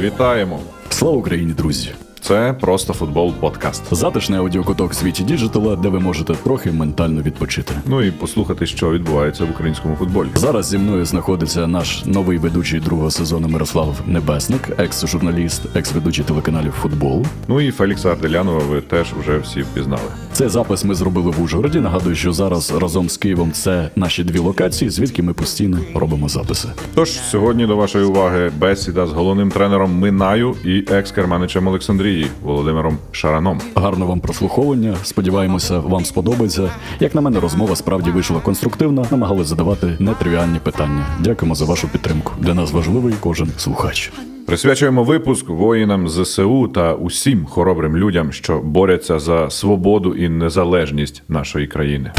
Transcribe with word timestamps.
Вітаємо! 0.00 0.60
Слава 0.90 1.16
Україні, 1.16 1.52
друзі! 1.52 1.90
Це 2.22 2.54
просто 2.60 2.92
футбол 2.92 3.32
подкаст. 3.40 3.82
Затишний 3.90 4.38
аудіокуток 4.38 4.92
в 4.92 4.94
світі 4.94 5.22
діджитала, 5.22 5.76
де 5.76 5.88
ви 5.88 6.00
можете 6.00 6.34
трохи 6.34 6.72
ментально 6.72 7.22
відпочити. 7.22 7.74
Ну 7.86 8.02
і 8.02 8.10
послухати, 8.10 8.66
що 8.66 8.90
відбувається 8.90 9.44
в 9.44 9.50
українському 9.50 9.96
футболі. 9.96 10.28
Зараз 10.34 10.66
зі 10.66 10.78
мною 10.78 11.04
знаходиться 11.04 11.66
наш 11.66 12.04
новий 12.04 12.38
ведучий 12.38 12.80
другого 12.80 13.10
сезону 13.10 13.48
Мирослав 13.48 14.00
Небесник, 14.06 14.60
екс-журналіст, 14.78 15.62
екс-ведучий 15.76 16.24
телеканалів 16.24 16.72
футбол. 16.72 17.26
Ну 17.48 17.60
і 17.60 17.70
Фелікса 17.70 18.10
Арделянова 18.12 18.58
ви 18.58 18.80
теж 18.80 19.12
вже 19.20 19.38
всі 19.38 19.62
впізнали. 19.62 20.02
Цей 20.32 20.48
запис 20.48 20.84
ми 20.84 20.94
зробили 20.94 21.30
в 21.30 21.42
Ужгороді. 21.42 21.80
Нагадую, 21.80 22.16
що 22.16 22.32
зараз 22.32 22.72
разом 22.80 23.08
з 23.08 23.16
Києвом 23.16 23.52
це 23.52 23.90
наші 23.96 24.24
дві 24.24 24.38
локації, 24.38 24.90
звідки 24.90 25.22
ми 25.22 25.32
постійно 25.32 25.78
робимо 25.94 26.28
записи. 26.28 26.68
Тож 26.94 27.10
сьогодні 27.10 27.66
до 27.66 27.76
вашої 27.76 28.04
уваги 28.04 28.52
бесіда 28.58 29.06
з 29.06 29.12
головним 29.12 29.50
тренером 29.50 29.98
Минаю 29.98 30.54
і 30.64 30.84
екс-керманичем 30.90 31.68
Олександрії 32.12 32.30
Володимиром 32.42 32.98
Шараном. 33.12 33.60
Гарно 33.74 34.06
вам 34.06 34.20
прослуховування. 34.20 34.96
Сподіваємося, 35.02 35.78
вам 35.78 36.04
сподобається. 36.04 36.70
Як 37.00 37.14
на 37.14 37.20
мене, 37.20 37.40
розмова 37.40 37.76
справді 37.76 38.10
вийшла 38.10 38.40
конструктивна. 38.40 39.04
Намагались 39.10 39.46
задавати 39.46 39.96
нетривіальні 39.98 40.58
питання. 40.58 41.06
Дякуємо 41.20 41.54
за 41.54 41.64
вашу 41.64 41.88
підтримку. 41.88 42.32
Для 42.38 42.54
нас 42.54 42.72
важливий 42.72 43.14
кожен 43.20 43.48
слухач. 43.56 44.12
Присвячуємо 44.46 45.04
випуск 45.04 45.48
воїнам 45.48 46.08
ЗСУ 46.08 46.68
та 46.68 46.94
усім 46.94 47.46
хоробрим 47.46 47.96
людям, 47.96 48.32
що 48.32 48.58
борються 48.58 49.18
за 49.18 49.50
свободу 49.50 50.14
і 50.14 50.28
незалежність 50.28 51.22
нашої 51.28 51.66
країни. 51.66 52.12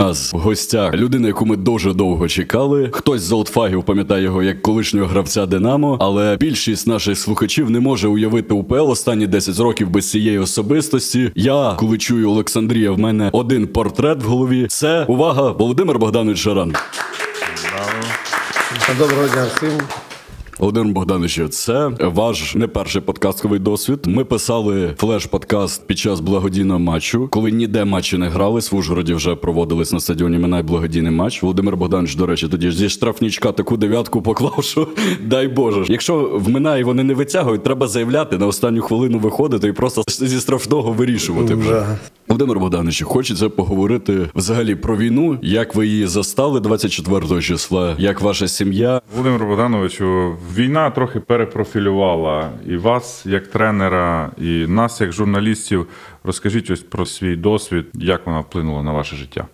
Нас 0.00 0.32
в 0.32 0.38
гостях 0.38 0.94
людина, 0.94 1.28
яку 1.28 1.46
ми 1.46 1.56
дуже 1.56 1.92
довго 1.92 2.28
чекали. 2.28 2.88
Хтось 2.92 3.22
з 3.22 3.32
олдфагів 3.32 3.84
пам'ятає 3.84 4.22
його 4.24 4.42
як 4.42 4.62
колишнього 4.62 5.06
гравця 5.06 5.46
Динамо, 5.46 5.96
але 6.00 6.36
більшість 6.36 6.86
наших 6.86 7.18
слухачів 7.18 7.70
не 7.70 7.80
може 7.80 8.08
уявити 8.08 8.54
УПЛ 8.54 8.90
останні 8.90 9.26
10 9.26 9.58
років 9.58 9.90
без 9.90 10.10
цієї 10.10 10.38
особистості. 10.38 11.32
Я, 11.34 11.74
коли 11.78 11.98
чую 11.98 12.30
Олександрія, 12.30 12.90
в 12.90 12.98
мене 12.98 13.30
один 13.32 13.66
портрет 13.66 14.22
в 14.22 14.26
голові. 14.26 14.66
Це 14.70 15.04
увага, 15.04 15.50
Володимир 15.50 15.98
Богданович 15.98 16.38
Шаран. 16.38 16.74
Доброго 18.98 19.28
дня 19.28 19.46
всім. 19.56 19.72
Володимир 20.58 20.92
Богданович, 20.92 21.40
це 21.50 21.90
ваш 22.00 22.54
не 22.54 22.66
перший 22.68 23.02
подкастковий 23.02 23.58
досвід. 23.58 23.98
Ми 24.06 24.24
писали 24.24 24.94
флеш-подкаст 24.96 25.80
під 25.86 25.98
час 25.98 26.20
благодійного 26.20 26.78
матчу, 26.78 27.28
коли 27.30 27.50
ніде 27.50 27.84
матчі 27.84 28.18
не 28.18 28.28
грались. 28.28 28.72
В 28.72 28.76
Ужгороді 28.76 29.14
вже 29.14 29.34
проводились 29.34 29.92
на 29.92 30.00
стадіоні 30.00 30.38
Минай 30.38 30.62
благодійний 30.62 31.12
матч. 31.12 31.42
Володимир 31.42 31.76
Богданович, 31.76 32.14
до 32.14 32.26
речі, 32.26 32.48
тоді 32.48 32.70
зі 32.70 32.88
штрафнічка 32.88 33.52
таку 33.52 33.76
дев'ятку 33.76 34.22
поклав, 34.22 34.58
що 34.60 34.88
дай 35.24 35.48
Боже. 35.48 35.84
Якщо 35.88 36.30
в 36.34 36.48
Минаї 36.48 36.84
вони 36.84 37.04
не 37.04 37.14
витягують, 37.14 37.62
треба 37.62 37.88
заявляти 37.88 38.38
на 38.38 38.46
останню 38.46 38.82
хвилину 38.82 39.18
виходити 39.18 39.68
і 39.68 39.72
просто 39.72 40.02
зі 40.08 40.38
штрафного 40.40 40.92
вирішувати 40.92 41.54
вже. 41.54 41.98
Володимир 42.28 42.58
Богданович, 42.58 43.02
хочеться 43.02 43.48
поговорити 43.48 44.30
взагалі 44.34 44.74
про 44.74 44.96
війну, 44.96 45.38
як 45.42 45.74
ви 45.74 45.86
її 45.86 46.06
застали 46.06 46.60
24 46.60 47.42
числа, 47.42 47.96
як 47.98 48.20
ваша 48.20 48.48
сім'я. 48.48 49.00
Володимир 49.12 49.46
Богдановичу, 49.46 50.36
війна 50.54 50.90
трохи 50.90 51.20
перепрофілювала 51.20 52.50
і 52.66 52.76
вас 52.76 53.26
як 53.26 53.46
тренера, 53.46 54.30
і 54.38 54.66
нас 54.66 55.00
як 55.00 55.12
журналістів. 55.12 55.86
Розкажіть 56.24 56.70
ось 56.70 56.82
про 56.82 57.06
свій 57.06 57.36
досвід, 57.36 57.86
як 57.94 58.26
вона 58.26 58.40
вплинула 58.40 58.82
на 58.82 58.92
ваше 58.92 59.16
життя. 59.16 59.46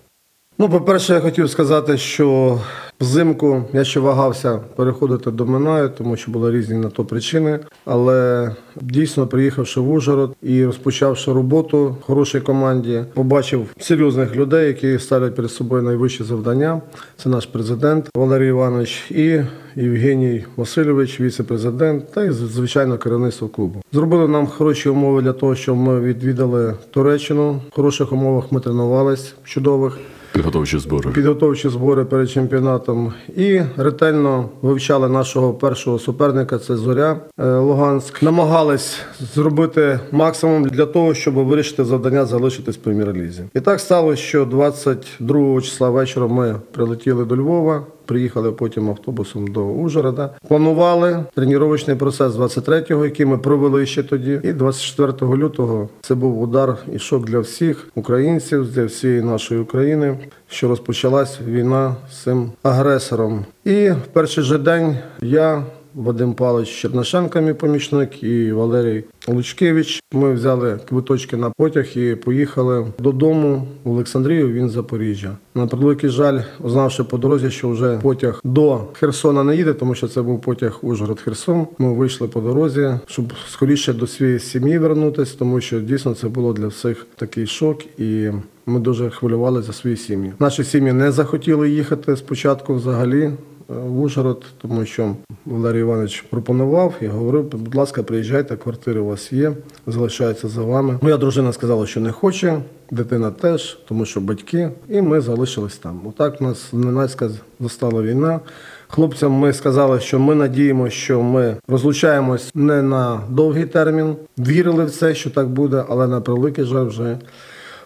Ну, 0.58 0.68
по-перше, 0.68 1.14
я 1.14 1.20
хотів 1.20 1.50
сказати, 1.50 1.98
що 1.98 2.58
взимку 3.00 3.64
я 3.72 3.84
ще 3.84 4.00
вагався 4.00 4.60
переходити 4.76 5.30
до 5.30 5.46
Минаю, 5.46 5.88
тому 5.98 6.16
що 6.16 6.30
були 6.30 6.52
різні 6.52 6.78
на 6.78 6.88
то 6.88 7.04
причини. 7.04 7.58
Але 7.84 8.50
дійсно, 8.80 9.26
приїхавши 9.26 9.80
в 9.80 9.92
Ужгород 9.92 10.36
і 10.42 10.64
розпочавши 10.64 11.32
роботу 11.32 11.96
в 12.00 12.04
хорошій 12.04 12.40
команді, 12.40 13.04
побачив 13.14 13.66
серйозних 13.78 14.36
людей, 14.36 14.66
які 14.66 14.98
ставлять 14.98 15.34
перед 15.34 15.50
собою 15.50 15.82
найвищі 15.82 16.24
завдання. 16.24 16.80
Це 17.16 17.28
наш 17.28 17.46
президент 17.46 18.08
Валерій 18.16 18.48
Іванович 18.48 19.10
і 19.10 19.40
Євгеній 19.76 20.44
Васильович, 20.56 21.20
віце-президент, 21.20 22.12
та 22.12 22.24
й 22.24 22.30
звичайно 22.30 22.98
керівництво 22.98 23.48
клубу. 23.48 23.82
Зробили 23.92 24.28
нам 24.28 24.46
хороші 24.46 24.88
умови 24.88 25.22
для 25.22 25.32
того, 25.32 25.54
щоб 25.54 25.76
ми 25.76 26.00
відвідали 26.00 26.74
Туреччину. 26.90 27.60
В 27.70 27.74
хороших 27.74 28.12
умовах 28.12 28.52
ми 28.52 28.60
тренувались 28.60 29.34
чудових. 29.44 29.98
Підготовчі 30.34 30.78
збори. 30.78 31.10
підготовчі 31.10 31.68
збори 31.68 32.04
перед 32.04 32.30
чемпіонатом 32.30 33.12
і 33.36 33.60
ретельно 33.76 34.48
вивчали 34.62 35.08
нашого 35.08 35.54
першого 35.54 35.98
суперника. 35.98 36.58
Це 36.58 36.76
Зоря 36.76 37.16
е, 37.38 37.56
Луганськ. 37.56 38.22
Намагались 38.22 38.98
зробити 39.34 40.00
максимум 40.12 40.64
для 40.64 40.86
того, 40.86 41.14
щоб 41.14 41.34
вирішити 41.34 41.84
завдання 41.84 42.26
залишитись 42.26 42.76
в 42.76 42.78
прем'єр-лізі. 42.78 43.42
І 43.54 43.60
так 43.60 43.80
сталося, 43.80 44.22
що 44.22 44.44
22 44.44 45.60
числа 45.60 45.90
вечора 45.90 46.26
ми 46.26 46.60
прилетіли 46.72 47.24
до 47.24 47.36
Львова. 47.36 47.86
Приїхали 48.06 48.52
потім 48.52 48.90
автобусом 48.90 49.46
до 49.46 49.64
Ужгорода. 49.64 50.30
Планували 50.48 51.24
тренувальний 51.34 51.96
процес 51.96 52.32
23-го, 52.34 53.04
який 53.04 53.26
ми 53.26 53.38
провели 53.38 53.86
ще 53.86 54.02
тоді. 54.02 54.40
І 54.44 54.52
24 54.52 55.36
лютого 55.36 55.88
це 56.00 56.14
був 56.14 56.42
удар 56.42 56.76
і 56.92 56.98
шок 56.98 57.24
для 57.24 57.38
всіх 57.38 57.88
українців, 57.94 58.72
для 58.72 58.84
всієї 58.84 59.22
нашої 59.22 59.60
України, 59.60 60.18
що 60.48 60.68
розпочалась 60.68 61.40
війна 61.46 61.96
з 62.10 62.22
цим 62.22 62.52
агресором. 62.62 63.44
І 63.64 63.90
в 63.90 64.06
перший 64.12 64.44
же 64.44 64.58
день 64.58 64.96
я. 65.20 65.62
Вадим 65.94 66.34
Павлович 66.34 66.68
Чернашенко, 66.68 67.40
мій 67.40 67.54
помічник, 67.54 68.22
і 68.22 68.52
Валерій 68.52 69.04
Лучкевич. 69.28 70.02
Ми 70.12 70.32
взяли 70.32 70.78
квиточки 70.88 71.36
на 71.36 71.50
потяг 71.50 71.86
і 71.98 72.14
поїхали 72.14 72.86
додому 72.98 73.66
в 73.84 73.90
Олександрію. 73.90 74.52
Він 74.52 74.68
з 74.68 74.72
Запоріжжя. 74.72 75.36
На 75.54 75.66
превеликий 75.66 76.10
жаль, 76.10 76.40
узнавши 76.60 77.04
по 77.04 77.18
дорозі, 77.18 77.50
що 77.50 77.68
вже 77.68 77.98
потяг 78.02 78.40
до 78.44 78.80
Херсона 78.92 79.44
не 79.44 79.56
їде, 79.56 79.74
тому 79.74 79.94
що 79.94 80.08
це 80.08 80.22
був 80.22 80.40
потяг 80.40 80.78
Ужгород-Херсон. 80.82 81.66
Ми 81.78 81.94
вийшли 81.94 82.28
по 82.28 82.40
дорозі, 82.40 82.90
щоб 83.06 83.32
скоріше 83.48 83.92
до 83.92 84.06
своєї 84.06 84.38
сім'ї 84.38 84.78
вернутися, 84.78 85.36
тому 85.38 85.60
що 85.60 85.80
дійсно 85.80 86.14
це 86.14 86.28
було 86.28 86.52
для 86.52 86.66
всіх 86.66 87.06
такий 87.16 87.46
шок 87.46 88.00
і. 88.00 88.30
Ми 88.66 88.80
дуже 88.80 89.10
хвилювали 89.10 89.62
за 89.62 89.72
свої 89.72 89.96
сім'ї. 89.96 90.32
Наші 90.38 90.64
сім'ї 90.64 90.92
не 90.92 91.12
захотіли 91.12 91.70
їхати 91.70 92.16
спочатку 92.16 92.74
взагалі 92.74 93.30
в 93.68 94.00
Ужгород, 94.00 94.44
тому 94.58 94.84
що 94.84 95.16
Валерій 95.46 95.80
Іванович 95.80 96.20
пропонував 96.30 96.94
і 97.00 97.06
говорив, 97.06 97.44
будь 97.44 97.74
ласка, 97.74 98.02
приїжджайте, 98.02 98.56
квартири 98.56 99.00
у 99.00 99.06
вас 99.06 99.32
є, 99.32 99.52
залишаються 99.86 100.48
за 100.48 100.62
вами. 100.62 100.98
Моя 101.02 101.16
дружина 101.16 101.52
сказала, 101.52 101.86
що 101.86 102.00
не 102.00 102.12
хоче, 102.12 102.58
дитина 102.90 103.30
теж, 103.30 103.78
тому 103.88 104.04
що 104.04 104.20
батьки, 104.20 104.70
і 104.88 105.02
ми 105.02 105.20
залишились 105.20 105.76
там. 105.76 106.00
Отак 106.06 106.40
нас 106.40 106.72
ненацька 106.72 107.30
застала 107.60 108.02
війна. 108.02 108.40
Хлопцям 108.88 109.32
ми 109.32 109.52
сказали, 109.52 110.00
що 110.00 110.18
ми 110.18 110.34
надіємося, 110.34 110.96
що 110.96 111.22
ми 111.22 111.56
розлучаємось 111.68 112.54
не 112.54 112.82
на 112.82 113.20
довгий 113.30 113.64
термін. 113.64 114.16
Вірили 114.38 114.84
в 114.84 114.90
це, 114.90 115.14
що 115.14 115.30
так 115.30 115.48
буде, 115.48 115.84
але 115.88 116.06
на 116.06 116.20
превеликий 116.20 116.64
жаль 116.64 116.84
вже. 116.84 117.18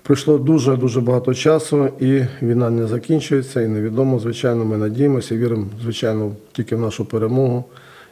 Пройшло 0.08 0.38
дуже 0.38 0.76
дуже 0.76 1.00
багато 1.00 1.34
часу, 1.34 1.88
і 2.00 2.22
війна 2.42 2.70
не 2.70 2.86
закінчується. 2.86 3.60
І 3.60 3.69
невідомо, 3.69 4.19
звичайно, 4.19 4.64
ми 4.64 4.76
надіємося, 4.76 5.36
віримо, 5.36 5.66
звичайно, 5.82 6.32
тільки 6.52 6.76
в 6.76 6.80
нашу 6.80 7.04
перемогу, 7.04 7.64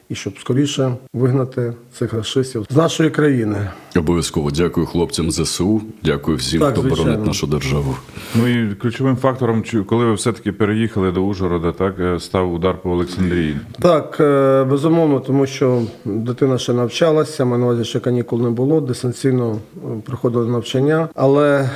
і 0.09 0.15
щоб 0.15 0.39
скоріше 0.39 0.93
вигнати 1.13 1.73
цих 1.93 2.13
расистів 2.13 2.67
з 2.71 2.77
нашої 2.77 3.11
країни. 3.11 3.71
Обов'язково 3.97 4.51
дякую 4.51 4.87
хлопцям 4.87 5.31
ЗСУ. 5.31 5.83
Дякую 6.05 6.37
всім, 6.37 6.61
Так, 6.61 6.73
хто 6.73 6.83
боронить 6.83 7.27
нашу 7.27 7.47
державу. 7.47 7.97
Ну 8.35 8.49
і 8.49 8.75
ключовим 8.75 9.17
фактором, 9.17 9.63
чи- 9.63 9.83
коли 9.83 10.05
ви 10.05 10.15
все-таки 10.15 10.53
переїхали 10.53 11.13
до 11.13 11.21
Ужгорода, 11.23 11.73
так 11.73 11.95
е, 12.01 12.21
став 12.21 12.55
удар 12.55 12.83
по 12.83 12.91
Олександрії. 12.91 13.57
Так, 13.81 14.17
е, 14.21 14.65
безумовно, 14.71 15.21
тому 15.21 15.47
що 15.47 15.83
дитина 16.05 16.59
ще 16.59 16.73
навчалася, 16.73 17.45
мене 17.45 17.59
на 17.59 17.65
увазі 17.65 17.85
ще 17.85 18.01
канікул 18.01 18.43
не 18.43 18.51
було, 18.51 18.81
дистанційно 18.81 19.59
е, 19.77 19.79
проходили 20.05 20.49
навчання. 20.49 21.09
Але 21.15 21.71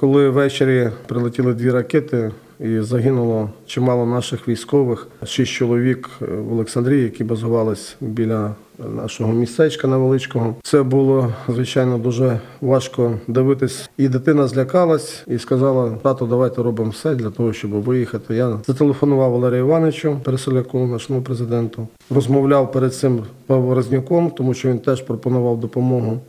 коли 0.00 0.28
ввечері 0.30 0.90
прилетіли 1.06 1.54
дві 1.54 1.70
ракети. 1.70 2.30
І 2.62 2.80
загинуло 2.80 3.50
чимало 3.66 4.06
наших 4.06 4.48
військових, 4.48 5.08
шість 5.24 5.52
чоловік 5.52 6.10
е, 6.22 6.24
в 6.24 6.52
Олександрії, 6.52 7.02
які 7.02 7.24
базувались 7.24 7.96
біля 8.00 8.54
нашого 8.96 9.32
містечка 9.32 9.88
невеличкого. 9.88 10.56
Це 10.62 10.82
було 10.82 11.32
звичайно 11.48 11.98
дуже 11.98 12.40
важко 12.60 13.18
дивитись. 13.28 13.90
І 13.96 14.08
дитина 14.08 14.48
злякалась 14.48 15.24
і 15.26 15.38
сказала: 15.38 15.90
тато, 16.02 16.26
давайте 16.26 16.62
робимо 16.62 16.90
все 16.90 17.14
для 17.14 17.30
того, 17.30 17.52
щоб 17.52 17.70
виїхати. 17.70 18.34
Я 18.34 18.58
зателефонував 18.66 19.32
Валерію 19.32 19.60
Івановичу, 19.60 20.16
переселяку, 20.24 20.86
нашому 20.86 21.22
президенту. 21.22 21.88
Розмовляв 22.10 22.72
перед 22.72 22.94
цим 22.94 23.22
Павлом 23.46 23.74
Резнюком, 23.74 24.30
тому 24.30 24.54
що 24.54 24.68
він 24.68 24.78
теж 24.78 25.02
пропонував 25.02 25.60
допомогу. 25.60 26.20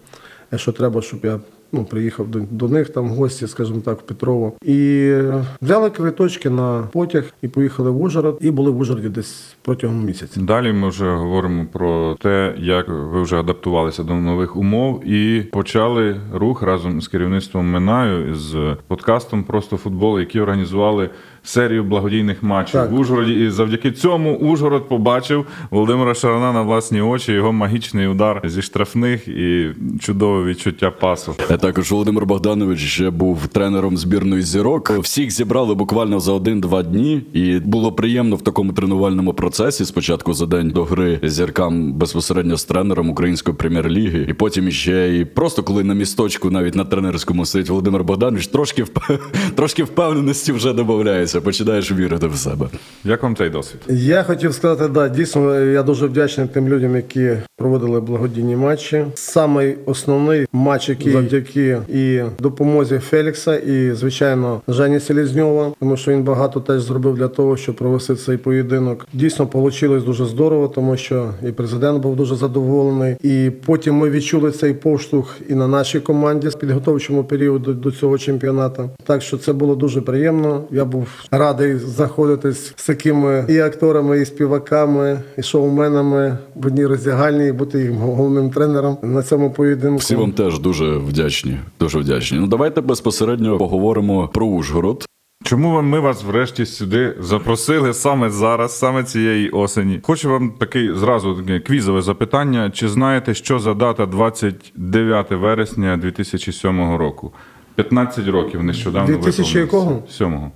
Якщо 0.51 0.71
треба, 0.71 1.01
щоб 1.01 1.19
я 1.23 1.39
ну, 1.73 1.85
приїхав 1.85 2.27
до, 2.27 2.39
до 2.51 2.67
них 2.67 2.89
там 2.89 3.09
в 3.09 3.09
гості, 3.09 3.47
скажімо 3.47 3.81
так, 3.85 3.99
в 3.99 4.01
Петрово. 4.01 4.53
І 4.65 5.13
взяли 5.61 5.89
квиточки 5.89 6.49
на 6.49 6.83
потяг 6.91 7.33
і 7.41 7.47
поїхали 7.47 7.91
в 7.91 8.01
Ужгород, 8.01 8.37
і 8.41 8.51
були 8.51 8.71
в 8.71 8.79
Ужгороді 8.79 9.09
десь 9.09 9.55
протягом 9.61 10.05
місяця. 10.05 10.41
Далі 10.41 10.73
ми 10.73 10.89
вже 10.89 11.11
говоримо 11.11 11.65
про 11.71 12.15
те, 12.19 12.55
як 12.57 12.87
ви 12.87 13.21
вже 13.21 13.39
адаптувалися 13.39 14.03
до 14.03 14.15
нових 14.15 14.55
умов 14.55 15.07
і 15.07 15.41
почали 15.41 16.21
рух 16.33 16.61
разом 16.61 17.01
з 17.01 17.07
керівництвом 17.07 17.71
Минаю 17.71 18.35
з 18.35 18.77
подкастом 18.87 19.43
Просто 19.43 19.77
футбол, 19.77 20.19
який 20.19 20.41
організували 20.41 21.09
серію 21.43 21.83
благодійних 21.83 22.43
матчів 22.43 22.73
Так. 22.73 22.91
в 22.91 22.99
Ужгороді. 22.99 23.33
І 23.33 23.49
завдяки 23.49 23.91
цьому 23.91 24.35
Ужгород 24.35 24.89
побачив 24.89 25.45
Володимира 25.71 26.13
Шарана 26.13 26.53
на 26.53 26.61
власні 26.61 27.01
очі, 27.01 27.31
його 27.31 27.53
магічний 27.53 28.07
удар 28.07 28.41
зі 28.45 28.61
штрафних 28.61 29.27
і 29.27 29.69
чудове 29.99 30.45
відчуття 30.45 30.91
пасу. 30.91 31.35
Е, 31.49 31.57
Також 31.57 31.91
Володимир 31.91 32.25
Богданович 32.25 32.79
ще 32.79 33.09
був 33.09 33.47
тренером 33.47 33.97
збірної 33.97 34.41
зірок. 34.41 34.89
Всіх 34.89 35.31
зібрали 35.31 35.75
буквально 35.75 36.19
за 36.19 36.31
один-два 36.31 36.83
дні, 36.83 37.21
і 37.33 37.59
було 37.59 37.91
приємно 37.91 38.35
в 38.35 38.41
такому 38.41 38.73
тренувальному 38.73 39.33
процесі. 39.33 39.85
Спочатку 39.85 40.33
за 40.33 40.45
день 40.45 40.69
до 40.69 40.83
гри 40.83 41.19
зіркам 41.23 41.93
безпосередньо 41.93 42.57
з 42.57 42.65
тренером 42.65 43.09
української 43.09 43.57
прем'єр-ліги, 43.57 44.25
і 44.29 44.33
потім 44.33 44.71
ще 44.71 45.17
і 45.17 45.25
просто 45.25 45.63
коли 45.63 45.83
на 45.83 45.93
місточку, 45.93 46.51
навіть 46.51 46.75
на 46.75 46.85
тренерському 46.85 47.45
сидить 47.45 47.69
Володимир 47.69 48.03
Богданович, 48.03 48.47
трошки 48.47 48.83
вп... 48.83 48.99
трошки 49.55 49.83
впевненості 49.83 50.51
вже 50.51 50.73
додається. 50.73 51.32
Починаєш 51.41 51.91
вірити 51.91 52.27
в 52.27 52.35
себе. 52.35 52.67
Як 53.03 53.23
вам 53.23 53.35
цей 53.35 53.49
досвід? 53.49 53.81
Я 53.89 54.23
хотів 54.23 54.53
сказати, 54.53 54.87
да, 54.87 55.09
дійсно, 55.09 55.59
я 55.59 55.83
дуже 55.83 56.05
вдячний 56.05 56.47
тим 56.47 56.69
людям, 56.69 56.95
які 56.95 57.31
проводили 57.57 58.01
благодійні 58.01 58.55
матчі. 58.55 59.05
Самий 59.15 59.75
основний 59.85 60.47
матч, 60.53 60.89
який 60.89 61.11
завдяки 61.11 61.77
і 61.93 62.21
допомозі 62.39 62.99
Фелікса, 62.99 63.57
і 63.57 63.91
звичайно 63.91 64.61
Жені 64.67 64.99
Селізньова, 64.99 65.71
тому 65.79 65.97
що 65.97 66.11
він 66.11 66.23
багато 66.23 66.59
теж 66.59 66.81
зробив 66.81 67.15
для 67.15 67.27
того, 67.27 67.57
щоб 67.57 67.75
провести 67.75 68.15
цей 68.15 68.37
поєдинок. 68.37 69.07
Дійсно, 69.13 69.49
вийшло 69.53 69.99
дуже 69.99 70.25
здорово, 70.25 70.67
тому 70.67 70.97
що 70.97 71.29
і 71.47 71.51
президент 71.51 72.01
був 72.01 72.15
дуже 72.15 72.35
задоволений. 72.35 73.15
І 73.21 73.51
потім 73.65 73.95
ми 73.95 74.09
відчули 74.09 74.51
цей 74.51 74.73
поштовх 74.73 75.37
і 75.49 75.55
на 75.55 75.67
нашій 75.67 75.99
команді 75.99 76.49
з 76.49 76.55
підготовчому 76.55 77.23
періоду 77.23 77.73
до 77.73 77.91
цього 77.91 78.17
чемпіонату. 78.17 78.89
Так 79.05 79.21
що 79.21 79.37
це 79.37 79.53
було 79.53 79.75
дуже 79.75 80.01
приємно. 80.01 80.63
Я 80.71 80.85
був 80.85 81.07
радий 81.31 81.77
знаходитись 81.77 82.73
з 82.75 82.85
такими 82.85 83.45
і 83.49 83.59
акторами, 83.59 84.21
і 84.21 84.25
співаками, 84.25 85.21
і 85.37 85.43
шоуменами 85.43 86.37
в 86.55 86.67
одній 86.67 86.85
роздягальні, 86.85 87.47
і 87.47 87.51
бути 87.51 87.79
їх 87.79 87.91
головним 87.91 88.49
тренером 88.49 88.97
на 89.01 89.23
цьому 89.23 89.51
поєдинку. 89.51 89.97
Всі 89.97 90.15
вам 90.15 90.31
теж 90.31 90.59
дуже 90.59 90.97
вдячні. 90.97 91.57
Дуже 91.79 91.99
вдячні. 91.99 92.39
Ну 92.39 92.47
давайте 92.47 92.81
безпосередньо 92.81 93.57
поговоримо 93.57 94.27
про 94.33 94.45
Ужгород. 94.45 95.05
Чому 95.43 95.71
вам- 95.71 95.89
ми 95.89 95.99
вас 95.99 96.23
врешті 96.23 96.65
сюди 96.65 97.15
запросили 97.19 97.93
саме 97.93 98.29
зараз, 98.29 98.79
саме 98.79 99.03
цієї 99.03 99.49
осені? 99.49 99.99
Хочу 100.03 100.29
вам 100.29 100.51
такий 100.59 100.95
зразу 100.95 101.35
таке 101.35 101.59
квізове 101.59 102.01
запитання. 102.01 102.71
Чи 102.73 102.89
знаєте, 102.89 103.33
що 103.33 103.59
за 103.59 103.73
дата 103.73 104.05
29 104.05 105.35
вересня 105.35 105.97
2007 105.97 106.97
року? 106.97 107.31
15 107.75 108.27
років 108.27 108.63
нещодавно 108.63 109.07
2000 109.17 109.59
якого? 109.59 110.03
7 110.09 110.51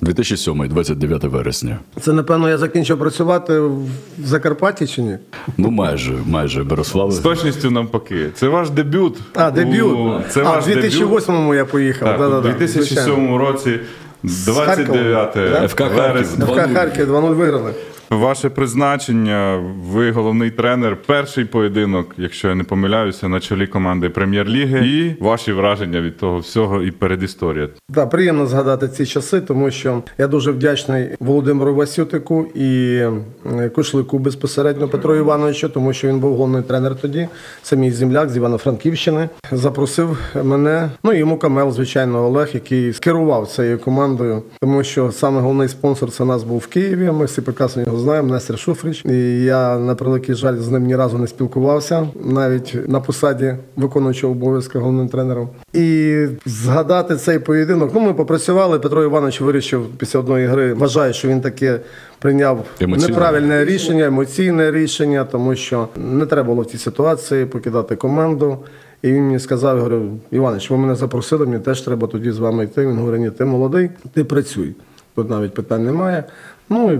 2007, 0.00 0.68
29 0.68 1.24
вересня. 1.24 1.78
Це 2.00 2.12
напевно 2.12 2.48
я 2.48 2.58
закінчив 2.58 2.98
працювати 2.98 3.60
в 3.60 3.86
Закарпатті 4.24 4.86
чи 4.86 5.02
ні? 5.02 5.18
Ну, 5.56 5.70
майже, 5.70 6.12
майже 6.26 6.64
Берославе. 6.64 7.12
З 7.12 7.18
точністю 7.18 7.70
навпаки. 7.70 8.30
Це 8.34 8.48
ваш 8.48 8.70
дебют. 8.70 9.18
А, 9.34 9.50
дебют. 9.50 9.92
У- 9.92 10.20
Це 10.28 10.40
а, 10.40 10.44
ваш 10.44 10.66
в 10.66 10.70
2008-му 10.70 11.54
я 11.54 11.64
поїхав. 11.64 12.08
Так, 12.08 12.18
Да-да-да, 12.18 12.48
у 12.48 12.52
2007 12.52 13.36
році, 13.36 13.80
29 14.22 15.34
Харкова, 15.34 16.08
вересня. 16.12 16.46
ФК 16.46 16.74
Харків 16.74 17.10
2-0 17.10 17.34
виграли. 17.34 17.72
Ваше 18.10 18.50
призначення, 18.50 19.64
ви 19.90 20.10
головний 20.10 20.50
тренер, 20.50 20.96
перший 21.06 21.44
поєдинок, 21.44 22.14
якщо 22.18 22.48
я 22.48 22.54
не 22.54 22.64
помиляюся, 22.64 23.28
на 23.28 23.40
чолі 23.40 23.66
команди 23.66 24.08
прем'єр-ліги, 24.08 24.86
і 24.86 25.24
ваші 25.24 25.52
враження 25.52 26.00
від 26.00 26.16
того 26.16 26.38
всього 26.38 26.82
і 26.82 26.90
передісторія. 26.90 27.68
Так, 27.94 28.10
приємно 28.10 28.46
згадати 28.46 28.88
ці 28.88 29.06
часи, 29.06 29.40
тому 29.40 29.70
що 29.70 30.02
я 30.18 30.26
дуже 30.26 30.50
вдячний 30.50 31.08
Володимиру 31.20 31.74
Васютику 31.74 32.46
і 32.54 33.00
е, 33.46 33.68
Кушлику 33.68 34.18
безпосередньо 34.18 34.88
Петру 34.88 35.16
Івановичу, 35.16 35.68
тому 35.68 35.92
що 35.92 36.08
він 36.08 36.18
був 36.18 36.36
головний 36.36 36.62
тренер 36.62 36.96
тоді. 36.96 37.28
Це 37.62 37.76
мій 37.76 37.90
земляк 37.90 38.30
з 38.30 38.36
Івано-Франківщини. 38.36 39.28
Запросив 39.52 40.18
мене. 40.44 40.90
Ну 41.04 41.12
і 41.12 41.18
йому 41.18 41.38
Камел, 41.38 41.72
звичайно, 41.72 42.26
Олег, 42.26 42.50
який 42.54 42.92
керував 42.92 43.48
цією 43.48 43.78
командою, 43.78 44.42
тому 44.62 44.84
що 44.84 45.12
саме 45.12 45.40
головний 45.40 45.68
спонсор 45.68 46.10
це 46.10 46.24
нас 46.24 46.42
був 46.42 46.58
в 46.58 46.66
Києві. 46.66 47.10
Ми 47.10 47.24
всі 47.24 47.40
прекрасно 47.40 47.82
його 47.82 47.98
знаємо, 48.02 48.28
Нестер 48.32 48.58
Шуфрич. 48.58 49.04
І 49.04 49.42
я 49.44 49.78
на 49.78 49.94
превеликий 49.94 50.34
жаль 50.34 50.56
з 50.56 50.68
ним 50.68 50.84
ні 50.84 50.96
разу 50.96 51.18
не 51.18 51.26
спілкувався, 51.26 52.08
навіть 52.24 52.88
на 52.88 53.00
посаді 53.00 53.54
виконуючого 53.76 54.32
обов'язки 54.32 54.78
головним 54.78 55.08
тренером. 55.08 55.48
І 55.72 56.26
згадати 56.46 57.16
цей 57.16 57.38
поєдинок. 57.38 57.90
Ну, 57.94 58.00
ми 58.00 58.14
попрацювали. 58.14 58.78
Петро 58.78 59.04
Іванович 59.04 59.40
вирішив 59.40 59.86
після 59.98 60.18
одної 60.18 60.46
гри. 60.46 60.74
Вважаю, 60.74 61.12
що 61.12 61.28
він 61.28 61.40
таке 61.40 61.80
прийняв 62.18 62.64
Емоційне. 62.80 63.08
неправильне 63.08 63.64
рішення, 63.64 64.06
емоційне 64.06 64.70
рішення, 64.70 65.24
тому 65.24 65.54
що 65.56 65.88
не 65.96 66.26
треба 66.26 66.48
було 66.48 66.62
в 66.62 66.66
цій 66.66 66.78
ситуації 66.78 67.46
покидати 67.46 67.96
команду. 67.96 68.58
І 69.02 69.12
він 69.12 69.22
мені 69.24 69.38
сказав, 69.38 69.76
я 69.76 69.82
говорю, 69.82 70.02
Іванович, 70.30 70.70
ви 70.70 70.76
мене 70.76 70.94
запросили, 70.94 71.46
мені 71.46 71.58
теж 71.58 71.80
треба 71.80 72.08
тоді 72.08 72.30
з 72.30 72.38
вами 72.38 72.64
йти. 72.64 72.86
Він 72.86 72.96
говорить, 72.96 73.20
ні, 73.20 73.30
ти 73.30 73.44
молодий, 73.44 73.90
ти 74.14 74.24
працюй. 74.24 74.74
Тут 75.14 75.30
навіть 75.30 75.54
питань 75.54 75.84
немає. 75.84 76.24
Ну 76.68 76.92
і 76.92 76.98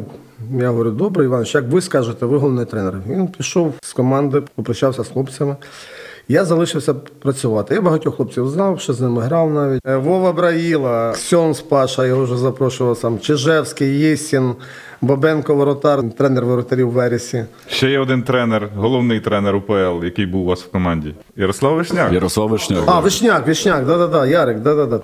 я 0.61 0.69
говорю, 0.69 0.91
добре, 0.91 1.25
Іванович, 1.25 1.55
як 1.55 1.69
ви 1.69 1.81
скажете, 1.81 2.27
ви 2.27 2.39
головний 2.39 2.67
тренер. 2.67 2.94
Він 3.09 3.29
пішов 3.29 3.75
з 3.83 3.93
команди, 3.93 4.43
попрощався 4.55 5.05
з 5.05 5.09
хлопцями. 5.09 5.56
Я 6.29 6.44
залишився 6.44 6.94
працювати. 6.94 7.75
Я 7.75 7.81
багатьох 7.81 8.17
хлопців 8.17 8.49
знав, 8.49 8.81
що 8.81 8.93
з 8.93 9.00
ними 9.00 9.23
грав 9.23 9.53
навіть. 9.53 9.81
Е, 9.87 9.97
Вова 9.97 10.33
Браїла, 10.33 11.12
Ксьон 11.12 11.55
Паша, 11.69 12.06
його 12.06 12.25
вже 12.25 12.37
запрошував 12.37 12.97
сам. 12.97 13.19
Чижевський, 13.19 13.99
Єсін, 13.99 14.55
Бабенко 15.02 15.54
Воротар, 15.54 16.10
тренер 16.10 16.44
воротарів 16.44 16.88
в 16.88 16.93
Вересі. 16.93 17.44
Ще 17.69 17.90
є 17.90 17.99
один 17.99 18.22
тренер, 18.22 18.69
головний 18.76 19.20
тренер 19.20 19.56
УПЛ, 19.56 20.04
який 20.04 20.26
був 20.26 20.43
у 20.43 20.44
вас 20.44 20.62
в 20.62 20.70
команді. 20.70 21.14
Ярослав 21.37 21.75
Вишняк. 21.75 22.12
Ярослав 22.12 22.49
Вишняк. 22.49 22.82
А, 22.87 23.00
Вишняк, 23.00 23.46
Вишняк, 23.46 23.87
да-да-да, 23.87 24.26
Ярик, 24.26 24.58
да-да-да. 24.58 25.00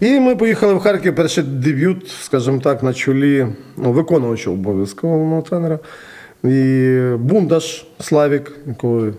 І 0.00 0.20
ми 0.20 0.36
поїхали 0.36 0.74
в 0.74 0.78
Харків, 0.78 1.14
перший 1.14 1.44
дебют, 1.44 2.08
скажімо 2.08 2.58
так, 2.58 2.82
на 2.82 2.94
чолі 2.94 3.46
ну, 3.76 3.92
виконуючого 3.92 4.56
обов'язку 4.56 5.08
головного 5.08 5.42
тренера. 5.42 5.78
І 6.44 6.98
Бундаш 7.18 7.86
Славік, 8.00 8.52
який 8.66 9.12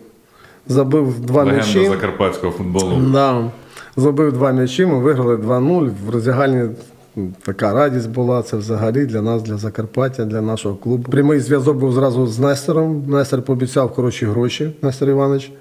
забив 0.68 1.20
два 1.20 1.46
м'ячі. 1.46 1.78
Легенда 1.80 1.96
закарпатського 1.96 2.54
футболу. 2.54 3.02
Да. 3.14 3.52
Забив 3.98 4.34
два 4.34 4.52
м'ячі, 4.52 4.86
ми 4.86 5.00
виграли 5.00 5.36
2-0. 5.36 5.92
В 6.06 6.10
роздягальні 6.10 6.70
така 7.46 7.74
радість 7.74 8.10
була. 8.10 8.44
Це 8.44 8.58
взагалі 8.58 9.06
для 9.06 9.22
нас, 9.22 9.42
для 9.42 9.58
Закарпаття, 9.58 10.26
для 10.26 10.42
нашого 10.42 10.76
клубу. 10.76 11.12
Прямий 11.12 11.40
зв'язок 11.40 11.78
був 11.78 11.94
зразу 11.94 12.28
з 12.28 12.40
Нестером. 12.40 13.04
Нестер 13.08 13.42
пообіцяв 13.42 13.90
хороші 13.90 14.26
гроші, 14.26 14.72
Нестер 14.82 15.10
Іванович. 15.10 15.52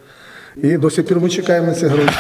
І 0.57 0.77
до 0.77 0.91
сих 0.91 1.07
пір 1.07 1.21
ми 1.21 1.29
чекаємо 1.29 1.67
на 1.67 1.75
ці 1.75 1.87
гроші. 1.87 2.15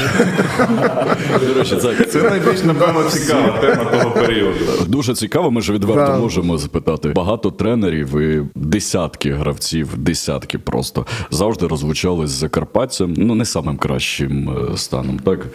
Це, 2.10 2.22
найбільш, 2.22 2.62
напевно, 2.64 3.04
цікава 3.10 3.58
тема 3.58 3.84
того 3.84 4.10
періоду. 4.10 4.58
Дуже 4.86 5.14
цікаво, 5.14 5.50
ми 5.50 5.60
ж 5.60 5.72
відверто 5.72 6.20
можемо 6.20 6.58
запитати. 6.58 7.08
Багато 7.08 7.50
тренерів 7.50 8.20
і 8.20 8.42
десятки 8.54 9.32
гравців, 9.32 9.88
десятки 9.96 10.58
просто 10.58 11.06
завжди 11.30 11.66
розлучались 11.66 12.30
з 12.30 12.32
Закарпатцем. 12.32 13.14
Ну 13.16 13.34
не 13.34 13.44
самим 13.44 13.76
кращим 13.76 14.50
е, 14.72 14.76
станом, 14.76 15.18
так 15.18 15.46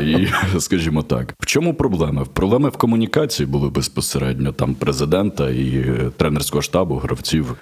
і 0.00 0.28
скажімо 0.58 1.02
так. 1.02 1.34
В 1.40 1.46
чому 1.46 1.74
проблеми? 1.74 2.26
Проблеми 2.32 2.68
в 2.68 2.76
комунікації 2.76 3.46
були 3.46 3.68
безпосередньо 3.68 4.52
там 4.52 4.74
президента 4.74 5.50
і 5.50 5.68
е, 5.76 6.10
тренерського 6.16 6.62
штабу, 6.62 6.94
гравців. 6.94 7.56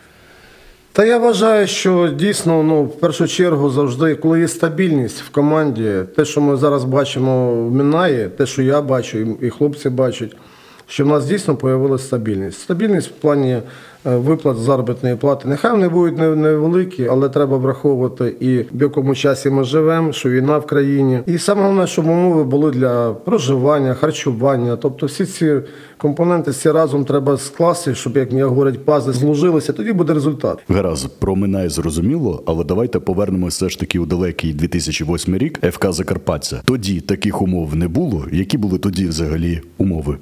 Та 0.92 1.04
я 1.04 1.18
вважаю, 1.18 1.66
що 1.66 2.08
дійсно, 2.08 2.62
ну, 2.62 2.82
в 2.84 3.00
першу 3.00 3.28
чергу, 3.28 3.70
завжди, 3.70 4.14
коли 4.14 4.40
є 4.40 4.48
стабільність 4.48 5.20
в 5.22 5.28
команді, 5.30 5.92
те, 6.16 6.24
що 6.24 6.40
ми 6.40 6.56
зараз 6.56 6.84
бачимо 6.84 7.54
в 7.64 7.72
Мінаї, 7.72 8.28
те, 8.28 8.46
що 8.46 8.62
я 8.62 8.82
бачу, 8.82 9.18
і- 9.42 9.50
хлопці 9.50 9.90
бачать, 9.90 10.36
що 10.88 11.04
в 11.04 11.06
нас 11.08 11.26
дійсно 11.26 11.56
появилася 11.56 12.04
стабільність. 12.04 12.60
Стабільність 12.60 13.08
в 13.08 13.12
плані 13.12 13.52
е, 13.52 13.62
виплат 14.04 14.56
заробітної 14.56 15.16
плати. 15.16 15.48
Нехай 15.48 15.70
вони 15.70 15.88
будуть 15.88 16.18
невеликі, 16.18 17.08
але 17.10 17.28
треба 17.28 17.56
враховувати 17.56 18.34
і 18.40 18.58
в 18.58 18.82
якому 18.82 19.14
часі 19.14 19.50
ми 19.50 19.64
живемо, 19.64 20.12
що 20.12 20.30
війна 20.30 20.58
в 20.58 20.66
країні. 20.66 21.20
І 21.26 21.38
саме 21.38 21.62
головне, 21.62 21.86
щоб 21.86 22.06
умови 22.06 22.44
були 22.44 22.70
для 22.70 23.10
проживання, 23.12 23.94
харчування. 23.94 24.76
Тобто 24.76 25.06
всі 25.06 25.26
ці 25.26 25.56
компоненти 25.98 26.50
всі 26.50 26.70
разом 26.70 27.04
треба 27.04 27.36
скласти, 27.36 27.94
щоб, 27.94 28.16
як 28.16 28.30
мені 28.32 28.42
говорять, 28.42 28.84
пази 28.84 29.12
зложилися, 29.12 29.72
тоді 29.72 29.92
буде 29.92 30.14
результат. 30.14 30.58
Гаразд, 30.68 31.20
про 31.20 31.36
Минай 31.36 31.68
зрозуміло, 31.68 32.42
але 32.46 32.64
давайте 32.64 32.98
повернемося 32.98 33.56
все 33.56 33.68
ж 33.68 33.80
таки 33.80 33.98
у 33.98 34.06
далекий 34.06 34.52
2008 34.52 35.36
рік 35.36 35.60
ФК 35.72 35.92
Закарпаття. 35.92 36.62
Тоді 36.64 37.00
таких 37.00 37.42
умов 37.42 37.76
не 37.76 37.88
було. 37.88 38.24
Які 38.32 38.58
були 38.58 38.78
тоді 38.78 39.06
взагалі 39.06 39.60
умови? 39.78 40.18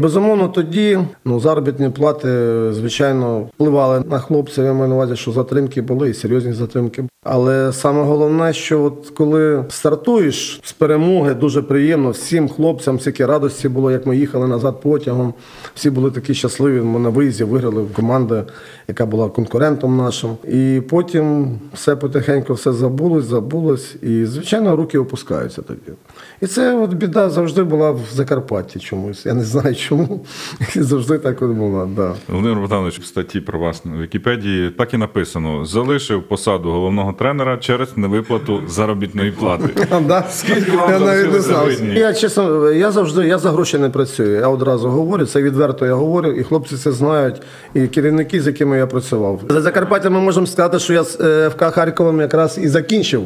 Безумовно, 0.00 0.48
тоді 0.48 0.98
ну, 1.24 1.40
заробітні 1.40 1.90
плати, 1.90 2.28
звичайно, 2.72 3.40
впливали 3.40 4.02
на 4.10 4.18
хлопців. 4.18 4.64
Я 4.64 4.72
маю 4.72 4.88
на 4.88 4.94
увазі, 4.94 5.16
що 5.16 5.32
затримки 5.32 5.82
були 5.82 6.10
і 6.10 6.14
серйозні 6.14 6.52
затримки. 6.52 7.04
Але 7.24 7.72
саме 7.72 8.02
головне, 8.02 8.52
що 8.52 8.82
от 8.82 9.12
коли 9.16 9.64
стартуєш 9.68 10.60
з 10.64 10.72
перемоги, 10.72 11.34
дуже 11.34 11.62
приємно 11.62 12.10
всім 12.10 12.48
хлопцям, 12.48 13.00
скільки 13.00 13.26
радості 13.26 13.68
було, 13.68 13.90
як 13.90 14.06
ми 14.06 14.16
їхали 14.16 14.48
назад 14.48 14.80
потягом. 14.80 15.34
Всі 15.74 15.90
були 15.90 16.10
такі 16.10 16.34
щасливі. 16.34 16.80
Ми 16.80 16.98
на 16.98 17.08
виїзді 17.08 17.44
виграли 17.44 17.86
команду, 17.92 18.42
яка 18.88 19.06
була 19.06 19.28
конкурентом 19.28 19.96
нашим. 19.96 20.30
І 20.48 20.82
потім 20.88 21.58
все 21.74 21.96
потихеньку 21.96 22.54
все 22.54 22.72
забулось, 22.72 23.24
забулось. 23.24 23.96
І, 24.02 24.24
звичайно, 24.24 24.76
руки 24.76 24.98
опускаються 24.98 25.62
тоді. 25.62 25.92
І 26.40 26.46
це 26.46 26.76
от 26.76 26.94
біда 26.94 27.30
завжди 27.30 27.62
була 27.62 27.90
в 27.90 28.00
Закарпатті 28.14 28.78
чомусь. 28.78 29.26
Я 29.26 29.34
не 29.34 29.44
знаю. 29.44 29.74
І 30.76 30.80
завжди 30.82 31.18
так 31.18 31.42
от 31.42 31.50
була. 31.50 31.88
Да. 31.96 32.14
Володимир 32.28 32.58
Богданович, 32.60 32.98
в 33.00 33.04
статті 33.04 33.40
про 33.40 33.58
вас 33.58 33.84
на 33.84 34.02
Вікіпедії 34.02 34.70
так 34.70 34.94
і 34.94 34.96
написано: 34.96 35.64
залишив 35.64 36.22
посаду 36.22 36.70
головного 36.70 37.12
тренера 37.12 37.56
через 37.56 37.96
невиплату 37.96 38.62
заробітної 38.68 39.30
плати. 39.32 39.86
Да? 40.08 40.24
Скільки 40.30 40.76
вам 40.76 40.90
я 40.90 40.98
навіть 40.98 41.32
не 41.32 41.40
знав. 41.40 41.68
Я 41.94 42.14
чесно, 42.14 42.70
я 42.70 42.90
завжди 42.90 43.26
я 43.26 43.38
за 43.38 43.50
гроші 43.50 43.78
не 43.78 43.90
працюю. 43.90 44.36
Я 44.40 44.48
одразу 44.48 44.88
говорю, 44.88 45.26
це 45.26 45.42
відверто 45.42 45.86
я 45.86 45.94
говорю, 45.94 46.32
і 46.32 46.42
хлопці 46.42 46.76
це 46.76 46.92
знають, 46.92 47.42
і 47.74 47.86
керівники, 47.86 48.40
з 48.40 48.46
якими 48.46 48.78
я 48.78 48.86
працював. 48.86 49.40
За 49.48 49.60
Закарпаття 49.60 50.10
ми 50.10 50.20
можемо 50.20 50.46
сказати, 50.46 50.78
що 50.78 50.92
я 50.92 51.04
з 51.04 51.20
е, 51.20 51.50
ФК 51.50 51.62
Харковом 51.64 52.20
якраз 52.20 52.58
і 52.62 52.68
закінчив 52.68 53.22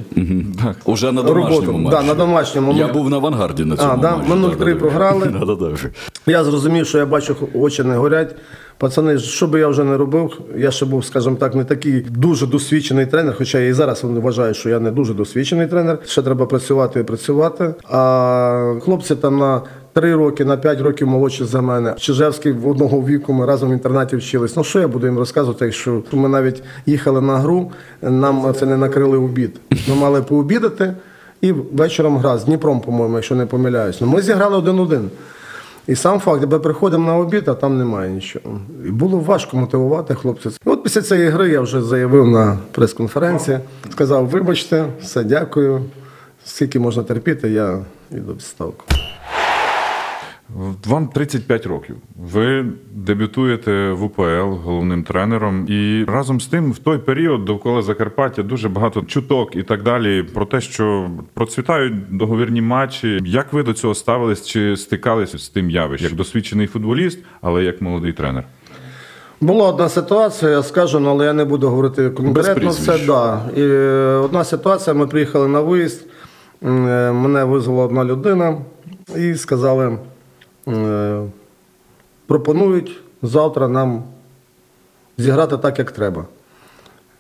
Так. 0.65 0.77
Уже 0.85 1.13
на 1.13 1.23
домашньому 1.23 1.61
роботу. 1.61 1.79
матчі. 1.79 1.97
Да, 1.97 2.03
на 2.03 2.15
домашньому. 2.15 2.73
Я 2.73 2.89
був 2.89 3.11
на 3.11 3.17
авангарді 3.17 3.65
на 3.65 3.77
цьому 3.77 3.93
А, 3.93 3.97
да? 3.97 4.17
Ми 4.17 4.47
0-3 4.47 4.75
програли. 4.75 5.35
Я 6.27 6.45
зрозумів, 6.53 6.87
що 6.87 6.99
я 6.99 7.07
бачу, 7.07 7.37
очі 7.55 7.83
не 7.83 7.97
горять. 7.97 8.35
Пацани, 8.79 9.19
що 9.19 9.47
би 9.47 9.61
я 9.61 9.69
вже 9.69 9.85
не 9.85 9.97
робив, 9.97 10.41
я 10.57 10.71
ще 10.71 10.87
був, 10.87 11.05
скажімо 11.05 11.37
так, 11.37 11.55
не 11.55 11.65
такий 11.65 12.07
дуже 12.11 12.47
досвідчений 12.47 13.07
тренер, 13.07 13.35
хоча 13.39 13.59
я 13.59 13.69
і 13.69 13.73
зараз 13.73 14.05
вважаю, 14.05 14.55
що 14.55 14.69
я 14.69 14.81
не 14.81 14.91
дуже 14.91 15.15
досвідчений 15.15 15.67
тренер. 15.67 15.99
Ще 16.07 16.23
треба 16.23 16.47
працювати 16.47 17.01
і 17.01 17.03
працювати. 17.03 17.75
А 17.91 18.75
хлопці 18.83 19.17
там 19.17 19.39
на 19.39 19.61
3 19.93 20.15
роки, 20.15 20.45
на 20.45 20.57
5 20.57 20.81
років 20.81 21.09
молодші 21.09 21.45
за 21.45 21.61
мене. 21.61 21.95
Чижевський 21.99 22.53
в 22.53 22.69
одного 22.69 23.01
віку 23.01 23.33
ми 23.33 23.47
разом 23.47 23.71
в 23.71 23.73
інтернаті 23.73 24.17
вчились. 24.17 24.57
Ну 24.57 24.65
що 24.65 24.81
я 24.81 24.89
буду 24.89 25.07
їм 25.07 25.19
розказувати, 25.19 25.65
якщо 25.65 26.03
ми 26.13 26.29
навіть 26.29 26.63
їхали 26.87 27.21
на 27.21 27.39
гру, 27.39 27.71
нам 28.03 28.55
це 28.59 28.67
не 28.67 28.77
накрили 28.77 29.19
обід. 29.19 29.61
Ми 29.89 29.95
мали 29.95 30.23
пообідати 30.23 30.95
і 31.41 31.53
вечором 31.53 32.19
гра 32.19 32.39
з 32.39 32.45
Дніпром, 32.45 32.81
по-моєму, 32.81 33.15
якщо 33.15 33.35
не 33.35 33.47
помиляюсь. 33.47 34.01
Ну, 34.01 34.07
ми 34.07 34.23
зіграли 34.23 34.57
один-один. 34.57 35.11
І 35.87 35.95
сам 35.95 36.21
факт, 36.21 36.47
ми 36.51 36.59
приходимо 36.59 37.07
на 37.07 37.17
обід, 37.17 37.49
а 37.49 37.55
там 37.55 37.79
немає 37.79 38.11
нічого. 38.11 38.61
І 38.87 38.91
було 38.91 39.19
важко 39.19 39.57
мотивувати 39.57 40.15
хлопців. 40.15 40.57
От 40.65 40.83
після 40.83 41.03
цієї 41.03 41.29
гри 41.29 41.49
я 41.49 41.61
вже 41.61 41.83
заявив 41.83 42.27
на 42.27 42.59
прес-конференції, 42.73 43.59
сказав: 43.91 44.27
вибачте, 44.27 44.85
все, 45.01 45.25
дякую. 45.25 45.83
Скільки 46.45 46.79
можна 46.79 47.03
терпіти, 47.03 47.51
я 47.51 47.79
йду 48.11 48.33
в 48.33 48.35
відставку. 48.35 48.85
Вам 50.87 51.09
35 51.09 51.67
років. 51.67 51.97
Ви 52.17 52.65
дебютуєте 52.95 53.91
в 53.91 54.03
УПЛ 54.03 54.57
головним 54.65 55.05
тренером, 55.05 55.67
і 55.69 56.05
разом 56.05 56.41
з 56.41 56.47
тим, 56.47 56.73
в 56.73 56.79
той 56.79 56.99
період 56.99 57.45
довкола 57.45 57.83
Закарпаття 57.83 58.43
дуже 58.43 58.69
багато 58.69 59.03
чуток 59.03 59.57
і 59.57 59.63
так 59.63 59.83
далі 59.83 60.23
про 60.23 60.47
те, 60.47 60.61
що 60.61 61.11
процвітають 61.35 62.17
договірні 62.17 62.63
матчі. 62.63 63.21
Як 63.25 63.53
ви 63.53 63.63
до 63.63 63.73
цього 63.73 63.95
ставились 63.95 64.47
чи 64.47 64.77
стикалися 64.77 65.39
з 65.39 65.49
тим 65.49 65.71
явищем? 65.71 66.09
Як 66.09 66.17
досвідчений 66.17 66.67
футболіст, 66.67 67.19
але 67.41 67.65
як 67.65 67.83
молодий 67.83 68.13
тренер? 68.13 68.45
Була 69.41 69.69
одна 69.69 69.89
ситуація, 69.89 70.51
я 70.51 70.63
скажу, 70.63 71.01
ну, 71.01 71.11
але 71.11 71.27
я 71.27 71.33
не 71.33 71.45
буду 71.45 71.69
говорити 71.69 72.11
конкретно 72.11 72.71
все. 72.71 73.07
Да. 73.07 73.41
І 73.57 73.63
е, 73.63 74.21
одна 74.25 74.45
ситуація, 74.45 74.95
ми 74.95 75.07
приїхали 75.07 75.49
на 75.49 75.61
виїзд, 75.61 76.07
е, 76.63 76.67
мене 77.13 77.45
визвала 77.45 77.85
одна 77.85 78.05
людина 78.05 78.59
і 79.17 79.35
сказали, 79.35 79.99
пропонують 82.27 83.01
завтра 83.23 83.69
нам 83.69 84.03
зіграти 85.19 85.59
так, 85.59 85.79
як 85.79 85.93
треба. 85.93 86.27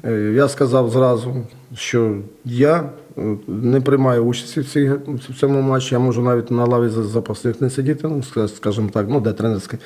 Е, 0.04 0.32
Я 0.34 0.48
сказав 0.48 0.90
зразу, 0.90 1.36
що 1.74 2.16
я 2.44 2.90
е, 3.18 3.36
не 3.46 3.80
приймаю 3.80 4.24
участі 4.24 4.60
в, 4.60 4.68
цій, 4.68 4.90
в 5.06 5.40
цьому 5.40 5.60
матчі. 5.60 5.94
Я 5.94 5.98
можу 5.98 6.22
навіть 6.22 6.50
на 6.50 6.64
лаві 6.64 6.88
запасних 6.88 7.60
не 7.60 7.70
сидіти, 7.70 8.08
ну, 8.08 8.48
скажімо 8.48 8.88
так, 8.92 9.06
ну, 9.08 9.20
де 9.20 9.32
тренерська 9.32 9.78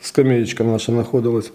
скам'ячка 0.00 0.64
наша 0.64 0.92
знаходилась. 0.92 1.52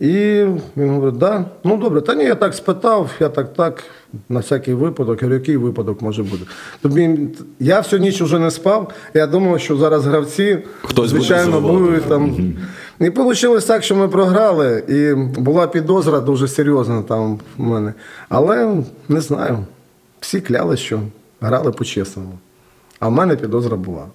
І 0.00 0.44
він 0.76 0.90
говорить, 0.90 1.18
да, 1.18 1.44
ну 1.64 1.76
добре, 1.76 2.00
та 2.00 2.14
ні, 2.14 2.24
я 2.24 2.34
так 2.34 2.54
спитав, 2.54 3.10
я 3.20 3.28
так, 3.28 3.54
так, 3.54 3.84
на 4.28 4.40
всякий 4.40 4.74
випадок, 4.74 5.22
я 5.22 5.26
говорю, 5.28 5.40
який 5.40 5.56
випадок 5.56 6.02
може 6.02 6.22
бути. 6.22 6.44
Тобі, 6.82 7.18
я 7.60 7.78
всю 7.80 8.02
ніч 8.02 8.22
вже 8.22 8.38
не 8.38 8.50
спав, 8.50 8.92
я 9.14 9.26
думав, 9.26 9.60
що 9.60 9.76
зараз 9.76 10.06
гравці, 10.06 10.58
Хтось 10.82 11.10
звичайно, 11.10 11.52
забивати. 11.52 11.78
будуть 11.78 12.04
там. 12.04 12.54
І 13.00 13.08
вийшло 13.08 13.60
так, 13.60 13.82
що 13.84 13.96
ми 13.96 14.08
програли, 14.08 14.84
і 14.88 15.14
була 15.40 15.66
підозра 15.66 16.20
дуже 16.20 16.48
серйозна 16.48 17.02
там 17.02 17.38
в 17.56 17.62
мене. 17.62 17.94
Але 18.28 18.76
не 19.08 19.20
знаю, 19.20 19.58
всі 20.20 20.40
кляли, 20.40 20.76
що 20.76 21.00
грали 21.40 21.72
по-чесному. 21.72 22.38
А 23.00 23.08
в 23.08 23.12
мене 23.12 23.36
підозра 23.36 23.76
була. 23.76 24.06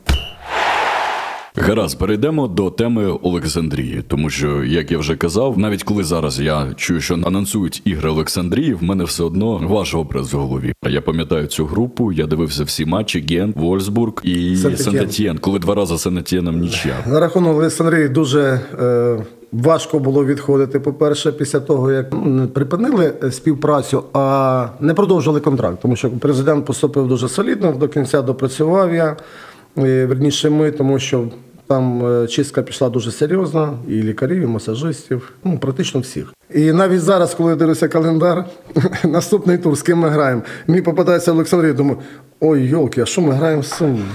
Гаразд, 1.67 1.99
перейдемо 1.99 2.47
до 2.47 2.69
теми 2.69 3.05
Олександрії, 3.21 4.03
тому 4.07 4.29
що, 4.29 4.63
як 4.63 4.91
я 4.91 4.97
вже 4.97 5.15
казав, 5.15 5.57
навіть 5.57 5.83
коли 5.83 6.03
зараз 6.03 6.39
я 6.39 6.73
чую, 6.75 7.01
що 7.01 7.13
анонсують 7.13 7.81
ігри 7.85 8.09
Олександрії, 8.09 8.73
в 8.73 8.83
мене 8.83 9.03
все 9.03 9.23
одно 9.23 9.57
ваш 9.57 9.95
образ 9.95 10.33
в 10.33 10.37
голові. 10.37 10.73
А 10.83 10.89
я 10.89 11.01
пам'ятаю 11.01 11.47
цю 11.47 11.65
групу, 11.65 12.11
я 12.11 12.27
дивився 12.27 12.63
всі 12.63 12.85
матчі 12.85 13.25
Ген, 13.29 13.53
Вольсбург 13.57 14.13
і. 14.23 14.55
Сент-Етьєн, 14.55 15.39
коли 15.39 15.59
два 15.59 15.75
рази 15.75 15.93
Сент-Етьєном 15.93 16.59
нічия. 16.59 16.95
На 17.07 17.19
рахунок 17.19 17.57
Олександрії 17.57 18.09
дуже 18.09 18.59
е, 18.79 19.17
важко 19.51 19.99
було 19.99 20.25
відходити. 20.25 20.79
По-перше, 20.79 21.31
після 21.31 21.59
того, 21.59 21.91
як 21.91 22.07
ну, 22.25 22.47
припинили 22.47 23.13
е, 23.23 23.31
співпрацю, 23.31 24.03
а 24.13 24.67
не 24.79 24.93
продовжили 24.93 25.39
контракт, 25.39 25.77
тому 25.81 25.95
що 25.95 26.09
президент 26.09 26.65
поступив 26.65 27.07
дуже 27.07 27.29
солідно, 27.29 27.71
до 27.71 27.87
кінця 27.87 28.21
допрацював 28.21 28.93
я, 28.93 29.17
е, 29.77 30.05
верніше 30.05 30.49
ми, 30.49 30.71
тому 30.71 30.99
що 30.99 31.27
там 31.67 32.05
е, 32.05 32.27
чистка 32.27 32.63
пішла 32.63 32.89
дуже 32.89 33.11
серйозна, 33.11 33.73
і 33.87 33.91
лікарів, 33.91 34.43
і 34.43 34.45
масажистів, 34.45 35.33
ну 35.43 35.59
практично 35.59 35.99
всіх. 35.99 36.33
І 36.53 36.71
навіть 36.71 37.01
зараз, 37.01 37.33
коли 37.33 37.49
я 37.49 37.55
дивлюся 37.55 37.87
календар, 37.87 38.45
наступний 39.03 39.57
тур, 39.57 39.75
з 39.75 39.81
ким 39.81 39.97
ми 39.97 40.09
граємо, 40.09 40.41
мені 40.67 40.81
попадається 40.81 41.31
Олександрія, 41.31 41.73
думаю, 41.73 41.97
ой, 42.39 42.63
йолки, 42.63 43.01
а 43.01 43.05
що 43.05 43.21
ми 43.21 43.33
граємо 43.33 43.63
з 43.63 43.71
цим 43.71 44.05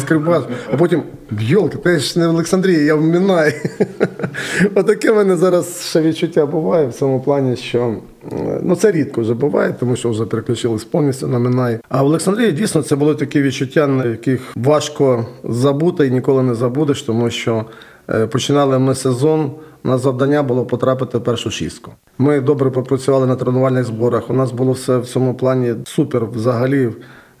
скрибаш? 0.00 0.42
А 0.72 0.76
потім, 0.76 1.02
йолки, 1.40 1.78
ти 1.78 1.98
ж 1.98 2.18
не 2.18 2.26
в 2.26 2.30
Олександрії, 2.30 2.84
я 2.84 2.94
в 2.94 3.02
Мінаї. 3.02 3.54
Отаке 4.74 5.12
в 5.12 5.16
мене 5.16 5.36
зараз 5.36 5.86
ще 5.90 6.00
відчуття 6.00 6.46
буває 6.46 6.86
в 6.86 6.92
цьому 6.92 7.20
плані, 7.20 7.56
що 7.56 7.94
ну 8.62 8.76
це 8.76 8.92
рідко 8.92 9.20
вже 9.20 9.34
буває, 9.34 9.74
тому 9.80 9.96
що 9.96 10.10
вже 10.10 10.24
переключились 10.24 10.84
повністю 10.84 11.26
на 11.26 11.38
Мінай. 11.38 11.78
А 11.88 12.02
в 12.02 12.06
Олександрії 12.06 12.52
дійсно 12.52 12.82
це 12.82 12.96
були 12.96 13.14
такі 13.14 13.42
відчуття, 13.42 13.86
на 13.86 14.04
яких 14.04 14.40
важко 14.56 15.26
забути 15.44 16.06
і 16.06 16.10
ніколи 16.10 16.42
не 16.42 16.54
забудеш, 16.54 17.02
тому 17.02 17.30
що 17.30 17.64
е, 18.10 18.26
починали 18.26 18.78
ми 18.78 18.94
сезон. 18.94 19.50
У 19.84 19.88
нас 19.88 20.02
завдання 20.02 20.42
було 20.42 20.64
потрапити 20.64 21.18
в 21.18 21.24
першу 21.24 21.50
шістку. 21.50 21.92
Ми 22.18 22.40
добре 22.40 22.70
попрацювали 22.70 23.26
на 23.26 23.36
тренувальних 23.36 23.84
зборах. 23.84 24.30
У 24.30 24.32
нас 24.34 24.52
було 24.52 24.72
все 24.72 24.98
в 24.98 25.06
цьому 25.06 25.34
плані 25.34 25.74
супер 25.84 26.26
взагалі. 26.26 26.90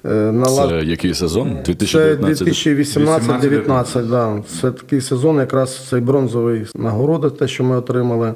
е, 0.04 0.08
налад- 0.32 0.68
Це 0.68 0.84
який 0.84 1.14
сезон? 1.14 1.58
це 1.64 2.14
2018-19, 2.16 4.06
да. 4.10 4.42
Це 4.60 4.70
такий 4.70 5.00
сезон, 5.00 5.36
якраз 5.36 5.88
цей 5.88 6.00
бронзовий 6.00 6.66
нагорода, 6.74 7.30
те, 7.30 7.48
що 7.48 7.64
ми 7.64 7.76
отримали. 7.76 8.34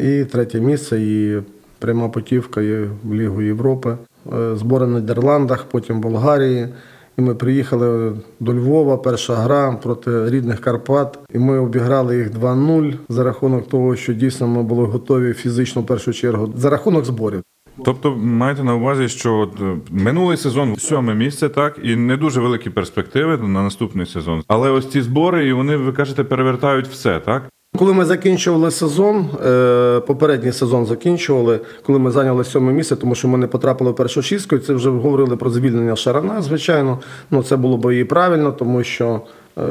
І 0.00 0.24
третє 0.24 0.60
місце, 0.60 1.00
і 1.00 1.42
пряма 1.78 2.08
путівка 2.08 2.62
і 2.62 2.82
в 3.04 3.14
Лігу 3.14 3.42
Європи. 3.42 3.96
Е, 4.32 4.56
Збори 4.56 4.86
в 4.86 4.90
Нідерландах, 4.90 5.64
потім 5.70 5.96
в 5.96 6.00
Болгарії. 6.02 6.68
І 7.18 7.22
ми 7.22 7.34
приїхали 7.34 8.12
до 8.40 8.54
Львова, 8.54 8.96
перша 8.96 9.34
гра 9.34 9.72
проти 9.82 10.30
рідних 10.30 10.60
Карпат. 10.60 11.18
І 11.34 11.38
ми 11.38 11.58
обіграли 11.58 12.16
їх 12.16 12.30
2-0 12.30 12.94
за 13.08 13.24
рахунок 13.24 13.68
того, 13.68 13.96
що 13.96 14.12
дійсно 14.12 14.46
ми 14.46 14.62
були 14.62 14.84
готові 14.84 15.32
фізично 15.32 15.82
в 15.82 15.86
першу 15.86 16.12
чергу 16.12 16.52
за 16.56 16.70
рахунок 16.70 17.04
зборів. 17.04 17.42
Тобто 17.84 18.16
маєте 18.16 18.64
на 18.64 18.74
увазі, 18.74 19.08
що 19.08 19.34
от, 19.34 19.60
е, 19.60 19.76
минулий 19.90 20.36
сезон 20.36 20.76
сьоме 20.76 21.14
місце, 21.14 21.48
так, 21.48 21.78
і 21.82 21.96
не 21.96 22.16
дуже 22.16 22.40
великі 22.40 22.70
перспективи 22.70 23.36
на 23.36 23.62
наступний 23.62 24.06
сезон. 24.06 24.42
Але 24.48 24.70
ось 24.70 24.88
ці 24.88 25.02
збори, 25.02 25.48
і 25.48 25.52
вони, 25.52 25.76
ви 25.76 25.92
кажете, 25.92 26.24
перевертають 26.24 26.86
все, 26.86 27.20
так? 27.20 27.42
Коли 27.76 27.92
ми 27.92 28.04
закінчували 28.04 28.70
сезон, 28.70 29.26
е, 29.46 30.00
попередній 30.00 30.52
сезон 30.52 30.86
закінчували, 30.86 31.60
коли 31.82 31.98
ми 31.98 32.10
зайняли 32.10 32.44
сьоме 32.44 32.72
місце, 32.72 32.96
тому 32.96 33.14
що 33.14 33.28
ми 33.28 33.38
не 33.38 33.46
потрапили 33.46 33.90
в 33.90 33.94
першу 33.96 34.22
шістку, 34.22 34.56
і 34.56 34.58
це 34.58 34.74
вже 34.74 34.90
говорили 34.90 35.36
про 35.36 35.50
звільнення 35.50 35.96
Шарана, 35.96 36.42
звичайно. 36.42 36.98
Ну 37.30 37.42
це 37.42 37.56
було 37.56 37.76
б 37.76 37.96
і 37.96 38.04
правильно, 38.04 38.52
тому 38.52 38.84
що 38.84 39.20
е, 39.58 39.62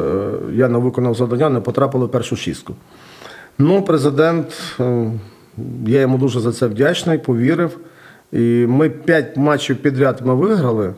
я 0.53 0.69
не 0.69 0.77
виконав 0.77 1.15
завдання, 1.15 1.49
не 1.49 1.59
потрапили 1.59 2.05
в 2.05 2.09
першу 2.09 2.35
шістку. 2.35 2.73
Ну, 3.57 3.81
президент, 3.81 4.47
е, 4.79 5.11
я 5.87 6.01
йому 6.01 6.17
дуже 6.17 6.39
за 6.39 6.51
це 6.51 6.67
вдячний, 6.67 7.17
повірив. 7.17 7.77
І 8.31 8.65
ми 8.69 8.89
п'ять 8.89 9.37
матчів 9.37 9.77
підряд 9.77 10.21
ми 10.25 10.35
виграли. 10.35 10.93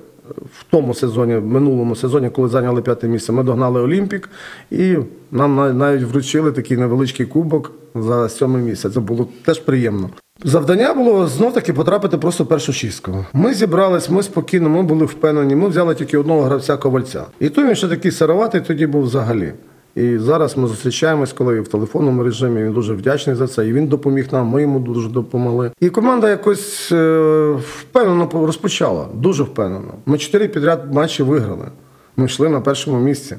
В 0.60 0.66
тому 0.70 0.94
сезоні, 0.94 1.36
в 1.36 1.46
минулому 1.46 1.96
сезоні, 1.96 2.30
коли 2.30 2.50
зайняли 2.50 2.82
п'яте 2.82 3.08
місце, 3.08 3.32
ми 3.32 3.44
догнали 3.44 3.82
Олімпік, 3.82 4.30
і 4.72 4.96
нам 5.32 5.78
навіть 5.78 6.04
вручили 6.04 6.52
такий 6.52 6.78
невеличкий 6.78 7.26
кубок 7.26 7.72
за 7.96 8.30
сьоме 8.30 8.60
місце. 8.60 8.90
Це 8.90 9.00
було 9.00 9.28
теж 9.46 9.60
приємно. 9.60 10.10
Завдання 10.44 10.94
було 10.94 11.28
знов 11.28 11.54
таки 11.54 11.74
потрапити 11.74 12.18
просто 12.18 12.44
в 12.44 12.48
першу 12.48 12.74
шістку. 12.74 13.26
Ми 13.34 13.54
зібрались, 13.54 14.10
ми 14.10 14.24
спокійно, 14.24 14.70
ми 14.70 14.84
були 14.84 15.06
впевнені. 15.06 15.56
Ми 15.56 15.68
взяли 15.68 15.96
тільки 15.96 16.18
одного 16.18 16.42
гравця 16.42 16.78
ковальця. 16.78 17.26
І 17.40 17.50
той 17.50 17.68
він 17.68 17.76
ще 17.76 17.88
такий 17.88 18.12
сироватий 18.12 18.62
тоді 18.62 18.88
був 18.88 19.04
взагалі. 19.04 19.54
І 19.98 20.18
зараз 20.18 20.58
ми 20.58 20.68
зустрічаємось, 20.68 21.34
коли 21.34 21.62
в 21.62 21.68
телефонному 21.68 22.24
режимі 22.24 22.64
він 22.64 22.74
дуже 22.74 22.94
вдячний 22.94 23.36
за 23.36 23.48
це. 23.48 23.68
І 23.68 23.74
він 23.74 23.88
допоміг 23.88 24.28
нам, 24.32 24.48
ми 24.48 24.62
йому 24.62 24.80
дуже 24.80 25.10
допомогли. 25.10 25.72
І 25.80 25.90
команда 25.90 26.30
якось 26.30 26.92
е, 26.92 27.58
впевнено 27.80 28.30
розпочала, 28.34 29.06
дуже 29.14 29.44
впевнено. 29.44 29.94
Ми 30.06 30.18
чотири 30.18 30.48
підряд 30.48 30.94
матчі 30.94 31.24
виграли. 31.24 31.66
Ми 32.18 32.26
йшли 32.26 32.50
на 32.50 32.62
першому 32.62 33.00
місці. 33.00 33.36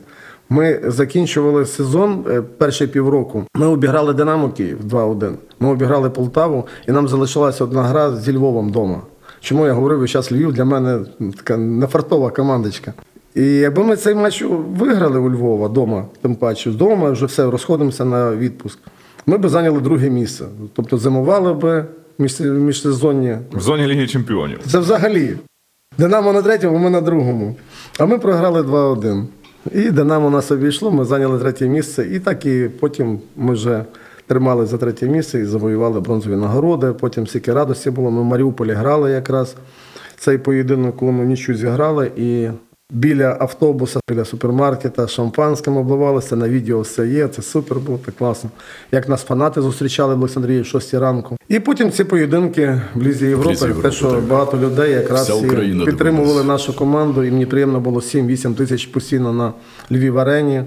Ми 0.48 0.80
закінчували 0.86 1.66
сезон 1.66 2.24
е, 2.30 2.42
перші 2.42 2.86
півроку. 2.86 3.44
Ми 3.54 3.66
обіграли 3.66 4.14
Динамо 4.14 4.48
Київ 4.48 4.78
2-1. 4.90 5.32
Ми 5.60 5.68
обіграли 5.68 6.10
Полтаву, 6.10 6.66
і 6.88 6.92
нам 6.92 7.08
залишилася 7.08 7.64
одна 7.64 7.82
гра 7.82 8.16
зі 8.16 8.32
Львовом 8.36 8.68
вдома. 8.68 9.02
Чому 9.40 9.66
я 9.66 9.72
говорив, 9.72 10.08
що 10.08 10.22
зараз 10.22 10.40
Львів 10.40 10.52
для 10.52 10.64
мене 10.64 11.00
така 11.36 11.56
нефартова 11.56 12.30
командочка. 12.30 12.92
І 13.34 13.44
якби 13.44 13.84
ми 13.84 13.96
цей 13.96 14.14
матч 14.14 14.44
виграли 14.78 15.18
у 15.18 15.30
Львова 15.30 15.68
вдома, 15.68 16.04
тим 16.22 16.34
паче, 16.34 16.70
вдома 16.70 17.10
вже 17.10 17.26
все, 17.26 17.50
розходимося 17.50 18.04
на 18.04 18.36
відпуск. 18.36 18.78
Ми 19.26 19.38
б 19.38 19.48
зайняли 19.48 19.80
друге 19.80 20.10
місце. 20.10 20.44
Тобто 20.74 20.98
зимували 20.98 21.54
б 21.54 21.84
між, 22.18 22.40
міжсезонні. 22.40 23.36
В 23.52 23.60
зоні 23.60 23.86
Ліги 23.86 24.06
Чемпіонів. 24.06 24.58
Це 24.66 24.78
взагалі. 24.78 25.36
Динамо 25.98 26.32
на 26.32 26.42
третьому, 26.42 26.78
ми 26.78 26.90
на 26.90 27.00
другому. 27.00 27.56
А 27.98 28.06
ми 28.06 28.18
програли 28.18 28.62
2-1. 28.62 29.24
І 29.72 29.90
Динамо 29.90 30.30
нас 30.30 30.50
обійшло, 30.50 30.90
ми 30.90 31.04
зайняли 31.04 31.38
третє 31.38 31.68
місце. 31.68 32.06
І 32.12 32.18
так 32.20 32.46
і 32.46 32.70
потім 32.80 33.20
ми 33.36 33.52
вже 33.52 33.84
тримали 34.26 34.66
за 34.66 34.78
третє 34.78 35.08
місце 35.08 35.40
і 35.40 35.44
завоювали 35.44 36.00
бронзові 36.00 36.36
нагороди. 36.36 36.92
Потім 36.92 37.26
стільки 37.26 37.52
радості 37.52 37.90
було. 37.90 38.10
Ми 38.10 38.20
в 38.20 38.24
Маріуполі 38.24 38.72
грали 38.72 39.10
якраз 39.10 39.56
цей 40.18 40.38
поєдинок, 40.38 40.96
коли 40.96 41.12
ми 41.12 41.24
нічу 41.24 41.54
зіграли. 41.54 42.10
І 42.16 42.48
біля 42.92 43.36
автобуса, 43.40 44.00
біля 44.08 44.24
супермаркета, 44.24 45.08
шампанським 45.08 45.76
обливалися. 45.76 46.36
На 46.36 46.48
відео 46.48 46.80
все 46.80 47.08
є. 47.08 47.28
Це 47.28 47.42
супер 47.42 47.78
було, 47.78 47.98
так 48.04 48.16
класно. 48.16 48.50
Як 48.92 49.08
нас 49.08 49.22
фанати 49.22 49.62
зустрічали 49.62 50.14
в 50.14 50.18
Олександрії 50.18 50.60
в 50.60 50.66
6 50.66 50.94
ранку. 50.94 51.36
І 51.48 51.60
потім 51.60 51.90
ці 51.90 52.04
поєдинки 52.04 52.80
в 52.94 53.02
Лізі 53.02 53.26
Європи, 53.26 53.50
Лізі 53.50 53.64
Європи, 53.64 53.88
те, 53.88 53.94
що 53.94 54.10
так. 54.10 54.22
багато 54.22 54.58
людей 54.58 54.92
якраз 54.92 55.28
і 55.28 55.46
підтримували 55.84 56.28
дивилась. 56.28 56.46
нашу 56.46 56.76
команду, 56.76 57.24
і 57.24 57.30
мені 57.30 57.46
приємно 57.46 57.80
було 57.80 58.00
7-8 58.00 58.54
тисяч 58.54 58.86
постійно 58.86 59.32
на 59.32 59.52
Львів 59.92 60.18
арені. 60.18 60.62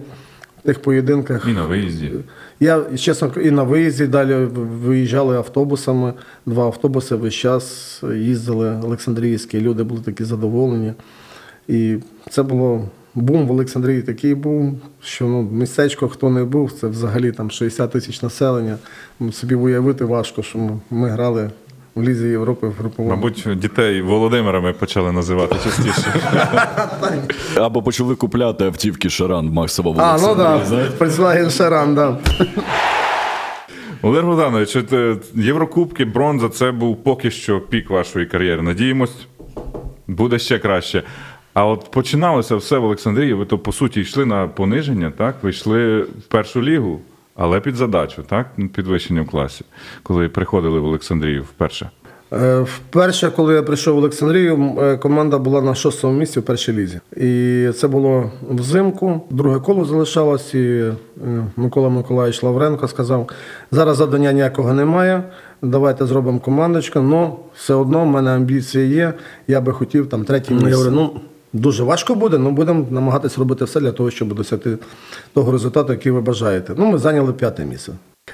В 0.59 0.63
тих 0.63 0.81
поєдинках. 0.81 1.47
І 1.49 1.53
на 1.53 1.65
виїзді. 1.65 2.11
Я, 2.59 2.83
чесно, 2.97 3.31
і 3.43 3.51
на 3.51 3.63
виїзді 3.63 4.07
далі 4.07 4.35
виїжджали 4.85 5.37
автобусами. 5.37 6.13
Два 6.45 6.65
автобуси 6.65 7.15
весь 7.15 7.33
час 7.33 8.03
їздили 8.15 8.79
Олександрійські. 8.83 9.61
Люди 9.61 9.83
були 9.83 10.01
такі 10.01 10.23
задоволені. 10.23 10.93
І 11.67 11.97
це 12.29 12.43
було 12.43 12.85
бум 13.15 13.47
в 13.47 13.51
Олександрії 13.51 14.01
такий 14.01 14.35
бум, 14.35 14.79
що 15.03 15.25
ну, 15.25 15.41
містечко, 15.41 16.07
хто 16.07 16.29
не 16.29 16.43
був, 16.43 16.71
це 16.71 16.87
взагалі 16.87 17.31
там 17.31 17.51
60 17.51 17.91
тисяч 17.91 18.21
населення. 18.21 18.77
Ну, 19.19 19.31
Собі 19.31 19.55
уявити 19.55 20.05
важко, 20.05 20.43
що 20.43 20.59
ми, 20.59 20.79
ми 20.89 21.09
грали 21.09 21.49
в 21.95 22.03
Лізі 22.03 22.27
Європи 22.27 22.67
в 22.67 22.71
груповому. 22.71 23.15
Мабуть, 23.15 23.47
дітей 23.55 24.01
Володимирами 24.01 24.73
почали 24.73 25.11
називати 25.11 25.55
частіше. 25.63 26.13
Або 27.55 27.83
почали 27.83 28.15
купляти 28.15 28.65
автівки 28.65 29.09
Шаран 29.09 29.45
Максова 29.45 29.95
А, 29.97 30.17
ну 30.21 30.35
так. 30.35 30.67
Volkswagen 30.99 31.49
Шаран, 31.49 31.95
да. 31.95 32.17
Олег 34.01 34.25
Богданович, 34.25 34.75
е, 34.75 35.15
Єврокубки, 35.35 36.05
бронза 36.05 36.49
це 36.49 36.71
був 36.71 37.03
поки 37.03 37.31
що 37.31 37.59
пік 37.61 37.89
вашої 37.89 38.25
кар'єри. 38.25 38.61
Надіємось, 38.61 39.15
буде 40.07 40.39
ще 40.39 40.59
краще. 40.59 41.03
А 41.53 41.65
от 41.65 41.91
починалося 41.91 42.55
все 42.55 42.77
в 42.77 42.83
Олександрії. 42.83 43.33
Ви 43.33 43.45
то 43.45 43.59
по 43.59 43.71
суті 43.71 44.01
йшли 44.01 44.25
на 44.25 44.47
пониження, 44.47 45.11
так? 45.17 45.35
Ви 45.41 45.49
йшли 45.49 46.01
в 46.01 46.23
першу 46.27 46.61
лігу, 46.61 46.99
але 47.35 47.59
під 47.59 47.75
задачу, 47.75 48.23
так? 48.29 48.47
Ну, 48.57 48.69
Підвищення 48.69 49.21
в 49.21 49.27
класі, 49.27 49.65
коли 50.03 50.29
приходили 50.29 50.79
в 50.79 50.85
Олександрію 50.85 51.43
вперше. 51.43 51.89
Е, 52.33 52.59
Вперше, 52.59 53.31
коли 53.35 53.53
я 53.53 53.63
прийшов 53.63 53.95
в 53.95 53.97
Олександрію, 53.97 54.75
е, 54.81 54.97
команда 54.97 55.37
була 55.37 55.61
на 55.61 55.75
шостому 55.75 56.19
місці 56.19 56.39
в 56.39 56.43
першій 56.43 56.73
лізі. 56.73 56.99
І 57.17 57.69
це 57.75 57.87
було 57.87 58.31
взимку. 58.49 59.21
Друге 59.29 59.59
коло 59.59 59.85
залишалось, 59.85 60.53
і 60.53 60.59
е, 60.67 60.93
Микола 61.55 61.89
Миколаївич 61.89 62.43
Лавренко 62.43 62.87
сказав: 62.87 63.29
зараз 63.71 63.97
завдання 63.97 64.31
ніякого 64.31 64.73
немає. 64.73 65.23
Давайте 65.61 66.05
зробимо 66.05 66.39
командочку. 66.39 66.99
але 66.99 67.29
все 67.55 67.73
одно 67.73 68.03
в 68.03 68.07
мене 68.07 68.31
амбіції 68.31 68.89
є. 68.89 69.13
Я 69.47 69.61
би 69.61 69.73
хотів 69.73 70.09
там 70.09 70.23
третє 70.23 70.53
місце. 70.53 70.69
Я 70.69 70.75
говорю, 70.75 70.95
ну 70.95 71.21
дуже 71.53 71.83
важко 71.83 72.15
буде, 72.15 72.37
але 72.39 72.51
будемо 72.51 72.87
намагатися 72.89 73.39
робити 73.39 73.65
все 73.65 73.79
для 73.79 73.91
того, 73.91 74.11
щоб 74.11 74.33
досягти 74.35 74.77
того 75.33 75.51
результату, 75.51 75.93
який 75.93 76.11
ви 76.11 76.21
бажаєте. 76.21 76.73
Ну, 76.77 76.85
ми 76.85 76.97
зайняли 76.97 77.33
п'яте 77.33 77.65
місце. 77.65 77.91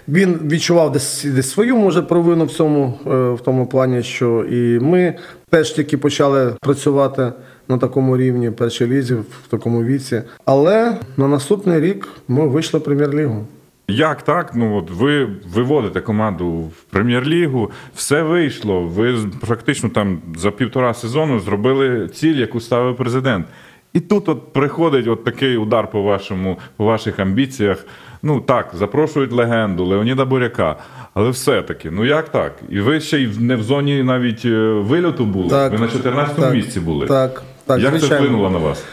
Він 0.07 0.39
відчував 0.43 0.91
десь, 0.91 1.23
десь 1.23 1.49
свою 1.49 1.77
може 1.77 2.01
провину 2.01 2.45
в 2.45 2.51
цьому 2.51 2.99
е, 3.07 3.09
в 3.09 3.39
тому 3.45 3.67
плані, 3.67 4.03
що 4.03 4.43
і 4.43 4.79
ми 4.79 5.15
теж 5.49 5.71
тільки 5.71 5.97
почали 5.97 6.53
працювати 6.61 7.33
на 7.67 7.77
такому 7.77 8.17
рівні 8.17 8.51
першій 8.51 8.87
лізі, 8.87 9.13
в 9.13 9.47
такому 9.49 9.83
віці. 9.83 10.21
Але 10.45 10.97
на 11.17 11.27
наступний 11.27 11.79
рік 11.79 12.07
ми 12.27 12.47
вийшли 12.47 12.79
в 12.79 12.83
прем'єр-лігу. 12.83 13.45
Як 13.89 14.21
так? 14.21 14.55
Ну 14.55 14.77
от 14.77 14.91
ви 14.91 15.27
виводите 15.53 16.01
команду 16.01 16.51
в 16.51 16.83
прем'єр-лігу, 16.89 17.71
все 17.95 18.23
вийшло. 18.23 18.81
Ви 18.81 19.15
практично 19.41 19.89
там 19.89 20.21
за 20.37 20.51
півтора 20.51 20.93
сезону 20.93 21.39
зробили 21.39 22.07
ціль, 22.07 22.35
яку 22.35 22.59
ставив 22.59 22.95
президент. 22.95 23.47
І 23.93 23.99
тут 23.99 24.29
от 24.29 24.53
приходить 24.53 25.07
от 25.07 25.23
такий 25.23 25.57
удар 25.57 25.91
по 25.91 26.01
вашому, 26.01 26.57
по 26.77 26.85
ваших 26.85 27.19
амбіціях. 27.19 27.85
Ну 28.23 28.41
так, 28.41 28.69
запрошують 28.73 29.31
легенду 29.31 29.85
Леоніда 29.85 30.25
Буряка. 30.25 30.75
Але 31.13 31.29
все-таки, 31.29 31.91
ну 31.91 32.05
як 32.05 32.29
так? 32.29 32.53
І 32.69 32.79
ви 32.79 32.99
ще 32.99 33.19
й 33.19 33.39
не 33.39 33.55
в 33.55 33.63
зоні 33.63 34.03
навіть 34.03 34.45
е, 34.45 34.69
вильоту 34.69 35.25
були. 35.25 35.47
ви 35.71 35.77
на 35.77 35.87
14-му 35.87 36.43
так, 36.43 36.53
місці 36.53 36.79
були. 36.79 37.07
Так, 37.07 37.43
так, 37.65 37.79
як 37.79 37.99
це 37.99 38.15
вплинуло 38.15 38.49
на 38.49 38.57
вас? 38.57 38.85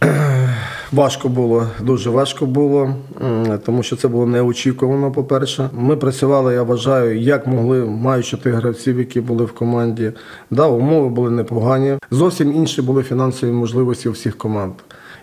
Важко 0.92 1.28
було, 1.28 1.66
дуже 1.80 2.10
важко 2.10 2.46
було, 2.46 2.94
тому 3.66 3.82
що 3.82 3.96
це 3.96 4.08
було 4.08 4.26
неочікувано, 4.26 5.12
по-перше. 5.12 5.70
Ми 5.72 5.96
працювали, 5.96 6.54
я 6.54 6.62
вважаю, 6.62 7.20
як 7.20 7.46
могли, 7.46 7.84
маючи 7.84 8.36
тих 8.36 8.54
гравців, 8.54 8.98
які 8.98 9.20
були 9.20 9.44
в 9.44 9.52
команді. 9.52 10.12
Да, 10.50 10.66
умови 10.66 11.08
були 11.08 11.30
непогані. 11.30 11.94
Зовсім 12.10 12.52
інші 12.52 12.82
були 12.82 13.02
фінансові 13.02 13.50
можливості 13.50 14.08
у 14.08 14.12
всіх 14.12 14.38
команд. 14.38 14.72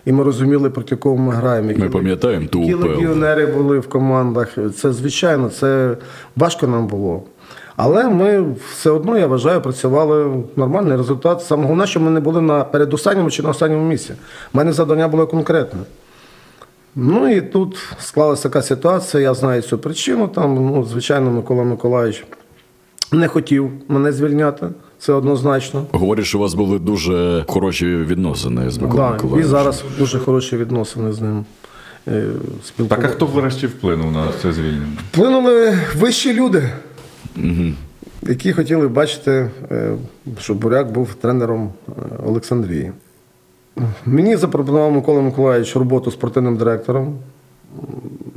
І 0.04 0.12
ми 0.12 0.24
розуміли, 0.24 0.70
проти 0.70 0.96
кого 0.96 1.16
ми 1.16 1.32
граємо. 1.32 1.72
Ми 1.76 1.88
пам'ятаємо 1.88 2.46
ту 2.46 2.60
Які 2.60 2.74
легіонери 2.74 3.46
були 3.46 3.78
в 3.78 3.88
командах. 3.88 4.58
Це 4.76 4.92
звичайно, 4.92 5.48
це 5.48 5.96
важко 6.36 6.66
нам 6.66 6.86
було. 6.86 7.22
Але 7.76 8.08
ми 8.08 8.44
все 8.72 8.90
одно, 8.90 9.18
я 9.18 9.26
вважаю, 9.26 9.60
працювали 9.60 10.42
нормальний 10.56 10.96
результат. 10.96 11.42
Саме 11.42 11.62
головне, 11.62 11.86
що 11.86 12.00
ми 12.00 12.10
не 12.10 12.20
були 12.20 12.40
на 12.40 12.64
передостанньому 12.64 13.30
чи 13.30 13.42
на 13.42 13.48
останньому 13.48 13.88
місці. 13.88 14.12
У 14.54 14.58
мене 14.58 14.72
завдання 14.72 15.08
було 15.08 15.26
конкретне. 15.26 15.80
Ну 16.94 17.28
і 17.36 17.40
тут 17.40 17.78
склалася 18.00 18.42
така 18.42 18.62
ситуація, 18.62 19.22
я 19.22 19.34
знаю 19.34 19.62
цю 19.62 19.78
причину. 19.78 20.28
Там, 20.28 20.54
ну, 20.54 20.84
звичайно, 20.84 21.30
Микола 21.30 21.64
Миколаївич 21.64 22.24
не 23.12 23.28
хотів 23.28 23.70
мене 23.88 24.12
звільняти. 24.12 24.66
це 24.98 25.12
однозначно. 25.12 25.84
Говорять, 25.92 26.24
що 26.24 26.38
у 26.38 26.40
вас 26.40 26.54
були 26.54 26.78
дуже 26.78 27.44
хороші 27.48 27.86
відносини 27.86 28.70
з 28.70 28.78
Миколою 28.78 29.18
Да, 29.34 29.40
і 29.40 29.42
зараз 29.42 29.84
дуже 29.98 30.18
хороші 30.18 30.56
відносини 30.56 31.12
з 31.12 31.20
ним. 31.20 31.44
е, 32.08 32.24
Так, 32.88 33.04
а 33.04 33.08
хто 33.08 33.26
врешті 33.26 33.66
вплинув 33.66 34.12
на 34.12 34.24
це 34.42 34.52
звільнення? 34.52 34.86
Вплинули 35.12 35.78
вищі 35.96 36.34
люди, 36.34 36.68
які 38.22 38.52
хотіли 38.52 38.88
бачити, 38.88 39.50
е, 39.70 39.92
щоб 40.38 40.58
Буряк 40.58 40.92
був 40.92 41.14
тренером 41.14 41.72
е, 41.88 41.92
Олександрії. 42.26 42.92
Мені 44.06 44.36
запропонував 44.36 44.92
Микола 44.92 45.22
Миколаївич 45.22 45.76
роботу 45.76 46.10
спортивним 46.10 46.56
директором, 46.56 47.18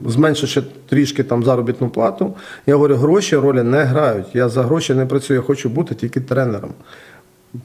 зменшивши 0.06 0.64
трішки 0.90 1.24
там 1.24 1.44
заробітну 1.44 1.90
плату. 1.90 2.34
Я 2.68 2.76
говорю, 2.76 2.96
гроші 2.96 3.36
ролі 3.36 3.64
не 3.64 3.84
грають. 3.84 4.28
Я 4.34 4.50
за 4.50 4.64
гроші 4.64 4.94
не 4.94 5.06
працюю, 5.06 5.40
я 5.40 5.46
хочу 5.46 5.70
бути 5.70 5.96
тільки 5.96 6.22
тренером. 6.22 6.72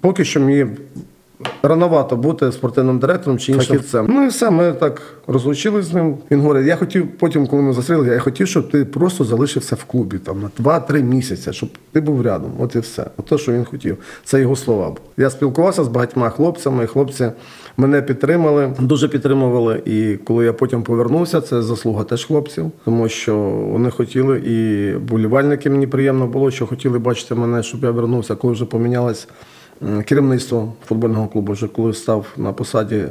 Поки 0.01 0.25
що 0.25 0.40
мені 0.40 0.66
рановато 1.62 2.16
бути 2.16 2.53
спортивним 2.53 2.99
директором 2.99 3.38
чи 3.38 3.53
іншим 3.53 3.66
фахівцем. 3.66 4.07
Ну 4.09 4.25
і 4.25 4.29
все, 4.29 4.51
ми 4.51 4.73
так 4.73 5.03
розлучились 5.27 5.87
з 5.87 5.94
ним. 5.94 6.16
Він 6.31 6.40
говорить: 6.40 6.66
я 6.66 6.77
хотів, 6.77 7.09
потім, 7.18 7.47
коли 7.47 7.62
ми 7.62 7.73
застріли, 7.73 8.09
я 8.09 8.18
хотів, 8.18 8.49
щоб 8.49 8.70
ти 8.70 8.85
просто 8.85 9.25
залишився 9.25 9.77
в 9.77 9.85
клубі 9.85 10.18
там 10.18 10.40
на 10.40 10.64
2-3 10.64 11.03
місяці, 11.03 11.53
щоб 11.53 11.68
ти 11.92 12.01
був 12.01 12.23
рядом. 12.23 12.53
От 12.59 12.75
і 12.75 12.79
все. 12.79 13.07
От 13.16 13.27
те, 13.27 13.38
що 13.38 13.53
він 13.53 13.64
хотів. 13.64 13.97
Це 14.25 14.40
його 14.40 14.57
слова. 14.57 14.87
були. 14.88 15.01
Я 15.16 15.31
спілкувався 15.31 15.85
з 15.85 15.88
багатьма 15.88 16.31
хлопцями, 16.31 16.85
і 16.85 16.87
хлопці 16.87 17.31
мене 17.77 18.03
підтримали, 18.03 18.73
дуже 18.81 19.09
підтримували. 19.09 19.83
І 19.85 20.18
коли 20.25 20.44
я 20.44 20.53
потім 20.53 20.83
повернувся, 20.83 21.40
це 21.40 21.62
заслуга 21.62 22.05
теж 22.05 22.25
хлопців, 22.25 22.70
тому 22.85 23.09
що 23.09 23.37
вони 23.73 23.90
хотіли, 23.90 24.38
і 24.38 24.92
болівальники 24.99 25.70
мені 25.70 25.87
приємно 25.87 26.27
було, 26.27 26.51
що 26.51 26.66
хотіли 26.66 26.99
бачити 26.99 27.35
мене, 27.35 27.62
щоб 27.62 27.83
я 27.83 27.90
вернувся, 27.90 28.35
коли 28.35 28.53
вже 28.53 28.64
помінялась 28.64 29.29
м, 29.83 30.03
керівництво 30.03 30.73
футбольного 30.87 31.29
клубу, 31.29 31.53
вже 31.53 31.69
коли 31.69 31.95
став 31.95 32.27
на 32.37 32.53
посаді 32.53 32.97
е, 32.97 33.11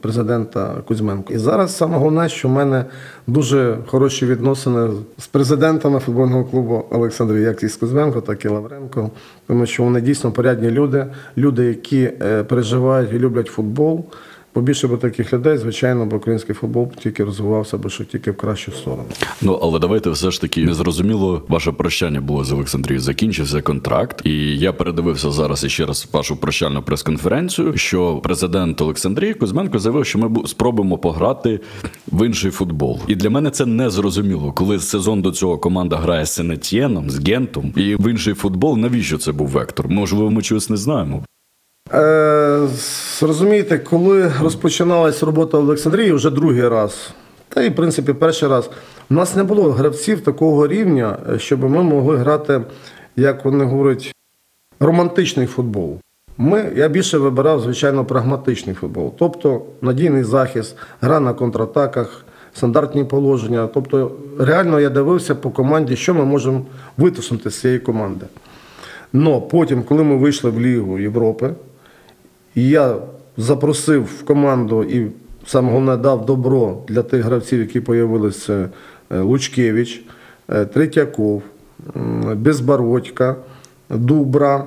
президента 0.00 0.74
Кузьменко. 0.88 1.32
І 1.32 1.38
зараз 1.38 1.76
саме 1.76 1.98
головне, 1.98 2.28
що 2.28 2.48
в 2.48 2.50
мене 2.50 2.84
дуже 3.26 3.78
хороші 3.86 4.26
відносини 4.26 4.90
з 5.18 5.26
президентами 5.26 5.98
футбольного 5.98 6.44
клубу 6.44 6.84
Олександрії, 6.90 7.44
як 7.44 7.62
і 7.62 7.68
з 7.68 7.76
Кузьменко, 7.76 8.20
так 8.20 8.44
і 8.44 8.48
Лавренко, 8.48 9.10
тому 9.46 9.66
що 9.66 9.82
вони 9.82 10.00
дійсно 10.00 10.32
порядні 10.32 10.70
люди, 10.70 11.06
люди, 11.36 11.64
які 11.64 12.10
е, 12.22 12.44
переживають 12.44 13.12
і 13.12 13.18
люблять 13.18 13.46
футбол. 13.46 14.04
Побільше 14.52 14.88
б 14.88 14.98
таких 14.98 15.32
людей, 15.32 15.58
звичайно, 15.58 16.06
б 16.06 16.12
український 16.12 16.54
футбол 16.54 16.92
тільки 17.02 17.24
розвивався 17.24 17.78
би 17.78 17.90
що 17.90 18.04
тільки 18.04 18.30
в 18.30 18.36
кращу 18.36 18.72
сторону. 18.72 19.04
Ну 19.42 19.58
але 19.62 19.78
давайте 19.78 20.10
все 20.10 20.30
ж 20.30 20.40
таки 20.40 20.64
незрозуміло. 20.64 21.42
Ваше 21.48 21.72
прощання 21.72 22.20
було 22.20 22.44
з 22.44 22.52
Олександрією. 22.52 23.00
Закінчився 23.00 23.62
контракт, 23.62 24.20
і 24.24 24.58
я 24.58 24.72
передивився 24.72 25.30
зараз 25.30 25.64
іще 25.64 25.86
раз 25.86 26.08
вашу 26.12 26.36
прощальну 26.36 26.82
прес-конференцію. 26.82 27.76
Що 27.76 28.20
президент 28.22 28.80
Олександрії 28.80 29.34
Кузьменко 29.34 29.78
заявив, 29.78 30.06
що 30.06 30.18
ми 30.18 30.46
спробуємо 30.46 30.98
пограти 30.98 31.60
в 32.12 32.26
інший 32.26 32.50
футбол. 32.50 33.00
І 33.06 33.14
для 33.14 33.30
мене 33.30 33.50
це 33.50 33.66
не 33.66 33.90
зрозуміло, 33.90 34.52
коли 34.52 34.78
сезон 34.78 35.22
до 35.22 35.30
цього 35.30 35.58
команда 35.58 35.96
грає 35.96 36.26
з 36.26 36.32
Сенетьєном, 36.32 37.10
з 37.10 37.28
Гентом 37.28 37.72
і 37.76 37.94
в 37.94 38.10
інший 38.10 38.34
футбол. 38.34 38.78
Навіщо 38.78 39.18
це 39.18 39.32
був 39.32 39.48
вектор? 39.48 39.88
Можливо, 39.88 40.30
ми 40.30 40.42
чогось 40.42 40.70
не 40.70 40.76
знаємо. 40.76 41.24
Е, 41.94 42.68
зрозумієте, 43.18 43.78
коли 43.78 44.32
розпочиналась 44.42 45.22
робота 45.22 45.58
в 45.58 45.60
Олександрії 45.60 46.12
вже 46.12 46.30
другий 46.30 46.68
раз, 46.68 47.10
та 47.48 47.62
і 47.62 47.70
в 47.70 47.74
принципі 47.74 48.12
перший 48.12 48.48
раз, 48.48 48.70
у 49.10 49.14
нас 49.14 49.36
не 49.36 49.42
було 49.42 49.70
гравців 49.70 50.20
такого 50.20 50.66
рівня, 50.66 51.18
е, 51.32 51.38
щоб 51.38 51.62
ми 51.70 51.82
могли 51.82 52.16
грати, 52.16 52.60
як 53.16 53.44
вони 53.44 53.64
говорять, 53.64 54.14
романтичний 54.80 55.46
футбол. 55.46 55.98
Ми, 56.38 56.72
я 56.76 56.88
більше 56.88 57.18
вибирав, 57.18 57.60
звичайно, 57.60 58.04
прагматичний 58.04 58.74
футбол. 58.74 59.14
Тобто 59.18 59.62
надійний 59.80 60.24
захист, 60.24 60.76
гра 61.00 61.20
на 61.20 61.34
контратаках, 61.34 62.24
стандартні 62.54 63.04
положення. 63.04 63.66
Тобто, 63.74 64.12
реально 64.38 64.80
я 64.80 64.90
дивився 64.90 65.34
по 65.34 65.50
команді, 65.50 65.96
що 65.96 66.14
ми 66.14 66.24
можемо 66.24 66.64
витиснути 66.96 67.50
з 67.50 67.60
цієї 67.60 67.80
команди. 67.80 68.26
Но 69.12 69.40
потім, 69.40 69.82
коли 69.82 70.04
ми 70.04 70.16
вийшли 70.16 70.50
в 70.50 70.60
Лігу 70.60 70.98
Європи, 70.98 71.54
я 72.54 72.96
запросив 73.36 74.04
в 74.04 74.24
команду 74.24 74.82
і 74.82 75.10
саме 75.46 75.68
головне 75.68 75.96
дав 75.96 76.26
добро 76.26 76.78
для 76.88 77.02
тих 77.02 77.24
гравців, 77.24 77.60
які 77.60 77.82
з'явилися 77.92 78.68
Лучкевич, 79.10 80.04
е, 80.48 80.64
Третьяков, 80.64 81.42
Безбородька, 82.36 83.36
Дубра, 83.90 84.64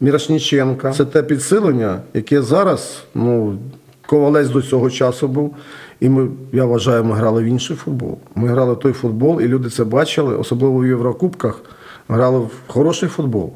Мірошніченка. 0.00 0.92
Це 0.92 1.04
те 1.04 1.22
підсилення, 1.22 2.00
яке 2.14 2.42
зараз, 2.42 3.02
ну, 3.14 3.58
ковалець 4.06 4.48
до 4.48 4.62
цього 4.62 4.90
часу 4.90 5.28
був. 5.28 5.56
І 6.00 6.08
ми, 6.08 6.28
я 6.52 6.64
вважаю, 6.64 7.04
ми 7.04 7.14
грали 7.14 7.42
в 7.42 7.44
інший 7.44 7.76
футбол. 7.76 8.18
Ми 8.34 8.48
грали 8.48 8.76
той 8.76 8.92
футбол, 8.92 9.40
і 9.40 9.48
люди 9.48 9.70
це 9.70 9.84
бачили, 9.84 10.36
особливо 10.36 10.78
в 10.78 10.86
Єврокубках, 10.86 11.60
грали 12.08 12.38
в 12.38 12.50
хороший 12.66 13.08
футбол 13.08 13.52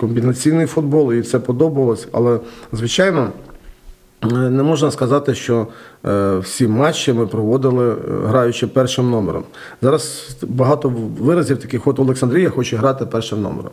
комбінаційний 0.00 0.66
футбол, 0.66 1.12
і 1.12 1.22
це 1.22 1.38
подобалось. 1.38 2.08
Але, 2.12 2.38
звичайно, 2.72 3.30
е, 4.22 4.26
не 4.26 4.62
можна 4.62 4.90
сказати, 4.90 5.34
що 5.34 5.66
е, 6.06 6.38
всі 6.38 6.68
матчі 6.68 7.12
ми 7.12 7.26
проводили, 7.26 7.90
е, 7.90 7.96
граючи 8.26 8.66
першим 8.66 9.10
номером. 9.10 9.44
Зараз 9.82 10.36
багато 10.42 10.92
виразів 11.18 11.58
таких, 11.58 11.86
от 11.86 11.98
Олександрія 11.98 12.50
хоче 12.50 12.76
грати 12.76 13.06
першим 13.06 13.42
номером. 13.42 13.72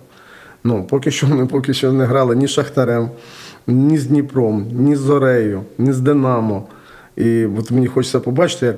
Ну, 0.63 0.87
поки 0.89 1.11
що 1.11 1.27
ми 1.27 1.45
поки 1.45 1.73
що 1.73 1.91
не 1.91 2.05
грали 2.05 2.35
ні 2.35 2.47
з 2.47 2.49
Шахтарем, 2.49 3.09
ні 3.67 3.97
з 3.97 4.05
Дніпром, 4.05 4.67
ні 4.71 4.95
з 4.95 4.99
Зорею, 4.99 5.61
ні 5.77 5.93
з 5.93 5.99
Динамо. 5.99 6.63
І 7.15 7.45
от 7.45 7.71
мені 7.71 7.87
хочеться 7.87 8.19
побачити, 8.19 8.65
як 8.65 8.77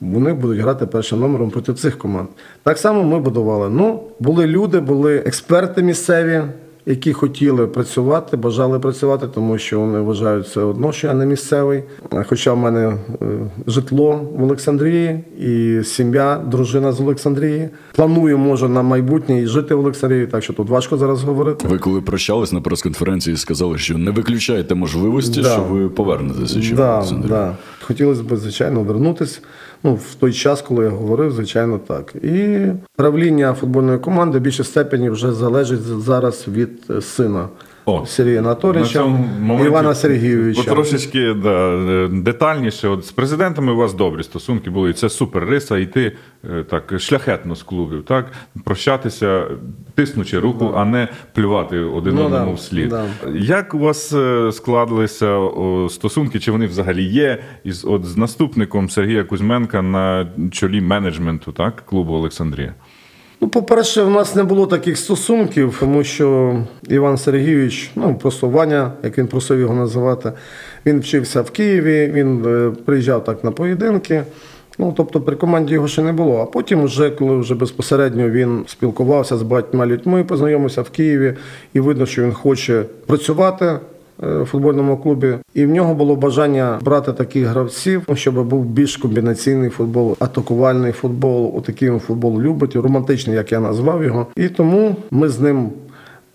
вони 0.00 0.32
будуть 0.32 0.58
грати 0.58 0.86
першим 0.86 1.20
номером 1.20 1.50
проти 1.50 1.74
цих 1.74 1.98
команд. 1.98 2.28
Так 2.62 2.78
само 2.78 3.04
ми 3.04 3.20
будували. 3.20 3.68
Ну, 3.70 4.02
були 4.20 4.46
люди, 4.46 4.80
були 4.80 5.16
експерти 5.16 5.82
місцеві, 5.82 6.42
які 6.86 7.12
хотіли 7.12 7.66
працювати, 7.66 8.36
бажали 8.36 8.78
працювати, 8.78 9.26
тому 9.34 9.58
що 9.58 9.80
вони 9.80 10.00
вважають 10.00 10.46
все 10.46 10.60
одно, 10.60 10.92
що 10.92 11.06
я 11.06 11.14
не 11.14 11.26
місцевий. 11.26 11.82
Хоча 12.28 12.52
в 12.52 12.56
мене 12.56 12.88
е, 12.88 13.26
житло 13.66 14.20
в 14.36 14.42
Олександрії 14.42 15.24
і 15.40 15.80
сім'я, 15.84 16.40
дружина 16.46 16.92
з 16.92 17.00
Олександрії. 17.00 17.68
Планую, 17.94 18.38
може, 18.38 18.68
на 18.68 18.82
майбутнє 18.82 19.42
і 19.42 19.46
жити 19.46 19.74
в 19.74 19.80
Олександрії, 19.80 20.26
так 20.26 20.42
що 20.42 20.52
тут 20.52 20.68
важко 20.68 20.96
зараз 20.96 21.22
говорити. 21.24 21.68
Ви 21.68 21.78
коли 21.78 22.00
прощались 22.00 22.52
на 22.52 22.60
прес-конференції, 22.60 23.36
сказали, 23.36 23.78
що 23.78 23.98
не 23.98 24.10
виключаєте 24.10 24.74
можливості, 24.74 25.42
Да. 25.42 25.48
що 25.52 25.62
ви 25.62 25.88
повернетеся 25.88 26.62
ще 26.62 26.74
в 26.74 26.76
Да, 26.76 26.94
Олександрію. 26.96 27.28
да. 27.28 27.56
Хотілося 27.82 28.22
б, 28.22 28.36
звичайно, 28.36 28.80
вернутися. 28.82 29.40
Ну, 29.84 29.94
в 29.94 30.14
той 30.14 30.32
час, 30.32 30.62
коли 30.62 30.84
я 30.84 30.90
говорив, 30.90 31.32
звичайно, 31.32 31.78
так. 31.78 32.14
І 32.14 32.66
правління 32.96 33.54
футбольної 33.54 33.98
команди 33.98 34.38
в 34.38 34.40
більшій 34.40 34.64
степені 34.64 35.10
вже 35.10 35.32
залежить 35.32 35.80
зараз 35.80 36.48
від 36.48 36.70
е, 36.90 37.00
сина 37.00 37.48
О, 37.86 38.06
Сергія 38.06 38.40
На 38.40 38.48
Анатолійовича, 38.48 39.18
Івана 39.66 39.94
Сергійовича. 39.94 40.62
Потрошечки 40.62 41.34
да, 41.34 41.74
е, 41.74 42.08
детальніше. 42.08 42.88
От 42.88 43.06
з 43.06 43.12
президентами 43.12 43.72
у 43.72 43.76
вас 43.76 43.94
добрі 43.94 44.22
стосунки 44.22 44.70
були, 44.70 44.90
і 44.90 44.92
це 44.92 45.08
супер 45.08 45.44
риса, 45.44 45.78
йти 45.78 46.12
е, 46.50 46.64
так 46.70 46.94
шляхетно 47.00 47.56
з 47.56 47.62
клубів, 47.62 48.02
так? 48.04 48.32
Прощатися, 48.64 49.44
тиснучи 49.94 50.38
руку, 50.38 50.72
а 50.76 50.84
не 50.84 51.08
плювати 51.34 51.78
один 51.78 52.14
Ну, 52.14 52.24
одному 52.24 52.46
да, 52.50 52.52
вслід. 52.52 52.88
да. 52.88 53.04
Як 53.34 53.74
у 53.74 53.78
вас 53.78 54.12
е, 54.12 54.52
складалися 54.52 55.48
стосунки, 55.90 56.40
чи 56.40 56.52
вони 56.52 56.66
взагалі 56.66 57.04
є 57.04 57.38
із 57.64 57.84
от 57.84 58.04
з 58.04 58.16
наступником 58.16 58.90
Сергія 58.90 59.24
Кузьменка 59.24 59.82
на 59.82 60.26
чолі 60.52 60.80
менеджменту 60.80 61.52
так, 61.52 61.82
клубу 61.86 62.12
Олександрія? 62.14 62.74
Ну, 63.42 63.48
по-перше, 63.48 64.02
в 64.02 64.10
нас 64.10 64.34
не 64.34 64.42
було 64.42 64.66
таких 64.66 64.98
стосунків, 64.98 65.76
тому 65.80 66.04
що 66.04 66.56
Іван 66.88 67.18
Сергійович, 67.18 67.90
ну 67.96 68.14
просто 68.14 68.48
Ваня, 68.48 68.92
як 69.02 69.18
він 69.18 69.26
просив 69.26 69.60
його 69.60 69.74
називати, 69.74 70.32
він 70.86 71.00
вчився 71.00 71.42
в 71.42 71.50
Києві, 71.50 72.12
він 72.14 72.44
е, 72.46 72.72
приїжджав 72.84 73.24
так 73.24 73.44
на 73.44 73.50
поєдинки. 73.50 74.22
Ну, 74.78 74.94
тобто 74.96 75.20
при 75.20 75.36
команді 75.36 75.74
його 75.74 75.88
ще 75.88 76.02
не 76.02 76.12
було. 76.12 76.38
А 76.38 76.44
потім, 76.44 76.84
вже, 76.84 77.10
коли 77.10 77.36
вже 77.36 77.54
безпосередньо 77.54 78.30
він 78.30 78.64
спілкувався 78.66 79.36
з 79.36 79.42
багатьма 79.42 79.86
людьми, 79.86 80.24
познайомився 80.24 80.82
в 80.82 80.90
Києві, 80.90 81.34
і 81.74 81.80
видно, 81.80 82.06
що 82.06 82.22
він 82.22 82.32
хоче 82.32 82.84
працювати 83.06 83.78
в 84.18 84.44
футбольному 84.44 84.96
клубі. 84.96 85.34
І 85.54 85.66
в 85.66 85.70
нього 85.70 85.94
було 85.94 86.16
бажання 86.16 86.78
брати 86.82 87.12
таких 87.12 87.46
гравців, 87.46 88.02
щоб 88.14 88.48
був 88.48 88.64
більш 88.64 88.96
комбінаційний 88.96 89.70
футбол, 89.70 90.16
атакувальний 90.18 90.92
футбол. 90.92 91.52
Отакий 91.56 91.90
він 91.90 92.00
футбол 92.00 92.40
любить, 92.40 92.76
романтичний, 92.76 93.36
як 93.36 93.52
я 93.52 93.60
назвав 93.60 94.04
його. 94.04 94.26
І 94.36 94.48
тому 94.48 94.96
ми 95.10 95.28
з 95.28 95.40
ним. 95.40 95.70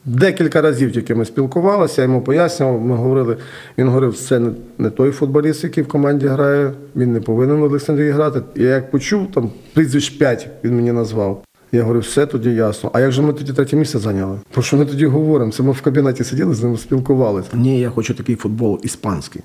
Декілька 0.10 0.62
разів 0.62 0.92
тільки 0.92 1.16
ми 1.16 1.26
спілкувалися, 1.26 2.02
я 2.02 2.08
йому 2.08 2.22
пояснював, 2.22 2.82
ми 2.82 2.96
говорили, 2.96 3.38
він 3.78 3.88
говорив, 3.88 4.18
це 4.18 4.40
не, 4.40 4.52
не 4.78 4.90
той 4.90 5.12
футболіст, 5.12 5.64
який 5.64 5.84
в 5.84 5.88
команді 5.88 6.28
грає, 6.28 6.72
він 6.96 7.14
не 7.14 7.22
повинен 7.22 7.58
в 7.58 7.64
Олександрії 7.64 8.12
грати. 8.12 8.42
Я 8.56 8.70
як 8.70 8.92
почув, 8.92 9.32
там 9.32 9.50
прізвищ 9.74 10.10
5 10.10 10.50
він 10.64 10.76
мені 10.76 10.92
назвав. 10.92 11.44
Я 11.72 11.82
говорю, 11.82 12.00
все 12.00 12.26
тоді 12.26 12.50
ясно. 12.50 12.90
А 12.94 13.00
як 13.00 13.12
же 13.12 13.22
ми 13.22 13.34
тоді 13.34 13.54
третє 13.54 13.76
місце 13.76 14.00
зайняли? 14.00 14.40
Про 14.52 14.64
що 14.64 14.78
ми 14.78 14.86
тоді 14.86 15.06
говоримо? 15.06 15.52
Це 15.52 15.64
ми 15.64 15.72
в 15.72 15.82
кабінеті 15.82 16.24
сиділи 16.24 16.54
з 16.54 16.64
ними 16.64 16.78
спілкувалися. 16.78 17.50
Ні, 17.54 17.80
я 17.80 17.90
хочу 17.90 18.14
такий 18.14 18.36
футбол 18.36 18.80
іспанський. 18.84 19.42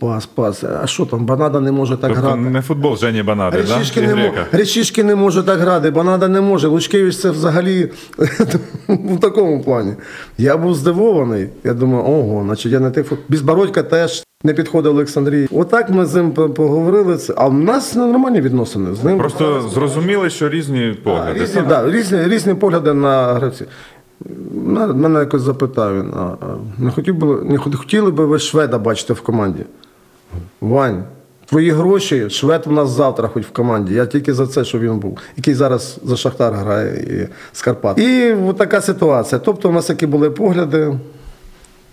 Пас, 0.00 0.26
пас. 0.26 0.64
А 0.82 0.86
що 0.86 1.06
там? 1.06 1.26
Банада 1.26 1.60
не 1.60 1.72
може 1.72 1.96
так 1.96 2.10
Тобто 2.14 2.26
грати. 2.28 2.40
не 2.40 2.62
футбол 2.62 2.96
Жені 2.96 3.22
Банади, 3.22 3.62
да? 3.68 3.74
Речішки 3.78 4.00
не, 4.00 4.14
мо... 4.14 4.22
Грека. 4.22 4.46
Речішки 4.52 5.04
не 5.04 5.14
може 5.14 5.42
так 5.42 5.60
грати, 5.60 5.90
Банада 5.90 6.28
не 6.28 6.40
може. 6.40 6.68
Лучкевич 6.68 7.16
це 7.18 7.30
взагалі 7.30 7.90
в 8.88 9.20
такому 9.20 9.62
плані. 9.62 9.94
Я 10.38 10.56
був 10.56 10.74
здивований. 10.74 11.48
Я 11.64 11.74
думаю, 11.74 12.04
ого, 12.04 12.42
значить 12.44 12.72
я 12.72 12.80
не 12.80 12.90
той 12.90 13.02
фут. 13.02 13.18
Безбородька 13.28 13.82
теж 13.82 14.24
не 14.44 14.54
підходив 14.54 14.92
Олександрій. 14.92 15.48
Отак 15.52 15.90
ми 15.90 16.06
з 16.06 16.14
ним 16.14 16.30
поговорили. 16.32 17.18
А 17.36 17.48
в 17.48 17.54
нас 17.54 17.94
нормальні 17.94 18.40
відносини 18.40 18.94
з 18.94 19.04
ним. 19.04 19.18
Просто 19.18 19.68
зрозуміли, 19.74 20.30
що 20.30 20.48
різні 20.48 20.96
погляди. 21.02 21.40
Різні, 21.40 21.62
да, 21.68 21.90
різні, 21.90 22.24
різні 22.24 22.54
погляди 22.54 22.94
на 22.94 23.34
гравців. 23.34 23.66
Мене 24.94 25.20
якось 25.20 25.42
запитав 25.42 25.98
він, 25.98 26.12
а, 26.16 26.36
не, 26.78 26.90
хотів 26.90 27.14
би, 27.16 27.44
не 27.44 27.58
хотіли 27.58 28.10
би 28.10 28.26
ви 28.26 28.38
шведа 28.38 28.78
бачити 28.78 29.12
в 29.12 29.20
команді? 29.20 29.64
Вань, 30.60 31.04
твої 31.46 31.70
гроші, 31.70 32.30
швед 32.30 32.64
у 32.66 32.70
нас 32.70 32.90
завтра 32.90 33.28
хоч 33.28 33.44
в 33.44 33.52
команді. 33.52 33.94
Я 33.94 34.06
тільки 34.06 34.34
за 34.34 34.46
це, 34.46 34.64
щоб 34.64 34.80
він 34.80 34.98
був, 34.98 35.18
який 35.36 35.54
зараз 35.54 35.98
за 36.04 36.16
Шахтар 36.16 36.52
грає 36.52 36.96
і 36.96 37.28
з 37.56 37.62
Карпат. 37.62 37.98
І 37.98 38.36
така 38.58 38.80
ситуація. 38.80 39.40
Тобто, 39.44 39.68
у 39.68 39.72
нас 39.72 39.86
такі 39.86 40.06
були 40.06 40.30
погляди. 40.30 40.98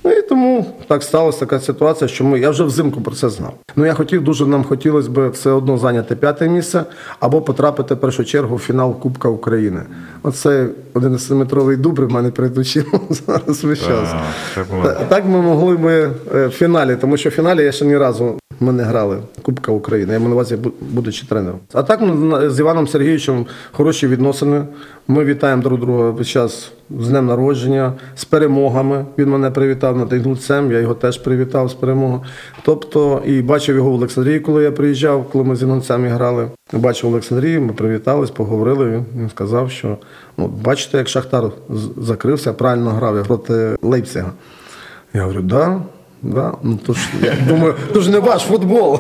Ну 0.04 0.12
і 0.12 0.22
тому 0.22 0.66
так 0.88 1.04
сталася 1.04 1.40
така 1.40 1.60
ситуація, 1.60 2.08
що 2.08 2.24
ми, 2.24 2.40
я 2.40 2.50
вже 2.50 2.64
взимку 2.64 3.02
про 3.02 3.16
це 3.16 3.30
знав. 3.30 3.54
Ну 3.76 3.86
я 3.86 3.94
хотів, 3.94 4.24
дуже 4.24 4.46
нам 4.46 4.64
хотілося 4.64 5.10
б 5.10 5.30
все 5.30 5.50
одно 5.50 5.78
зайняти 5.78 6.16
п'яте 6.16 6.50
місце 6.50 6.84
або 7.20 7.42
потрапити 7.42 7.94
в 7.94 8.00
першу 8.00 8.26
чергу 8.26 8.56
в 8.56 8.60
фінал 8.60 9.00
Кубка 9.00 9.30
України. 9.30 9.82
Оце 10.24 10.68
11-метровий 10.94 11.78
дубр 11.78 12.06
в 12.06 12.12
мене 12.12 12.32
перед 12.32 12.58
очима 12.58 13.00
зараз 13.10 13.64
весь 13.64 13.80
час. 13.80 14.14
Так 15.10 15.26
ми 15.26 15.42
могли 15.42 15.78
би 15.78 16.12
е, 16.36 16.48
в 16.48 16.52
фіналі, 16.52 16.96
тому 17.02 17.18
що 17.18 17.30
в 17.30 17.32
фіналі 17.32 17.64
я 17.64 17.72
ще 17.72 17.86
ні 17.86 17.98
разу 17.98 18.38
ми 18.62 18.74
не 18.74 18.84
грали 18.84 19.18
Кубка 19.42 19.72
України. 19.72 20.14
Я 20.14 20.20
маю 20.20 20.30
на 20.30 20.36
увазі, 20.36 20.58
будучи 20.82 21.26
тренером. 21.26 21.60
А 21.74 21.84
так 21.84 22.02
ми 22.02 22.50
з 22.50 22.60
Іваном 22.60 22.88
Сергійовичем 22.88 23.46
хороші 23.72 24.08
відносини. 24.08 24.64
Ми 25.08 25.26
вітаємо 25.26 25.62
друг 25.62 25.80
друга 25.80 26.10
весь 26.10 26.28
час 26.28 26.72
з 27.00 27.08
днем 27.10 27.26
народження, 27.26 27.94
з 28.16 28.26
перемогами. 28.26 29.06
Він 29.18 29.30
мене 29.30 29.52
привітав 29.52 29.98
над 29.98 30.14
інгульцем, 30.14 30.72
я 30.72 30.80
його 30.80 30.94
теж 30.94 31.18
привітав 31.18 31.70
з 31.70 31.74
перемогою. 31.74 32.22
Тобто, 32.64 33.22
і 33.26 33.42
бачив 33.42 33.76
його 33.76 33.90
в 33.92 33.94
Олександрії, 33.94 34.40
коли 34.40 34.64
я 34.64 34.72
приїжджав, 34.72 35.26
коли 35.32 35.44
ми 35.44 35.56
з 35.56 35.62
інгульцями 35.64 36.08
грали. 36.08 36.48
Бачив 36.74 37.10
в 37.10 37.14
Олександрії, 37.14 37.60
ми 37.60 37.74
привітались, 37.74 38.30
поговорили. 38.32 39.04
Він, 39.18 39.30
сказав, 39.30 39.72
що 39.72 39.98
ну, 40.38 40.48
бачите, 40.48 40.98
як 40.98 41.08
Шахтар 41.10 41.44
закрився, 41.98 42.54
правильно 42.54 42.90
грав 42.90 43.16
я 43.18 43.24
проти 43.24 43.76
Лейпцига. 43.82 44.32
Я 45.14 45.22
говорю, 45.22 45.42
да. 45.42 45.82
Да, 46.24 46.54
ну 46.64 46.80
то 46.88 46.94
ж 46.94 47.00
я 47.24 47.34
думаю, 47.48 47.74
то 47.94 48.02
ж 48.02 48.12
не 48.12 48.20
ваш 48.20 48.42
футбол. 48.42 49.00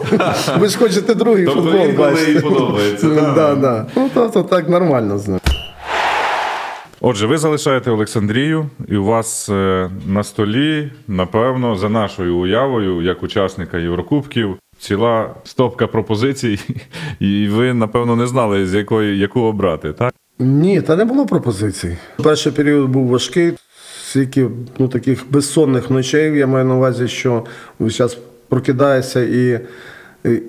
Ви 0.60 0.68
ж 0.68 0.78
хочете 0.78 1.16
другий 1.16 1.46
Тобто 1.46 1.62
футбол 1.62 1.88
бачити. 1.98 2.40
подобається, 2.42 3.08
Ну, 3.08 3.16
да. 3.16 3.32
да, 3.36 3.56
да. 3.56 3.86
Ну 3.96 4.10
тобто 4.14 4.44
так 4.44 4.70
нормально 4.70 5.18
з 5.20 5.28
ним. 5.28 5.40
Отже, 7.04 7.28
ви 7.28 7.38
залишаєте 7.38 7.92
Олександрію, 7.92 8.70
і 8.88 8.96
у 8.96 9.04
вас 9.04 9.50
е, 9.50 9.90
на 10.08 10.24
столі, 10.24 10.92
напевно, 11.08 11.76
за 11.76 11.90
нашою 11.90 12.38
уявою, 12.38 13.02
як 13.02 13.24
учасника 13.24 13.78
Єврокубків, 13.78 14.56
ціла 14.80 15.36
стопка 15.44 15.88
пропозицій, 15.88 16.60
і 17.20 17.48
ви, 17.48 17.74
напевно, 17.74 18.16
не 18.16 18.28
знали, 18.28 18.68
з 18.68 18.74
якої 18.74 19.20
яку 19.20 19.42
обрати, 19.42 19.94
так? 19.94 20.14
Ні, 20.40 20.82
та 20.82 20.96
не 20.96 21.06
було 21.06 21.26
пропозицій. 21.26 21.98
Перший 22.24 22.52
період 22.52 22.90
був 22.90 23.08
важкий, 23.08 23.54
стільки 24.04 24.48
ну, 24.78 24.88
таких 24.88 25.24
безсонних 25.30 25.90
ночей. 25.90 26.38
Я 26.38 26.48
маю 26.48 26.66
на 26.66 26.76
увазі, 26.76 27.08
що 27.08 27.46
зараз 27.80 28.18
прокидаєшся 28.50 29.22
і, 29.22 29.60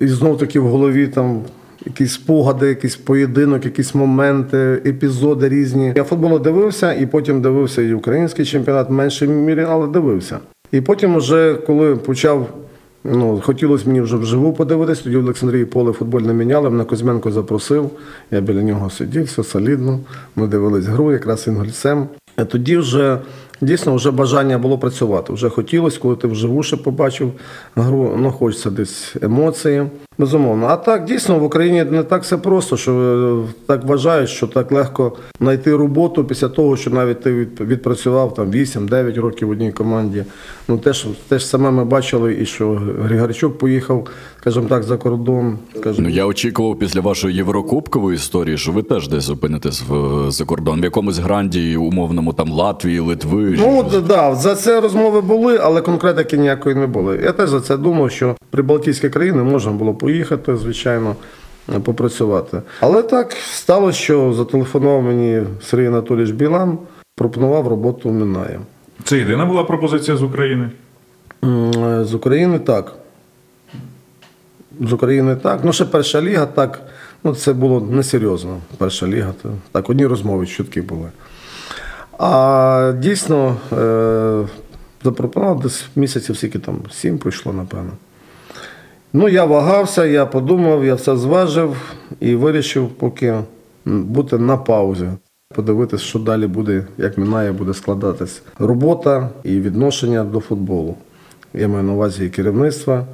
і 0.01 0.07
знов 0.07 0.37
таки 0.37 0.59
в 0.59 0.67
голові 0.67 1.07
там. 1.07 1.41
Якісь 1.85 2.13
спогади, 2.13 2.67
якийсь 2.67 2.95
поєдинок, 2.95 3.65
якісь 3.65 3.95
моменти, 3.95 4.81
епізоди 4.85 5.49
різні. 5.49 5.93
Я 5.95 6.03
футбол 6.03 6.41
дивився, 6.41 6.93
і 6.93 7.05
потім 7.05 7.41
дивився 7.41 7.81
і 7.81 7.93
український 7.93 8.45
чемпіонат 8.45 8.89
в 8.89 8.91
меншій 8.91 9.27
мірі, 9.27 9.65
але 9.69 9.87
дивився. 9.87 10.39
І 10.71 10.81
потім, 10.81 11.17
вже 11.17 11.53
коли 11.53 11.95
почав 11.95 12.47
Ну, 13.05 13.41
хотілося 13.43 13.83
мені 13.87 14.01
вже 14.01 14.17
вживу 14.17 14.53
подивитись, 14.53 14.99
тоді 14.99 15.17
в 15.17 15.23
Олександрії 15.23 15.65
поле 15.65 15.93
футбольне 15.93 16.33
міняли, 16.33 16.69
мене 16.69 16.83
Кузьменко 16.83 17.31
запросив, 17.31 17.91
я 18.31 18.41
біля 18.41 18.63
нього 18.63 18.89
сидів, 18.89 19.23
все 19.23 19.43
солідно. 19.43 19.99
Ми 20.35 20.47
дивились 20.47 20.85
гру, 20.85 21.11
якраз 21.11 21.47
інгольцем. 21.47 22.07
Тоді 22.47 22.77
вже 22.77 23.19
дійсно 23.65 23.95
вже 23.95 24.11
бажання 24.11 24.57
було 24.57 24.77
працювати. 24.77 25.33
Вже 25.33 25.49
хотілося, 25.49 25.99
коли 26.01 26.15
ти 26.15 26.27
вживу 26.27 26.63
ще 26.63 26.77
побачив 26.77 27.31
гру, 27.75 28.15
ну 28.17 28.31
хочеться 28.31 28.69
десь 28.69 29.15
емоції. 29.21 29.85
Безумовно. 30.17 30.67
А 30.67 30.77
так 30.77 31.05
дійсно 31.05 31.39
в 31.39 31.43
Україні 31.43 31.83
не 31.83 32.03
так 32.03 32.23
все 32.23 32.37
просто, 32.37 32.77
що 32.77 32.93
е, 32.93 33.53
так 33.67 33.83
вважають, 33.83 34.29
що 34.29 34.47
так 34.47 34.71
легко 34.71 35.17
знайти 35.39 35.75
роботу 35.75 36.25
після 36.25 36.49
того, 36.49 36.77
що 36.77 36.89
навіть 36.89 37.21
ти 37.21 37.47
відпрацював 37.59 38.33
там 38.33 38.51
8-9 38.51 39.21
років 39.21 39.47
в 39.47 39.51
одній 39.51 39.71
команді. 39.71 40.25
Ну 40.67 40.77
теж 40.77 41.07
теж 41.27 41.45
саме 41.45 41.71
ми 41.71 41.85
бачили, 41.85 42.37
і 42.41 42.45
що 42.45 42.81
Григорчук 43.03 43.57
поїхав, 43.57 44.07
скажімо 44.43 44.65
так, 44.69 44.83
за 44.83 44.97
кордон. 44.97 45.57
Скажімо, 45.75 46.07
Ну 46.09 46.15
я 46.15 46.25
очікував 46.25 46.79
після 46.79 47.01
вашої 47.01 47.35
єврокубкової 47.35 48.15
історії, 48.15 48.57
що 48.57 48.71
ви 48.71 48.83
теж 48.83 49.07
десь 49.07 49.29
опинитесь 49.29 49.83
в 49.89 50.31
за 50.31 50.45
кордон, 50.45 50.81
в 50.81 50.83
якомусь 50.83 51.17
гранді, 51.17 51.77
умовному 51.77 52.33
там 52.33 52.51
Латвії, 52.51 52.99
Литви. 52.99 53.55
Ну 53.59 53.85
да, 53.91 54.01
да, 54.01 54.35
за 54.35 54.55
це 54.55 54.81
розмови 54.81 55.21
були, 55.21 55.59
але 55.63 55.81
конкретики 55.81 56.37
ніякої 56.37 56.75
не 56.75 56.87
було. 56.87 57.15
Я 57.15 57.31
теж 57.31 57.49
за 57.49 57.61
це 57.61 57.77
думав, 57.77 58.11
що 58.11 58.35
при 58.49 58.63
Балтійські 58.63 59.09
країни 59.09 59.43
можна 59.43 59.71
було 59.71 59.93
поїхати, 59.93 60.57
звичайно, 60.57 61.15
попрацювати. 61.83 62.61
Але 62.79 63.01
так 63.01 63.31
сталося, 63.53 63.97
що 63.99 64.33
зателефонував 64.33 65.03
мені 65.03 65.43
Сергій 65.61 65.87
Анатолійович 65.87 66.31
Білан, 66.31 66.77
пропонував 67.15 67.67
роботу 67.67 68.09
в 68.09 68.13
Мінаї. 68.13 68.59
Це 69.03 69.17
єдина 69.17 69.45
була 69.45 69.63
пропозиція 69.63 70.17
з 70.17 70.23
України. 70.23 70.69
Е, 71.43 72.03
З 72.03 72.13
України 72.13 72.59
так. 72.59 72.95
З 74.81 74.93
України 74.93 75.35
так. 75.35 75.59
Ну, 75.63 75.73
ще 75.73 75.85
перша 75.85 76.21
ліга, 76.21 76.45
так. 76.45 76.81
Ну, 77.23 77.35
це 77.35 77.53
було 77.53 77.81
несерйозно. 77.81 78.57
Перша 78.77 79.07
ліга. 79.07 79.33
То, 79.41 79.49
так, 79.71 79.89
одні 79.89 80.05
розмови 80.05 80.47
чутки 80.47 80.81
були. 80.81 81.09
А 82.19 82.93
дійсно 82.99 83.55
е, 83.73 84.47
запропонував 85.03 85.59
десь 85.59 85.85
місяців 85.95 86.37
скільки 86.37 86.59
там, 86.59 86.79
сім 86.91 87.17
пройшло, 87.17 87.53
напевно. 87.53 87.91
Ну, 89.13 89.29
я 89.29 89.45
вагався, 89.45 90.05
я 90.05 90.25
подумав, 90.25 90.85
я 90.85 90.95
все 90.95 91.17
зважив 91.17 91.77
і 92.19 92.35
вирішив 92.35 92.89
поки 92.89 93.35
бути 93.85 94.37
на 94.37 94.57
паузі. 94.57 95.09
Подивитися, 95.55 96.03
що 96.03 96.19
далі 96.19 96.47
буде, 96.47 96.87
як 96.97 97.17
Мінає 97.17 97.51
буде 97.51 97.73
складатись 97.73 98.41
робота 98.59 99.29
і 99.43 99.59
відношення 99.59 100.23
до 100.23 100.39
футболу. 100.39 100.95
Я 101.53 101.67
маю 101.67 101.83
на 101.83 101.93
увазі 101.93 102.25
і 102.25 102.29
керівництва, 102.29 103.05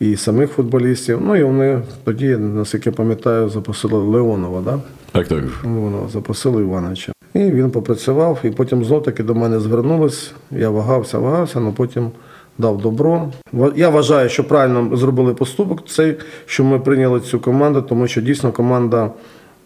і 0.00 0.16
самих 0.16 0.50
футболістів. 0.50 1.20
Ну 1.22 1.36
і 1.36 1.42
вони 1.42 1.80
тоді, 2.04 2.36
наскільки 2.36 2.90
я 2.90 2.96
пам'ятаю, 2.96 3.48
запросили 3.48 3.94
Леонова, 3.94 4.60
да? 4.60 4.78
Так, 5.12 5.28
так. 5.28 5.44
Леонова 5.64 6.08
запросили 6.08 6.62
Івановича. 6.62 7.12
І 7.34 7.38
він 7.38 7.70
попрацював, 7.70 8.38
і 8.42 8.50
потім 8.50 8.84
знов 8.84 9.02
таки 9.02 9.22
до 9.22 9.34
мене 9.34 9.60
звернулись. 9.60 10.32
Я 10.50 10.70
вагався, 10.70 11.18
вагався, 11.18 11.58
але 11.58 11.70
потім 11.70 12.10
дав 12.58 12.82
добро. 12.82 13.32
Я 13.76 13.88
вважаю, 13.88 14.28
що 14.28 14.44
правильно 14.44 14.96
зробили 14.96 15.34
поступок 15.34 15.88
цей, 15.88 16.16
що 16.46 16.64
ми 16.64 16.78
прийняли 16.78 17.20
цю 17.20 17.40
команду, 17.40 17.82
тому 17.82 18.08
що 18.08 18.20
дійсно 18.20 18.52
команда 18.52 19.10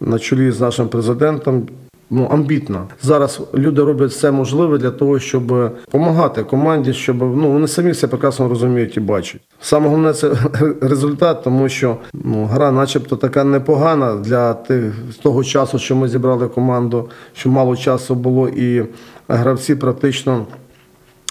на 0.01 0.19
чолі 0.19 0.51
з 0.51 0.59
нашим 0.61 0.87
президентом. 0.87 1.67
Ну, 2.15 2.27
амбітна. 2.31 2.87
Зараз 3.01 3.41
люди 3.53 3.83
роблять 3.83 4.11
все 4.11 4.31
можливе 4.31 4.77
для 4.77 4.91
того, 4.91 5.19
щоб 5.19 5.47
допомагати 5.85 6.43
команді, 6.43 6.93
щоб 6.93 7.17
ну 7.17 7.51
вони 7.51 7.67
самі 7.67 7.91
все 7.91 8.07
прекрасно 8.07 8.49
розуміють 8.49 8.97
і 8.97 8.99
бачать. 8.99 9.41
Саме 9.61 9.87
головне 9.87 10.13
це 10.13 10.31
результат, 10.81 11.43
тому 11.43 11.69
що 11.69 11.97
ну, 12.13 12.45
гра, 12.45 12.71
начебто, 12.71 13.15
така 13.15 13.43
непогана 13.43 14.15
для 14.15 14.53
тих 14.53 14.93
з 15.11 15.15
того 15.15 15.43
часу, 15.43 15.79
що 15.79 15.95
ми 15.95 16.07
зібрали 16.07 16.47
команду, 16.47 17.09
що 17.33 17.49
мало 17.49 17.75
часу 17.75 18.15
було, 18.15 18.49
і 18.49 18.85
гравці 19.27 19.75
практично 19.75 20.45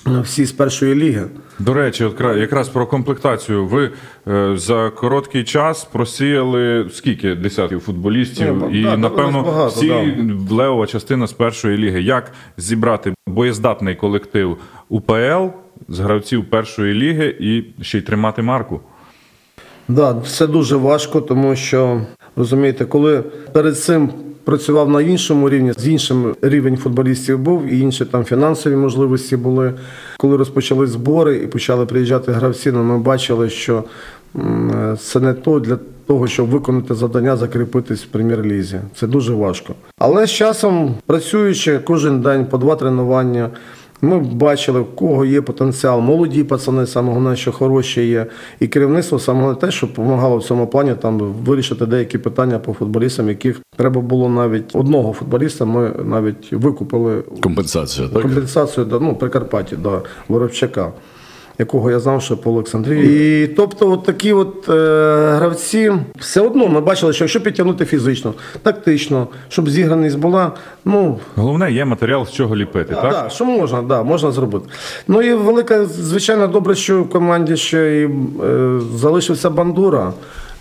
ну, 0.06 0.22
всі 0.22 0.44
з 0.44 0.52
першої 0.52 0.94
ліги. 0.94 1.24
До 1.64 1.74
речі, 1.74 2.04
от 2.04 2.20
якраз 2.20 2.68
про 2.68 2.86
комплектацію. 2.86 3.66
Ви 3.66 3.90
е, 4.28 4.56
за 4.56 4.90
короткий 4.90 5.44
час 5.44 5.84
просіяли 5.84 6.86
скільки 6.92 7.34
десятків 7.34 7.80
футболістів, 7.80 8.56
Ну, 8.60 8.70
і 8.70 8.82
да, 8.82 8.96
напевно 8.96 9.42
багато, 9.42 9.68
всі 9.68 9.88
да. 9.88 10.54
левова 10.54 10.86
частина 10.86 11.26
з 11.26 11.32
першої 11.32 11.78
ліги. 11.78 12.02
Як 12.02 12.32
зібрати 12.56 13.14
боєздатний 13.26 13.94
колектив 13.94 14.56
УПЛ 14.88 15.46
з 15.88 15.98
гравців 15.98 16.44
першої 16.50 16.94
ліги 16.94 17.36
і 17.40 17.64
ще 17.84 17.98
й 17.98 18.00
тримати 18.00 18.42
марку? 18.42 18.80
Да, 19.88 20.22
це 20.26 20.46
дуже 20.46 20.76
важко, 20.76 21.20
тому 21.20 21.56
що 21.56 22.00
розумієте, 22.36 22.84
коли 22.84 23.22
перед 23.52 23.78
цим 23.78 24.10
працював 24.44 24.88
на 24.88 25.00
іншому 25.00 25.50
рівні, 25.50 25.72
з 25.72 25.88
іншим 25.88 26.34
рівень 26.42 26.76
футболістів 26.76 27.38
був, 27.38 27.66
і 27.66 27.80
інші 27.80 28.04
там 28.04 28.24
фінансові 28.24 28.76
можливості 28.76 29.36
були. 29.36 29.74
Коли 30.18 30.36
розпочали 30.36 30.86
збори 30.86 31.36
і 31.36 31.46
почали 31.46 31.86
приїжджати 31.86 32.32
гравці, 32.32 32.72
ну, 32.72 32.82
ми 32.82 32.98
бачили, 32.98 33.50
що 33.50 33.84
це 35.00 35.20
не 35.20 35.32
то 35.32 35.60
для 35.60 35.78
того, 36.06 36.26
щоб 36.26 36.48
виконати 36.48 36.94
завдання, 36.94 37.36
закріпитись 37.36 38.02
в 38.02 38.06
прем'єр-лізі. 38.06 38.80
Це 38.94 39.06
дуже 39.06 39.34
важко. 39.34 39.74
Але 39.98 40.26
з 40.26 40.30
часом, 40.30 40.94
працюючи 41.06 41.78
кожен 41.78 42.20
день 42.20 42.46
по 42.46 42.58
два 42.58 42.76
тренування. 42.76 43.50
Ми 44.04 44.18
бачили, 44.18 44.80
в 44.80 44.96
кого 44.96 45.24
є 45.24 45.42
потенціал. 45.42 46.00
Молоді 46.00 46.44
пацани, 46.44 46.86
саме 46.86 47.08
головне, 47.08 47.36
що 47.36 47.52
хороші 47.52 48.06
є. 48.06 48.26
І 48.60 48.68
керівництво 48.68 49.18
саме 49.18 49.40
головне 49.40 49.60
те, 49.60 49.70
що 49.70 49.86
допомагало 49.86 50.36
в 50.36 50.44
цьому 50.44 50.66
плані 50.66 50.94
там 50.94 51.18
вирішити 51.18 51.86
деякі 51.86 52.18
питання 52.18 52.58
по 52.58 52.72
футболістам, 52.72 53.28
яких 53.28 53.60
треба 53.76 54.00
було 54.00 54.28
навіть 54.28 54.76
одного 54.76 55.12
футболіста. 55.12 55.64
Ми 55.64 55.90
навіть 56.04 56.52
викупили 56.52 57.22
компенсацію. 57.40 58.08
так? 58.08 58.22
компенсацію 58.22 58.86
до 58.86 59.00
ну, 59.00 59.14
Прикарпатті 59.14 59.76
до 59.76 60.02
Воробчака, 60.28 60.92
якого 61.62 61.90
я 61.90 62.00
знав 62.00 62.22
ще 62.22 62.36
по 62.36 62.50
Олександрії. 62.50 63.44
І 63.44 63.46
тобто, 63.46 63.90
от 63.90 64.04
такі 64.04 64.32
от 64.32 64.68
е, 64.68 64.72
гравці, 65.36 65.92
все 66.18 66.40
одно 66.40 66.68
ми 66.68 66.80
бачили, 66.80 67.12
що 67.12 67.24
якщо 67.24 67.40
підтягнути 67.40 67.84
фізично, 67.84 68.34
тактично, 68.62 69.28
щоб 69.48 69.68
зіграність 69.70 70.18
була, 70.18 70.52
ну 70.84 71.18
Головне, 71.36 71.72
є 71.72 71.84
матеріал, 71.84 72.26
з 72.26 72.32
чого 72.32 72.56
ліпити, 72.56 72.94
так? 72.94 73.12
так, 73.12 73.30
що 73.30 73.44
можна, 73.44 73.82
да, 73.82 74.02
можна 74.02 74.32
зробити. 74.32 74.64
Ну 75.08 75.22
і 75.22 75.34
велика, 75.34 75.84
звичайно, 75.86 76.46
добре, 76.46 76.74
що 76.74 77.02
в 77.02 77.08
команді 77.10 77.56
ще 77.56 78.00
і 78.02 78.04
е, 78.44 78.80
залишився 78.96 79.50
Бандура. 79.50 80.12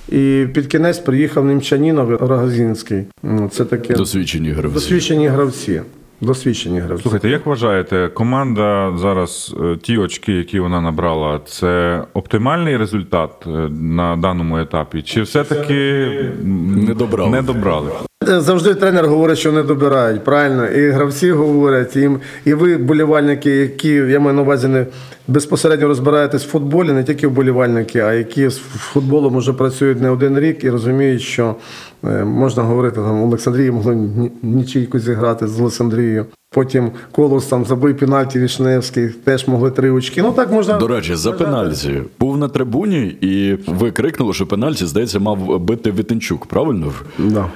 І 0.09 0.45
під 0.53 0.67
кінець 0.67 0.99
приїхав 0.99 1.45
Немчанінов 1.45 2.15
Рогозінський. 2.15 3.03
Ну, 3.23 3.49
Це 3.53 3.65
таке 3.65 3.93
Досвідчені 3.93 4.49
гравці. 4.49 4.73
досвідчені 4.73 5.27
гравці. 5.27 5.81
Досвідчені 6.21 6.79
гравці. 6.79 7.01
Слухайте, 7.01 7.29
як 7.29 7.45
вважаєте, 7.45 8.09
команда 8.13 8.93
зараз 8.97 9.55
е, 9.63 9.77
ті 9.81 9.97
очки, 9.97 10.31
які 10.33 10.59
вона 10.59 10.81
набрала, 10.81 11.39
це 11.45 12.03
оптимальний 12.13 12.77
результат 12.77 13.31
е, 13.47 13.49
на 13.69 14.15
даному 14.15 14.57
етапі? 14.57 15.01
Чи 15.01 15.21
все-таки 15.21 16.07
Не 16.43 16.93
добрали. 16.93 17.31
Не 17.31 17.41
добрали? 17.41 17.91
Завжди 18.27 18.73
тренер 18.75 19.07
говорить, 19.07 19.37
що 19.37 19.51
не 19.51 19.63
добирають, 19.63 20.23
правильно? 20.23 20.67
І 20.67 20.89
гравці 20.89 21.31
говорять, 21.31 21.95
і, 21.95 22.09
і 22.45 22.53
ви, 22.53 22.77
болівальники, 22.77 23.49
які 23.49 23.89
я 23.93 24.19
маю 24.19 24.35
на 24.35 24.41
увазі 24.41 24.67
не 24.67 24.85
безпосередньо 25.27 25.87
розбираєтесь 25.87 26.43
в 26.45 26.47
футболі, 26.47 26.91
не 26.91 27.03
тільки 27.03 27.27
вболівальники, 27.27 27.99
а 27.99 28.13
які 28.13 28.49
з 28.49 28.57
футболом 28.57 29.37
вже 29.37 29.53
працюють 29.53 30.01
не 30.01 30.09
один 30.09 30.39
рік 30.39 30.63
і 30.63 30.69
розуміють, 30.69 31.21
що 31.21 31.55
е, 32.03 32.23
можна 32.25 32.63
говорити 32.63 32.95
там 32.95 33.23
Олександрії 33.23 33.71
могли 33.71 33.95
ні- 33.95 34.31
нічийку 34.43 34.99
зіграти 34.99 35.47
з 35.47 35.59
Олександрією. 35.59 36.25
Потім 36.53 36.91
Колос 37.11 37.45
там 37.45 37.65
забив 37.65 37.97
пенальті 37.97 38.39
Вішневський, 38.39 39.09
теж 39.09 39.47
могли 39.47 39.71
три 39.71 39.91
очки. 39.91 40.21
Ну 40.21 40.31
так 40.31 40.51
можна. 40.51 40.77
До 40.77 40.87
речі, 40.87 41.15
за 41.15 41.31
пенальті 41.31 42.03
був 42.19 42.37
на 42.37 42.47
трибуні, 42.47 43.17
і 43.21 43.57
ви 43.67 43.91
крикнули, 43.91 44.33
що 44.33 44.47
пенальті, 44.47 44.85
здається, 44.85 45.19
мав 45.19 45.59
бити 45.59 45.91
Вітенчук, 45.91 46.45
правильно? 46.45 46.93
Да. 47.19 47.49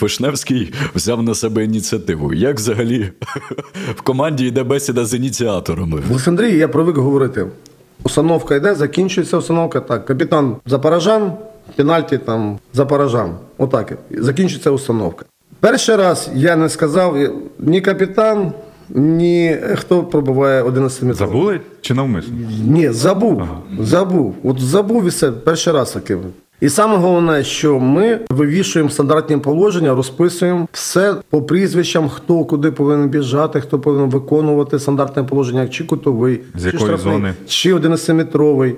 Вишневський 0.00 0.72
взяв 0.94 1.22
на 1.22 1.34
себе 1.34 1.64
ініціативу. 1.64 2.34
Як 2.34 2.56
взагалі 2.56 3.10
в 3.96 4.02
команді 4.02 4.46
йде 4.46 4.62
бесіда 4.62 5.04
з 5.04 5.14
ініціаторами? 5.14 6.02
Олександрії 6.10 6.56
я 6.58 6.68
привик 6.68 6.96
говорити. 6.96 7.46
Установка 8.02 8.54
йде, 8.56 8.74
закінчується 8.74 9.36
установка. 9.36 9.80
Так, 9.80 10.06
капітан 10.06 10.56
Запорожан, 10.66 11.32
пенальті 11.76 12.18
там 12.18 12.58
Запорожан. 12.72 13.34
Отак. 13.58 13.92
Закінчується 14.10 14.70
установка. 14.70 15.24
Перший 15.64 15.96
раз 15.96 16.30
я 16.34 16.56
не 16.56 16.68
сказав 16.68 17.16
ні 17.58 17.80
капітан, 17.80 18.52
ні 18.90 19.56
хто 19.74 20.02
пробиває 20.02 20.62
11 20.62 21.02
метрів. 21.02 21.16
Забули 21.28 21.60
чи 21.80 21.94
навмисно? 21.94 22.32
Ні, 22.66 22.88
забув. 22.90 23.42
Забув. 23.80 24.34
От 24.42 24.60
забув 24.60 25.04
і 25.04 25.08
все. 25.08 25.32
Перший 25.32 25.72
раз 25.72 25.92
таке. 25.92 26.18
І 26.60 26.68
саме 26.68 26.96
головне, 26.96 27.44
що 27.44 27.78
ми 27.78 28.20
вивішуємо 28.30 28.90
стандартні 28.90 29.36
положення, 29.36 29.94
розписуємо 29.94 30.68
все 30.72 31.14
по 31.30 31.42
прізвищам, 31.42 32.08
хто 32.08 32.44
куди 32.44 32.70
повинен 32.70 33.08
біжати, 33.08 33.60
хто 33.60 33.78
повинен 33.78 34.10
виконувати 34.10 34.78
стандартне 34.78 35.22
положення, 35.24 35.68
чи 35.68 35.84
кутовий, 35.84 36.40
З 36.54 36.60
чи 36.60 36.66
якої 36.66 36.84
штрафний, 36.84 37.14
зони? 37.14 37.34
чи 37.46 37.74
11-метровий. 37.74 38.74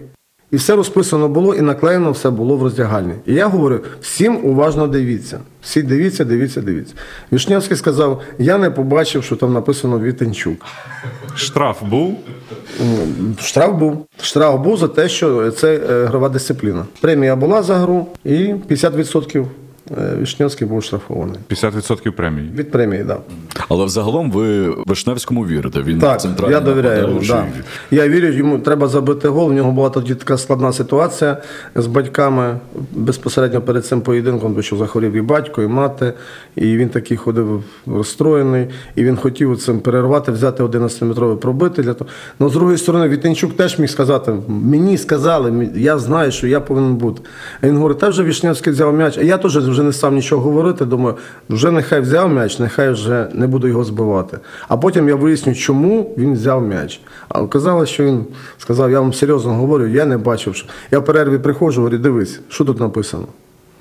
І 0.51 0.57
все 0.57 0.77
розписано 0.77 1.29
було 1.29 1.55
і 1.55 1.61
наклеєно 1.61 2.11
все 2.11 2.31
було 2.31 2.57
в 2.57 2.63
роздягальні. 2.63 3.13
І 3.27 3.35
я 3.35 3.47
говорю, 3.47 3.81
всім 4.01 4.45
уважно 4.45 4.87
дивіться. 4.87 5.41
Всі 5.63 5.83
дивіться, 5.83 6.25
дивіться, 6.25 6.61
дивіться. 6.61 6.95
Вішневський 7.33 7.77
сказав: 7.77 8.23
я 8.39 8.59
не 8.59 8.71
побачив, 8.71 9.25
що 9.25 9.37
там 9.37 9.53
написано 9.53 10.01
Вітенчук. 10.01 10.57
Штраф 11.35 11.83
був. 11.83 12.19
Штраф 13.41 13.75
був. 13.79 14.07
Штраф 14.23 14.61
був 14.61 14.77
за 14.77 14.89
те, 14.89 15.09
що 15.09 15.51
це 15.51 15.75
е, 15.77 16.05
грова 16.05 16.29
дисципліна. 16.29 16.85
Премія 17.01 17.37
була 17.37 17.63
за 17.63 17.75
гру, 17.75 18.07
і 18.25 18.35
50% 18.71 19.43
е, 19.43 19.47
Вишневський 19.91 20.67
був 20.67 20.83
штрафований. 20.85 21.39
50% 21.51 22.11
премії. 22.11 22.51
Від 22.57 22.71
премії, 22.71 23.05
так. 23.05 23.21
Але 23.69 23.85
взагалом 23.85 24.31
ви 24.31 24.75
Вишневському 24.87 25.47
вірите. 25.47 25.83
Він 25.83 25.99
Так, 25.99 26.21
центральний 26.21 26.55
я 26.55 26.61
довіряю 26.61 27.03
йому. 27.03 27.21
Да. 27.29 27.47
Я 27.91 28.09
вірю, 28.09 28.29
йому 28.29 28.59
треба 28.59 28.89
забити 28.89 29.29
гол. 29.29 29.51
У 29.51 29.53
нього 29.53 29.73
була 29.73 29.91
тоді 29.91 30.15
така 30.15 30.39
складна 30.39 30.73
ситуація 30.73 31.37
з 31.75 31.87
батьками 31.87 32.59
безпосередньо 32.93 33.61
перед 33.61 33.87
цим 33.87 34.01
поєдинком, 34.01 34.51
тому 34.51 34.63
що 34.63 34.77
захворів 34.77 35.13
і 35.13 35.21
батько, 35.21 35.63
і 35.63 35.67
мати. 35.67 36.13
І 36.57 36.77
він 36.77 36.89
такий 36.89 37.17
ходив 37.17 37.65
розстроєний, 37.87 38.67
і 38.97 39.05
він 39.05 39.17
хотів 39.17 39.59
цим 39.59 39.81
перервати, 39.81 40.33
взяти 40.33 40.63
11-метровий 40.63 41.37
пробити. 41.37 41.83
Для 41.83 41.95
того. 41.95 42.11
Ну, 42.39 42.49
з 42.49 42.53
другої 42.53 42.79
сторони, 42.79 43.09
Вітенчук 43.09 43.57
теж 43.57 43.79
міг 43.79 43.91
сказати: 43.91 44.33
мені 44.49 44.99
сказали, 44.99 45.69
я 45.75 45.99
знаю, 45.99 46.33
що 46.33 46.47
я 46.47 46.61
повинен 46.61 46.95
бути. 46.95 47.21
А 47.63 47.67
він 47.67 47.77
говорить, 47.77 47.99
та 47.99 48.09
вже 48.09 48.23
Вішневський 48.23 48.73
взяв 48.73 48.95
м'яч. 48.95 49.19
А 49.19 49.23
я 49.23 49.39
теж 49.39 49.57
вже 49.77 49.83
не 49.83 49.93
став 49.93 50.13
нічого 50.13 50.43
говорити. 50.43 50.85
Думаю, 50.85 51.17
вже 51.51 51.71
нехай 51.71 52.01
взяв 52.01 52.33
м'яч, 52.33 52.59
нехай 52.59 52.91
вже 52.91 53.29
не 53.33 53.47
буду 53.47 53.69
його 53.69 53.85
збивати. 53.85 54.39
А 54.69 54.77
потім 54.77 55.09
я 55.09 55.15
виясню, 55.15 55.55
чому 55.55 56.15
він 56.19 56.33
взяв 56.33 56.63
м'яч. 56.63 57.01
А 57.29 57.43
оказалось, 57.43 57.89
що 57.89 58.05
він 58.05 58.25
сказав: 58.59 58.91
я 58.91 59.01
вам 59.01 59.13
серйозно 59.13 59.55
говорю, 59.55 59.87
я 59.87 60.05
не 60.05 60.19
бачив. 60.19 60.55
Що... 60.55 60.69
Я 60.91 60.99
в 60.99 61.05
перерві 61.05 61.39
приходжу, 61.39 61.81
говорю, 61.81 61.99
дивись, 61.99 62.41
що 62.49 62.65
тут 62.65 62.81
написано. 62.81 63.27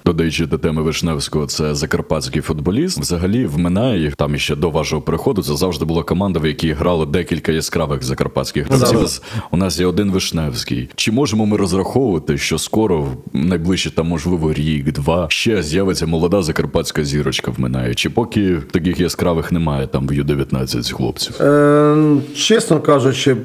Додаючи 0.05 0.45
до 0.45 0.57
теми 0.57 0.81
Вишневського, 0.81 1.45
це 1.45 1.75
закарпатський 1.75 2.41
футболіст. 2.41 2.99
Взагалі 2.99 3.45
в 3.45 3.57
Минаї, 3.57 4.13
там 4.17 4.35
іще 4.35 4.55
до 4.55 4.69
вашого 4.69 5.01
приходу, 5.01 5.43
це 5.43 5.55
завжди 5.55 5.85
була 5.85 6.03
команда, 6.03 6.39
в 6.39 6.45
якій 6.45 6.71
грало 6.71 7.05
декілька 7.05 7.51
яскравих 7.51 8.03
закарпатських 8.03 8.67
гравців. 8.67 9.21
У 9.51 9.57
нас 9.57 9.79
є 9.79 9.85
один 9.85 10.11
Вишневський. 10.11 10.89
Чи 10.95 11.11
можемо 11.11 11.45
ми 11.45 11.57
розраховувати, 11.57 12.37
що 12.37 12.57
скоро, 12.57 13.01
в 13.01 13.17
найближче 13.33 13.89
там, 13.89 14.07
можливо, 14.07 14.53
рік-два, 14.53 15.27
ще 15.29 15.63
з'явиться 15.63 16.05
молода 16.05 16.41
закарпатська 16.41 17.03
зірочка 17.03 17.51
в 17.51 17.59
Минаї? 17.59 17.95
Чи 17.95 18.09
поки 18.09 18.57
таких 18.71 18.99
яскравих 18.99 19.51
немає 19.51 19.87
там 19.87 20.07
в 20.07 20.13
Ю-19 20.13 20.93
хлопців? 20.93 21.41
Е, 21.41 22.17
чесно 22.35 22.79
кажучи, 22.79 23.35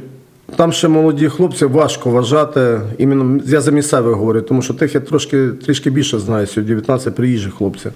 там 0.57 0.73
ще 0.73 0.89
молоді 0.89 1.29
хлопці 1.29 1.65
важко 1.65 2.11
вважати. 2.11 2.81
Іменно 2.99 3.41
я 3.47 3.61
за 3.61 3.71
місцевих 3.71 4.17
говорю, 4.17 4.43
тому 4.43 4.63
що 4.63 4.75
тих 4.75 4.95
я 4.95 5.01
трошки 5.01 5.49
трішки 5.49 5.91
більше 5.91 6.19
знаю, 6.19 6.47
сьогодні 6.47 6.75
19 6.75 7.15
приїжджих 7.15 7.55
хлопців. 7.55 7.93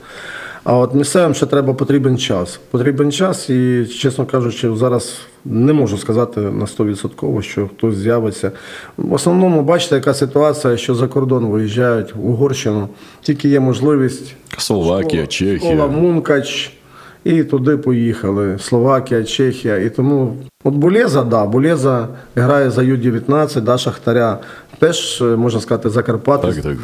А 0.65 0.77
от 0.77 0.95
місцевим 0.95 1.35
ще 1.35 1.47
треба 1.47 1.75
потрібен 1.75 2.19
час. 2.19 2.61
Потрібен 2.71 3.13
час, 3.13 3.51
і, 3.51 3.87
чесно 3.87 4.27
кажучи, 4.27 4.77
зараз 4.77 5.19
не 5.45 5.73
можу 5.73 5.99
сказати 5.99 6.41
на 6.41 6.65
100%, 6.65 7.43
що 7.43 7.69
хтось 7.69 7.97
з'явиться. 7.97 8.53
В 8.97 9.13
основному, 9.13 9.63
бачите, 9.63 9.95
яка 9.95 10.15
ситуація, 10.15 10.77
що 10.77 10.95
за 10.95 11.09
кордон 11.09 11.47
виїжджають 11.47 12.15
в 12.15 12.27
Угорщину. 12.27 12.89
Тільки 13.23 13.49
є 13.49 13.61
можливість 13.61 14.35
Словакія, 14.59 15.27
Чехія. 15.27 15.87
Мункач. 15.87 16.73
І 17.25 17.45
туди 17.45 17.77
поїхали. 17.77 18.59
Словакія, 18.59 19.25
Чехія. 19.25 19.77
І 19.77 19.91
тому 19.91 20.37
от 20.65 20.75
Булеза, 20.75 21.25
да, 21.25 21.47
Булеза 21.47 22.09
грає 22.37 22.71
за 22.71 22.83
Ю-19, 22.83 23.61
да, 23.61 23.79
Шахтаря. 23.79 24.39
Теж, 24.79 25.23
е, 25.23 25.25
можна 25.25 25.61
сказати, 25.61 25.91
Закарпати, 25.91 26.53
Так, 26.53 26.63
так. 26.63 26.77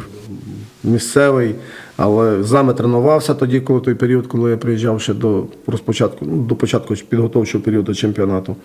місцевий. 0.83 1.55
Але 1.97 2.43
з 2.43 2.51
нами 2.51 2.73
тренувався 2.73 3.33
тоді, 3.33 3.59
коли 3.59 3.79
той 3.79 3.93
період, 3.93 4.27
коли 4.27 4.51
я 4.51 4.57
приїжджав 4.57 5.01
ще 5.01 5.13
до 5.13 5.43
розпочатку, 5.67 6.25
ну, 6.25 6.37
до 6.37 6.55
початку 6.55 6.93
підготовчого 7.09 7.63
періоду 7.63 7.95
чемпіонату. 7.95 8.55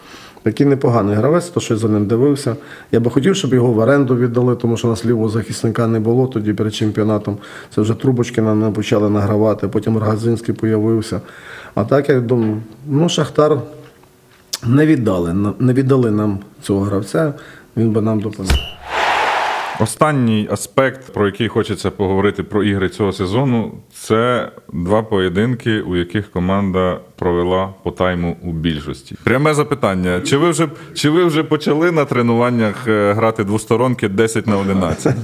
Такий 0.42 0.66
непоганий 0.66 1.14
гравець, 1.14 1.48
то 1.48 1.60
що 1.60 1.74
я 1.74 1.80
за 1.80 1.88
ним 1.88 2.06
дивився. 2.06 2.56
Я 2.92 3.00
би 3.00 3.10
хотів, 3.10 3.36
щоб 3.36 3.54
його 3.54 3.72
в 3.72 3.78
оренду 3.78 4.16
віддали, 4.16 4.56
тому 4.56 4.76
що 4.76 4.88
у 4.88 4.90
нас 4.90 5.06
лівого 5.06 5.28
захисника 5.28 5.86
не 5.86 6.00
було 6.00 6.26
тоді 6.26 6.52
перед 6.52 6.74
чемпіонатом. 6.74 7.38
Це 7.74 7.80
вже 7.80 7.94
трубочки 7.94 8.42
нам 8.42 8.72
почали 8.72 9.10
награвати, 9.10 9.68
потім 9.68 9.98
Рогазинський 9.98 10.54
появився. 10.54 11.20
А 11.76 11.84
так 11.84 12.08
я 12.08 12.20
думаю, 12.20 12.62
ну 12.86 13.08
Шахтар 13.08 13.60
не 14.64 14.86
віддали, 14.86 15.54
не 15.58 15.72
віддали 15.72 16.10
нам 16.10 16.38
цього 16.62 16.80
гравця, 16.80 17.34
він 17.76 17.90
би 17.90 18.00
нам 18.00 18.20
допоміг. 18.20 18.75
Останній 19.80 20.48
аспект, 20.52 21.12
про 21.12 21.26
який 21.26 21.48
хочеться 21.48 21.90
поговорити 21.90 22.42
про 22.42 22.62
ігри 22.62 22.88
цього 22.88 23.12
сезону, 23.12 23.72
це 23.94 24.48
два 24.72 25.02
поєдинки, 25.02 25.80
у 25.80 25.96
яких 25.96 26.30
команда 26.30 26.98
провела 27.16 27.68
по 27.82 27.90
тайму 27.90 28.36
у 28.42 28.52
більшості. 28.52 29.14
Пряме 29.24 29.54
запитання: 29.54 30.20
чи 30.24 30.36
ви 30.36 30.50
вже 30.50 30.68
чи 30.94 31.10
ви 31.10 31.24
вже 31.24 31.42
почали 31.42 31.92
на 31.92 32.04
тренуваннях 32.04 32.88
е, 32.88 33.12
грати 33.12 33.44
двосторонки 33.44 34.08
10 34.08 34.46
на 34.46 34.58
11? 34.58 35.14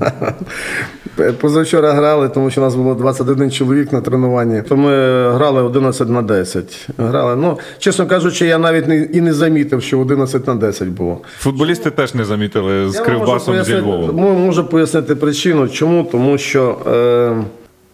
Позавчора 1.40 1.92
грали, 1.92 2.28
тому 2.28 2.50
що 2.50 2.60
у 2.60 2.64
нас 2.64 2.74
було 2.74 2.94
21 2.94 3.50
чоловік 3.50 3.92
на 3.92 4.00
тренуванні. 4.00 4.62
То 4.62 4.76
ми 4.76 4.90
грали 5.30 5.62
11 5.62 6.08
на 6.08 6.22
10. 6.22 6.88
Грали. 6.98 7.36
Ну, 7.36 7.58
чесно 7.78 8.06
кажучи, 8.06 8.46
я 8.46 8.58
навіть 8.58 8.88
не, 8.88 8.96
і 8.96 9.20
не 9.20 9.32
замітив, 9.32 9.82
що 9.82 9.98
11 10.00 10.46
на 10.46 10.54
10 10.54 10.88
було. 10.88 11.20
Футболісти 11.38 11.90
теж 11.90 12.14
не 12.14 12.24
замітили 12.24 12.90
з 12.90 13.00
кривбасом 13.00 13.62
зі 13.64 13.80
Львовом. 13.80 14.16
Мо- 14.42 14.46
Можу 14.46 14.64
пояснити 14.64 15.14
причину. 15.14 15.68
Чому? 15.68 16.04
Тому 16.12 16.38
що 16.38 16.78
е, 16.86 17.44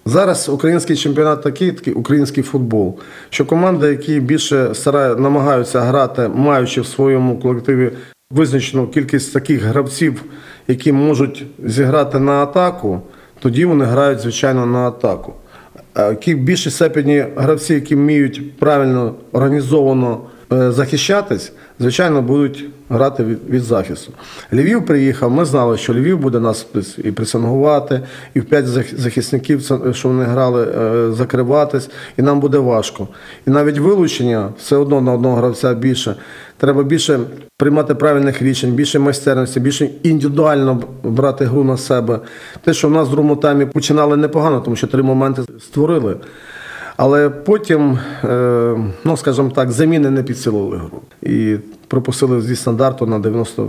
зараз 0.06 0.48
український 0.48 0.96
чемпіонат 0.96 1.42
такий, 1.42 1.72
такий 1.72 1.94
український 1.94 2.42
футбол, 2.42 2.98
що 3.30 3.44
команди, 3.46 3.88
які 3.88 4.20
більше 4.20 4.74
старає, 4.74 5.16
намагаються 5.16 5.80
грати, 5.80 6.30
маючи 6.34 6.80
в 6.80 6.86
своєму 6.86 7.38
колективі 7.38 7.90
визначену 8.30 8.86
кількість 8.88 9.32
таких 9.32 9.62
гравців, 9.62 10.24
які 10.68 10.92
можуть 10.92 11.46
зіграти 11.64 12.18
на 12.18 12.32
атаку, 12.32 13.00
тоді 13.40 13.64
вони 13.64 13.84
грають, 13.84 14.20
звичайно, 14.20 14.66
на 14.66 14.78
атаку. 14.88 15.32
Які 15.96 16.34
в 16.34 16.38
більшій 16.38 16.70
степені 16.70 17.24
гравці, 17.36 17.74
які 17.74 17.94
вміють 17.94 18.58
правильно 18.58 19.14
організовано 19.32 20.20
е, 20.52 20.72
захищатись, 20.72 21.52
звичайно, 21.78 22.22
будуть 22.22 22.64
грати 22.88 23.24
від, 23.24 23.38
від 23.50 23.62
захисту. 23.62 24.12
Львів 24.52 24.86
приїхав, 24.86 25.30
ми 25.30 25.44
знали, 25.44 25.78
що 25.78 25.94
Львів 25.94 26.18
буде 26.18 26.40
нас 26.40 26.66
і 26.98 27.12
пресингувати, 27.12 28.00
і 28.34 28.40
в 28.40 28.44
п'ять 28.44 28.64
зах- 28.64 28.96
захисників, 28.98 29.62
що 29.92 30.08
вони 30.08 30.24
грали, 30.24 30.62
е, 30.62 31.12
закриватись, 31.12 31.90
і 32.16 32.22
нам 32.22 32.40
буде 32.40 32.58
важко. 32.58 33.08
І 33.46 33.50
навіть 33.50 33.78
вилучення 33.78 34.48
все 34.58 34.76
одно 34.76 35.00
на 35.00 35.12
одного 35.12 35.36
гравця 35.36 35.74
більше. 35.74 36.14
Треба 36.56 36.82
більше 36.82 37.20
приймати 37.56 37.94
правильних 37.94 38.42
рішень, 38.42 38.72
більше 38.72 38.98
майстерності, 38.98 39.60
більше 39.60 39.90
індивідуально 40.02 40.82
брати 41.02 41.44
гру 41.44 41.64
на 41.64 41.76
себе. 41.76 42.20
Те, 42.64 42.72
що 42.74 42.88
в 42.88 42.90
нас 42.90 43.08
в 43.08 43.10
другому 43.10 43.36
таймі 43.36 43.66
починали 43.66 44.16
непогано, 44.16 44.60
тому 44.60 44.76
що 44.76 44.86
три 44.86 45.02
моменти 45.02 45.42
створили. 45.60 46.16
Але 46.98 47.30
потім, 47.30 47.98
е, 48.24 48.76
ну 49.04 49.16
скажімо 49.16 49.50
так, 49.54 49.70
заміни 49.70 50.10
не 50.10 50.22
підсилили 50.22 50.76
гру. 50.76 51.00
І 51.22 51.56
пропустили 51.88 52.42
зі 52.42 52.56
стандарту 52.56 53.06
на 53.06 53.18
90 53.18 53.68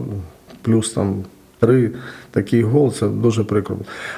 плюс 0.62 0.94
там 0.94 1.24
три 1.60 1.91
такий 2.32 2.64
гол, 2.64 2.93
це 2.93 3.07
дуже 3.07 3.43
прикро. 3.43 3.76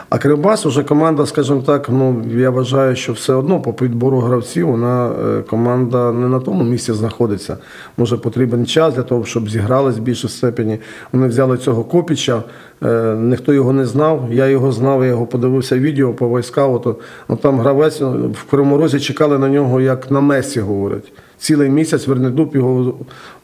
А 0.09 0.17
Кривбас 0.17 0.65
уже 0.65 0.83
команда, 0.83 1.25
скажімо 1.25 1.63
так, 1.65 1.89
ну 1.89 2.23
я 2.35 2.49
вважаю, 2.49 2.95
що 2.95 3.13
все 3.13 3.33
одно 3.33 3.61
по 3.61 3.73
підбору 3.73 4.19
гравців 4.19 4.67
вона 4.67 5.09
е, 5.09 5.41
команда 5.41 6.11
не 6.11 6.27
на 6.27 6.39
тому 6.39 6.63
місці 6.63 6.93
знаходиться. 6.93 7.57
Може 7.97 8.17
потрібен 8.17 8.65
час 8.65 8.93
для 8.93 9.03
того, 9.03 9.25
щоб 9.25 9.49
зігрались 9.49 9.97
в 9.97 10.01
більшій 10.01 10.27
степені. 10.27 10.79
Вони 11.11 11.27
взяли 11.27 11.57
цього 11.57 11.83
копіча, 11.83 12.43
е, 12.83 13.15
ніхто 13.15 13.53
його 13.53 13.73
не 13.73 13.85
знав. 13.85 14.27
Я 14.31 14.47
його 14.47 14.71
знав, 14.71 15.03
я 15.03 15.09
його 15.09 15.25
подивився 15.25 15.79
відео 15.79 16.13
по 16.13 16.27
войскауту. 16.27 16.95
Ну 17.29 17.35
там 17.35 17.59
гравець 17.59 18.01
ну, 18.01 18.31
в 18.33 18.43
Кривому 18.49 18.77
Розі 18.77 18.99
чекали 18.99 19.37
на 19.39 19.49
нього, 19.49 19.81
як 19.81 20.11
на 20.11 20.21
Месі 20.21 20.59
говорять. 20.59 21.11
Цілий 21.41 21.69
місяць 21.69 22.07
Вернедуб 22.07 22.55
його 22.55 22.93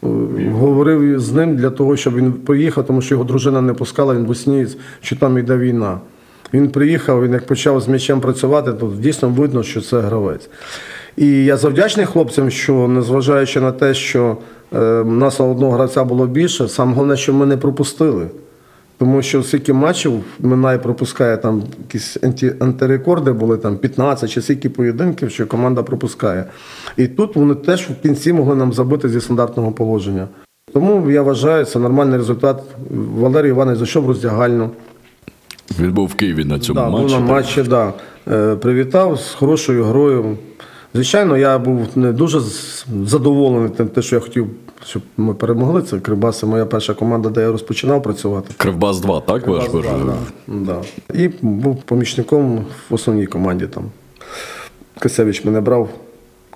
е, 0.04 0.08
говорив 0.52 1.20
з 1.20 1.32
ним 1.34 1.56
для 1.56 1.70
того, 1.70 1.98
щоб 1.98 2.16
він 2.16 2.34
поїхав, 2.34 2.86
тому 2.86 3.02
що 3.02 3.16
його 3.16 3.24
дружина 3.24 3.62
не 3.62 3.74
пускала, 3.74 4.16
він 4.16 4.26
боснієць, 4.26 4.78
що 5.02 5.16
там 5.16 5.38
йде 5.38 5.58
війна. 5.58 6.00
Він 6.54 6.70
приїхав, 6.70 7.24
він 7.24 7.34
як 7.34 7.46
почав 7.46 7.82
з 7.82 7.88
м'ячем 7.88 8.22
працювати, 8.22 8.74
то 8.74 8.94
дійсно 9.00 9.30
видно, 9.30 9.64
що 9.64 9.82
це 9.82 10.00
гравець. 10.00 10.50
І 11.16 11.46
я 11.46 11.58
завдячний 11.58 12.06
хлопцям, 12.06 12.50
що 12.50 12.88
незважаючи 12.88 13.62
на 13.62 13.72
те, 13.72 13.94
що 13.94 14.38
е, 14.74 14.80
нас 15.04 15.40
одного 15.40 15.72
гравця 15.72 16.04
було 16.04 16.28
більше, 16.28 16.68
саме 16.68 16.94
головне, 16.94 17.18
що 17.18 17.34
ми 17.34 17.46
не 17.46 17.58
пропустили. 17.58 18.28
Тому 18.98 19.22
що 19.22 19.44
скільки 19.44 19.74
матчів 19.74 20.24
Минай 20.40 20.84
пропускає 20.84 21.38
там 21.38 21.64
якісь 21.80 22.18
анті, 22.24 22.54
антирекорди 22.60 23.32
були 23.32 23.58
там 23.58 23.78
15 23.78 24.30
чи 24.30 24.42
скільки 24.42 24.70
поєдинків, 24.70 25.32
що 25.32 25.48
команда 25.48 25.84
пропускає. 25.84 26.46
І 26.98 27.08
тут 27.08 27.36
вони 27.36 27.56
теж 27.56 27.82
в 27.82 28.02
кінці 28.02 28.34
могли 28.34 28.56
нам 28.56 28.74
забити 28.74 29.10
зі 29.10 29.22
стандартного 29.22 29.72
положення. 29.72 30.28
Тому 30.74 31.12
я 31.12 31.22
вважаю, 31.22 31.66
це 31.66 31.80
нормальний 31.80 32.18
результат. 32.18 32.64
Валерій 33.16 33.50
Іванович 33.50 33.78
зайшов 33.80 34.04
в 34.04 34.08
роздягальну. 34.08 34.70
Він 35.80 35.94
був 35.94 36.08
в 36.08 36.14
Києві 36.14 36.44
на 36.44 36.60
цьому 36.60 36.80
Да, 36.80 36.90
був 36.90 37.12
на 37.12 37.20
матчі, 37.20 37.64
да. 37.64 37.94
Е, 38.32 38.56
Привітав 38.56 39.20
з 39.20 39.34
хорошою 39.34 39.84
грою. 39.84 40.38
Звичайно, 40.94 41.38
я 41.38 41.60
був 41.60 41.88
не 41.96 42.12
дуже 42.12 42.40
задоволений 43.06 43.70
тим, 43.70 43.88
те, 43.88 44.02
що 44.02 44.16
я 44.16 44.20
хотів, 44.20 44.48
щоб 44.86 45.02
ми 45.18 45.34
перемогли. 45.34 45.82
Це 45.82 46.00
Кривбас, 46.00 46.40
це 46.40 46.46
моя 46.46 46.66
перша 46.66 46.94
команда, 46.94 47.30
де 47.30 47.42
я 47.42 47.52
розпочинав 47.52 48.04
працювати. 48.04 48.54
Кривбас 48.58 49.00
2, 49.00 49.22
так 49.22 49.44
Да, 49.46 49.52
ваш? 49.52 49.68
да. 50.48 50.82
І 51.14 51.28
був 51.42 51.82
помічником 51.84 52.66
в 52.90 52.94
основній 52.94 53.26
команді 53.28 53.68
там. 53.68 53.84
Касевич 55.00 55.46
мене 55.46 55.62
брав, 55.62 55.90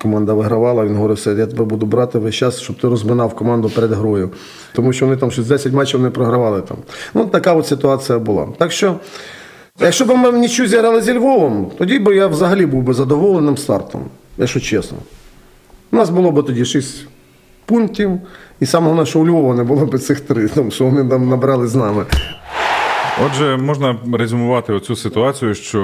команда 0.02 0.34
вигравала, 0.34 0.86
він 0.86 0.96
говорив, 0.96 1.18
все, 1.18 1.34
я 1.34 1.46
тебе 1.48 1.66
буду 1.66 1.86
брати 1.86 2.20
весь 2.20 2.36
час, 2.36 2.60
щоб 2.62 2.80
ти 2.82 2.88
розминав 2.88 3.36
команду 3.36 3.70
перед 3.70 3.92
грою. 3.92 4.30
Тому 4.74 4.94
що 4.94 5.06
вони 5.06 5.18
там 5.18 5.32
щось 5.32 5.48
10 5.48 5.74
матчів 5.74 6.02
не 6.02 6.10
програвали 6.10 6.62
там. 6.62 6.78
Ну, 7.14 7.26
така 7.26 7.54
от 7.54 7.68
ситуація 7.68 8.20
була. 8.20 8.48
Так 8.58 8.72
що, 8.72 8.96
якщо 9.80 10.06
б 10.06 10.16
ми 10.18 10.32
нічу 10.32 10.68
зіграли 10.68 11.02
зі 11.02 11.14
Львовом, 11.14 11.72
тоді 11.78 12.00
б 12.00 12.16
я 12.16 12.28
взагалі 12.28 12.66
був 12.66 12.84
би 12.84 12.94
задоволеним 12.94 13.58
стартом, 13.58 14.02
якщо 14.38 14.60
чесно. 14.60 14.98
У 15.92 15.96
нас 15.96 16.10
було 16.10 16.32
б 16.32 16.46
тоді 16.46 16.66
6 16.66 17.08
пунктів, 17.66 18.20
і 18.60 18.66
саме 18.66 18.86
головне, 18.86 19.06
що 19.06 19.20
у 19.20 19.28
Львова 19.28 19.56
не 19.56 19.64
було 19.64 19.86
б 19.86 20.00
цих 20.00 20.20
три, 20.20 20.48
там, 20.48 20.72
що 20.72 20.86
вони 20.86 21.10
там 21.10 21.30
набрали 21.30 21.68
з 21.68 21.76
нами. 21.76 22.06
Отже, 23.26 23.58
можна 23.58 23.96
резюмувати 24.14 24.74
оцю 24.74 24.96
ситуацію, 24.96 25.56
що 25.56 25.80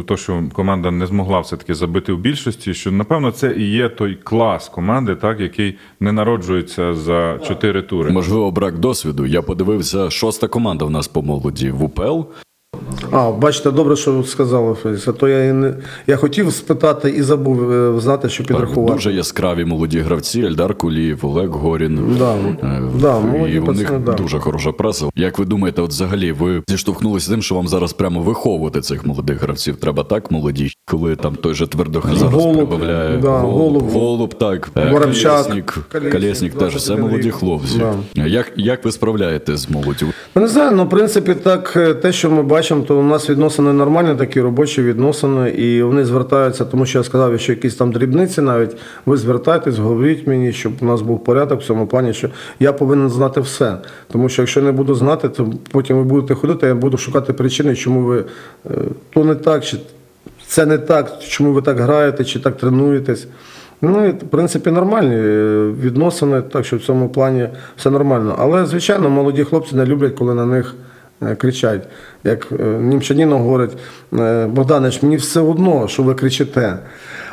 е, 0.00 0.02
то, 0.06 0.16
що 0.16 0.42
команда 0.52 0.90
не 0.90 1.06
змогла 1.06 1.40
все-таки 1.40 1.74
забити 1.74 2.12
в 2.12 2.18
більшості, 2.18 2.74
що 2.74 2.92
напевно 2.92 3.30
це 3.30 3.54
і 3.56 3.70
є 3.70 3.88
той 3.88 4.18
клас 4.24 4.68
команди, 4.68 5.14
так 5.14 5.40
який 5.40 5.78
не 6.00 6.12
народжується 6.12 6.94
за 6.94 7.38
чотири 7.48 7.82
тури. 7.82 8.10
Можливо, 8.10 8.50
брак 8.50 8.78
досвіду. 8.78 9.26
Я 9.26 9.42
подивився, 9.42 10.10
шоста 10.10 10.48
команда 10.48 10.84
в 10.84 10.90
нас 10.90 11.08
по 11.08 11.22
молоді 11.22 11.70
в 11.70 11.84
УПЛ. 11.84 12.20
А, 13.10 13.30
бачите, 13.30 13.70
добре, 13.70 13.96
що 13.96 14.22
сказали, 14.24 14.74
Феліс. 14.74 15.08
А 15.08 15.12
то 15.12 15.28
я 15.28 15.44
і 15.44 15.52
не 15.52 15.74
я 16.06 16.16
хотів 16.16 16.52
спитати 16.52 17.10
і 17.10 17.22
забув 17.22 17.72
е, 17.72 18.00
знати, 18.00 18.28
що 18.28 18.44
підрахувати. 18.44 18.94
Дуже 18.94 19.12
яскраві 19.12 19.64
молоді 19.64 19.98
гравці: 20.00 20.40
Ельдар 20.40 20.74
Кулієв, 20.74 21.18
Олег 21.22 21.48
Горін. 21.50 22.16
Да, 22.18 22.34
Е, 22.34 22.82
да, 23.00 23.18
і 23.18 23.24
молоді 23.38 23.58
у 23.58 23.72
них 23.72 23.82
пацани, 23.82 23.98
да. 24.06 24.12
дуже 24.12 24.38
хороша 24.38 24.72
преса. 24.72 25.06
Як 25.16 25.38
ви 25.38 25.44
думаєте, 25.44 25.82
от 25.82 25.90
взагалі 25.90 26.32
ви 26.32 26.62
зіштовхнулися 26.68 27.26
з 27.26 27.28
тим, 27.28 27.42
що 27.42 27.54
вам 27.54 27.68
зараз 27.68 27.92
прямо 27.92 28.20
виховувати 28.20 28.80
цих 28.80 29.06
молодих 29.06 29.42
гравців? 29.42 29.76
Треба 29.76 30.04
так 30.04 30.30
молоді, 30.30 30.70
коли 30.86 31.16
там 31.16 31.34
той 31.36 31.54
же 31.54 31.66
твердох 31.66 32.06
зараз 32.16 32.22
Голуб, 32.34 32.56
прибавляє 32.56 33.18
да, 33.18 33.28
голуб, 33.38 33.54
Голуб. 33.82 33.90
голуб, 33.90 34.34
так 34.34 34.70
е, 34.76 34.90
Воробчак, 34.90 35.32
Колєснік, 35.32 35.78
Колєснік, 35.92 36.12
Колєснік 36.12 36.54
теж 36.54 36.76
все 36.76 36.96
молоді 36.96 37.22
рік. 37.28 37.34
хлопці. 37.34 37.82
Як, 38.14 38.52
як 38.56 38.84
ви 38.84 38.92
справляєтесь 38.92 39.60
з 39.60 39.70
молоддю? 39.70 40.06
Ну, 40.34 40.42
не 40.42 40.48
знаю, 40.48 40.76
ну 40.76 40.84
в 40.84 40.88
принципі, 40.88 41.34
так 41.34 41.72
е, 41.76 41.94
те, 41.94 42.12
що 42.12 42.30
ми 42.30 42.42
бачимо, 42.42 42.63
то 42.68 42.98
у 42.98 43.02
нас 43.02 43.30
відносини 43.30 43.72
нормальні, 43.72 44.14
такі 44.14 44.40
робочі 44.40 44.82
відносини, 44.82 45.50
і 45.50 45.82
вони 45.82 46.04
звертаються, 46.04 46.64
тому 46.64 46.86
що 46.86 46.98
я 46.98 47.04
сказав, 47.04 47.40
що 47.40 47.52
якісь 47.52 47.74
там 47.74 47.92
дрібниці 47.92 48.40
навіть 48.40 48.76
ви 49.06 49.16
звертайтесь, 49.16 49.78
говоріть 49.78 50.26
мені, 50.26 50.52
щоб 50.52 50.72
у 50.80 50.84
нас 50.84 51.02
був 51.02 51.24
порядок 51.24 51.60
в 51.60 51.64
цьому 51.64 51.86
плані, 51.86 52.12
що 52.12 52.28
я 52.60 52.72
повинен 52.72 53.10
знати 53.10 53.40
все. 53.40 53.76
Тому 54.12 54.28
що 54.28 54.42
якщо 54.42 54.62
не 54.62 54.72
буду 54.72 54.94
знати, 54.94 55.28
то 55.28 55.52
потім 55.70 55.96
ви 55.96 56.04
будете 56.04 56.34
ходити, 56.34 56.66
я 56.66 56.74
буду 56.74 56.96
шукати 56.96 57.32
причини, 57.32 57.76
чому 57.76 58.00
ви 58.00 58.24
е, 58.66 58.70
то 59.10 59.24
не 59.24 59.34
так, 59.34 59.64
чи 59.64 59.76
це 60.46 60.66
не 60.66 60.78
так, 60.78 61.18
чому 61.28 61.52
ви 61.52 61.62
так 61.62 61.80
граєте, 61.80 62.24
чи 62.24 62.38
так 62.38 62.56
тренуєтесь. 62.56 63.26
Ну, 63.82 64.06
і, 64.06 64.10
в 64.10 64.18
принципі, 64.18 64.70
нормальні 64.70 65.16
е, 65.16 65.70
відносини, 65.82 66.42
так 66.42 66.64
що 66.64 66.76
в 66.76 66.80
цьому 66.80 67.08
плані 67.08 67.48
все 67.76 67.90
нормально. 67.90 68.36
Але, 68.38 68.66
звичайно, 68.66 69.10
молоді 69.10 69.44
хлопці 69.44 69.76
не 69.76 69.86
люблять, 69.86 70.14
коли 70.14 70.34
на 70.34 70.46
них 70.46 70.74
кричать. 71.38 71.88
Як 72.24 72.46
е, 72.60 72.64
Німчаніно 72.64 73.38
говорить, 73.38 73.70
е, 74.12 74.46
Богданич, 74.46 75.02
мені 75.02 75.16
все 75.16 75.40
одно, 75.40 75.88
що 75.88 76.02
ви 76.02 76.14
кричите. 76.14 76.78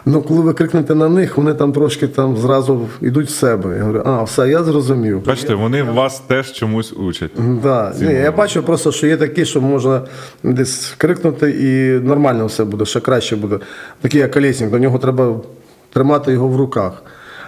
Ну, 0.05 0.21
коли 0.21 0.41
ви 0.41 0.53
крикнете 0.53 0.95
на 0.95 1.09
них, 1.09 1.37
вони 1.37 1.53
там 1.53 1.73
трошки 1.73 2.07
там 2.07 2.37
зразу 2.37 2.87
йдуть 3.01 3.27
в 3.27 3.31
себе. 3.31 3.75
Я 3.77 3.81
говорю, 3.81 4.01
а, 4.05 4.23
все, 4.23 4.49
я 4.49 4.63
зрозумів. 4.63 5.25
Бачите, 5.25 5.53
вони 5.53 5.83
вас 5.83 6.19
теж 6.19 6.51
чомусь 6.51 6.93
учать. 6.93 7.31
Да. 7.63 7.93
Ні, 8.01 8.13
я 8.13 8.31
бачу 8.31 8.63
просто, 8.63 8.91
що 8.91 9.07
є 9.07 9.17
такі, 9.17 9.45
що 9.45 9.61
можна 9.61 10.01
десь 10.43 10.93
крикнути 10.97 11.51
і 11.51 11.99
нормально 12.07 12.45
все 12.45 12.63
буде, 12.63 12.85
ще 12.85 12.99
краще 12.99 13.35
буде. 13.35 13.59
Такий 14.01 14.21
як 14.21 14.31
колесник, 14.31 14.71
до 14.71 14.79
нього 14.79 14.99
треба 14.99 15.35
тримати 15.93 16.31
його 16.31 16.47
в 16.47 16.55
руках. 16.55 17.03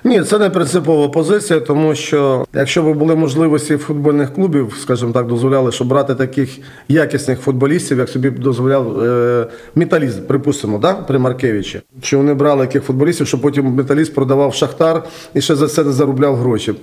Ні, 0.06 0.22
це 0.22 0.38
не 0.38 0.50
принципова 0.50 1.08
позиція, 1.08 1.60
тому 1.60 1.94
що 1.94 2.46
якщо 2.54 2.82
б 2.82 2.98
були 2.98 3.14
можливості 3.16 3.76
футбольних 3.76 4.34
клубів, 4.34 4.76
скажімо 4.80 5.12
так, 5.12 5.26
дозволяли, 5.26 5.72
щоб 5.72 5.88
брати 5.88 6.14
таких 6.14 6.58
якісних 6.88 7.40
футболістів, 7.40 7.98
як 7.98 8.08
собі 8.08 8.30
дозволяв 8.30 9.00
е, 9.02 9.46
металіст, 9.74 10.28
припустимо, 10.28 10.78
да, 10.78 10.94
при 10.94 11.18
Маркевичі. 11.18 11.80
Чи 12.00 12.16
вони 12.16 12.34
брали 12.34 12.60
яких 12.60 12.82
футболістів, 12.82 13.26
щоб 13.26 13.40
потім 13.40 13.66
металіст 13.66 14.14
продавав 14.14 14.54
Шахтар 14.54 15.02
і 15.34 15.40
ще 15.40 15.56
за 15.56 15.68
це 15.68 15.84
не 15.84 15.92
заробляв 15.92 16.36
гроші. 16.36 16.74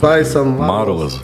Тайсон, 0.00 0.48
Марлез, 0.48 1.20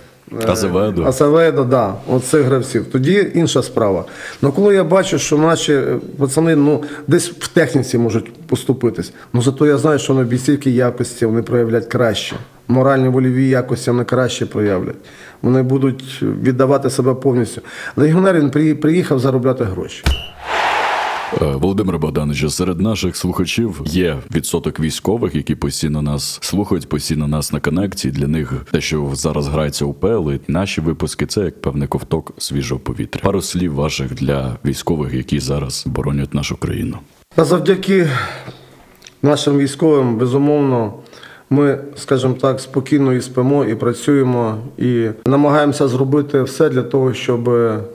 Азеведо. 0.47 1.05
Асаведо, 1.05 1.65
да, 1.65 1.95
от 2.09 2.25
цих 2.25 2.43
гравців. 2.43 2.87
Тоді 2.93 3.31
інша 3.35 3.63
справа. 3.63 4.05
Ну 4.43 4.53
коли 4.53 4.75
я 4.75 4.85
бачу, 4.85 5.19
що 5.19 5.39
наші 5.39 5.73
е, 5.73 5.99
пацани 6.19 6.57
ну, 6.57 6.83
десь 7.07 7.31
в 7.31 7.49
техніці 7.49 7.99
можуть 7.99 8.33
поступитись, 8.47 9.13
ну 9.33 9.43
зато 9.43 9.67
я 9.67 9.79
знаю, 9.79 9.99
що 9.99 10.15
на 10.15 10.23
бійцівській 10.23 10.75
якості 10.75 11.27
вони 11.27 11.43
проявлять 11.43 11.87
краще. 11.87 12.37
Моральні 12.69 13.09
вольові 13.09 13.49
якості 13.49 13.91
вони 13.91 14.05
краще 14.05 14.47
проявлять. 14.47 14.97
Вони 15.43 15.63
будуть 15.63 16.23
віддавати 16.23 16.91
себе 16.91 17.15
повністю. 17.15 17.61
Легіонер 17.97 18.41
він 18.41 18.77
приїхав 18.77 19.19
заробляти 19.19 19.65
гроші. 19.65 20.05
Е, 21.33 21.45
Володимир 21.45 21.99
Богданович, 21.99 22.53
серед 22.53 22.81
наших 22.81 23.17
слухачів 23.17 23.81
є 23.85 24.19
відсоток 24.35 24.81
військових, 24.81 25.35
які 25.35 25.55
постійно 25.55 26.03
нас 26.03 26.39
слухають, 26.43 26.89
постійно 26.89 27.29
нас 27.29 27.53
на 27.53 27.61
конекції. 27.61 28.13
Для 28.13 28.27
них 28.27 28.53
те, 28.71 28.81
що 28.81 29.11
зараз 29.15 29.49
грається 29.49 29.85
у 29.85 29.95
і 30.33 30.53
наші 30.53 30.81
випуски, 30.81 31.27
це 31.27 31.41
як 31.41 31.61
певний 31.61 31.89
ковток 31.89 32.33
свіжого 32.39 32.81
повітря. 32.81 33.21
Пару 33.25 33.43
слів 33.43 33.75
ваших 33.75 34.15
для 34.15 34.57
військових, 34.65 35.15
які 35.15 35.41
зараз 35.41 35.85
боронять 35.87 36.35
нашу 36.35 36.57
країну. 36.57 36.99
А 37.37 37.45
завдяки 37.45 38.09
нашим 39.23 39.59
військовим, 39.59 40.17
безумовно, 40.19 40.95
ми, 41.51 41.79
скажімо 41.97 42.35
так, 42.41 42.61
спокійно 42.61 43.13
і 43.13 43.21
спимо, 43.21 43.65
і 43.65 43.75
працюємо, 43.75 44.55
і 44.79 45.07
намагаємося 45.27 45.89
зробити 45.89 46.43
все 46.43 46.69
для 46.69 46.83
того, 46.83 47.15
щоб 47.15 47.51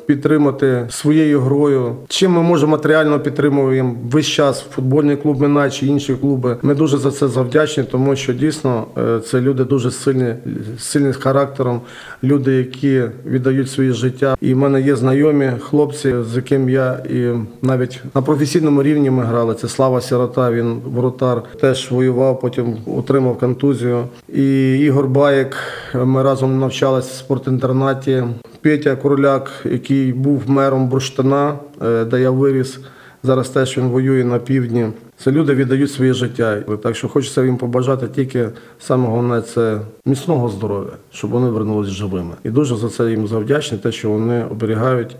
підтримати 0.05 0.87
своєю 0.89 1.41
грою. 1.41 1.95
Чим 2.07 2.31
ми 2.31 2.41
можемо 2.41 2.71
матеріально 2.71 3.19
підтримуємо 3.19 3.95
весь 4.11 4.27
час 4.27 4.65
футбольний 4.75 5.15
клуб 5.15 5.41
«Минай» 5.41 5.71
чи 5.71 5.85
інші 5.85 6.13
клуби. 6.13 6.57
Ми 6.61 6.75
дуже 6.75 6.97
за 6.97 7.11
це 7.11 7.27
завдячні, 7.27 7.83
тому 7.83 8.15
що 8.15 8.33
дійсно 8.33 8.85
е, 8.97 9.19
це 9.19 9.41
люди 9.41 9.63
дуже 9.63 9.91
сильні, 9.91 10.33
сильні 10.79 11.13
з 11.13 11.17
характером, 11.17 11.81
люди, 12.23 12.53
які 12.53 13.03
віддають 13.25 13.71
своє 13.71 13.91
життя. 13.91 14.35
І 14.41 14.53
в 14.53 14.57
мене 14.57 14.81
є 14.81 14.95
знайомі 14.95 15.51
хлопці, 15.59 16.15
з 16.31 16.35
яким 16.35 16.69
я 16.69 16.93
і 17.09 17.29
навіть 17.61 18.01
на 18.15 18.21
професійному 18.21 18.83
рівні 18.83 19.09
ми 19.09 19.23
грали. 19.23 19.53
Це 19.55 19.67
Слава 19.67 20.01
Сирота, 20.01 20.51
він 20.51 20.81
воротар, 20.85 21.43
теж 21.61 21.91
воював, 21.91 22.39
потім 22.39 22.77
отримав 22.85 23.37
контузію. 23.41 24.05
І 24.33 24.77
Ігор 24.79 25.07
Баєк, 25.07 25.57
ми 25.93 26.23
разом 26.23 26.59
навчалися 26.59 27.09
в 27.13 27.15
спортінтернаті. 27.15 28.23
Петя 28.61 28.95
Короляк, 28.95 29.51
який 29.65 30.13
був 30.13 30.49
мером 30.49 30.87
Бурштина, 30.87 31.53
е, 31.81 32.05
де 32.05 32.21
я 32.21 32.31
виріс. 32.31 32.79
Зараз 33.23 33.49
теж 33.49 33.77
він 33.77 33.87
воює 33.87 34.23
на 34.23 34.39
півдні. 34.39 34.87
Це 35.17 35.31
люди 35.31 35.55
віддають 35.55 35.91
своє 35.91 36.13
життя. 36.13 36.61
Так 36.83 36.95
що 36.95 37.07
хочеться 37.07 37.43
їм 37.43 37.57
побажати 37.57 38.07
тільки 38.07 38.49
саме 38.79 39.07
головне 39.07 39.41
це 39.41 39.81
міцного 40.05 40.49
здоров'я, 40.49 40.91
щоб 41.11 41.29
вони 41.31 41.49
вернулись 41.49 41.89
живими. 41.89 42.33
І 42.43 42.49
дуже 42.49 42.75
за 42.75 42.89
це 42.89 43.09
їм 43.09 43.27
завдячні, 43.27 43.77
те, 43.77 43.91
що 43.91 44.09
вони 44.09 44.45
оберігають 44.51 45.15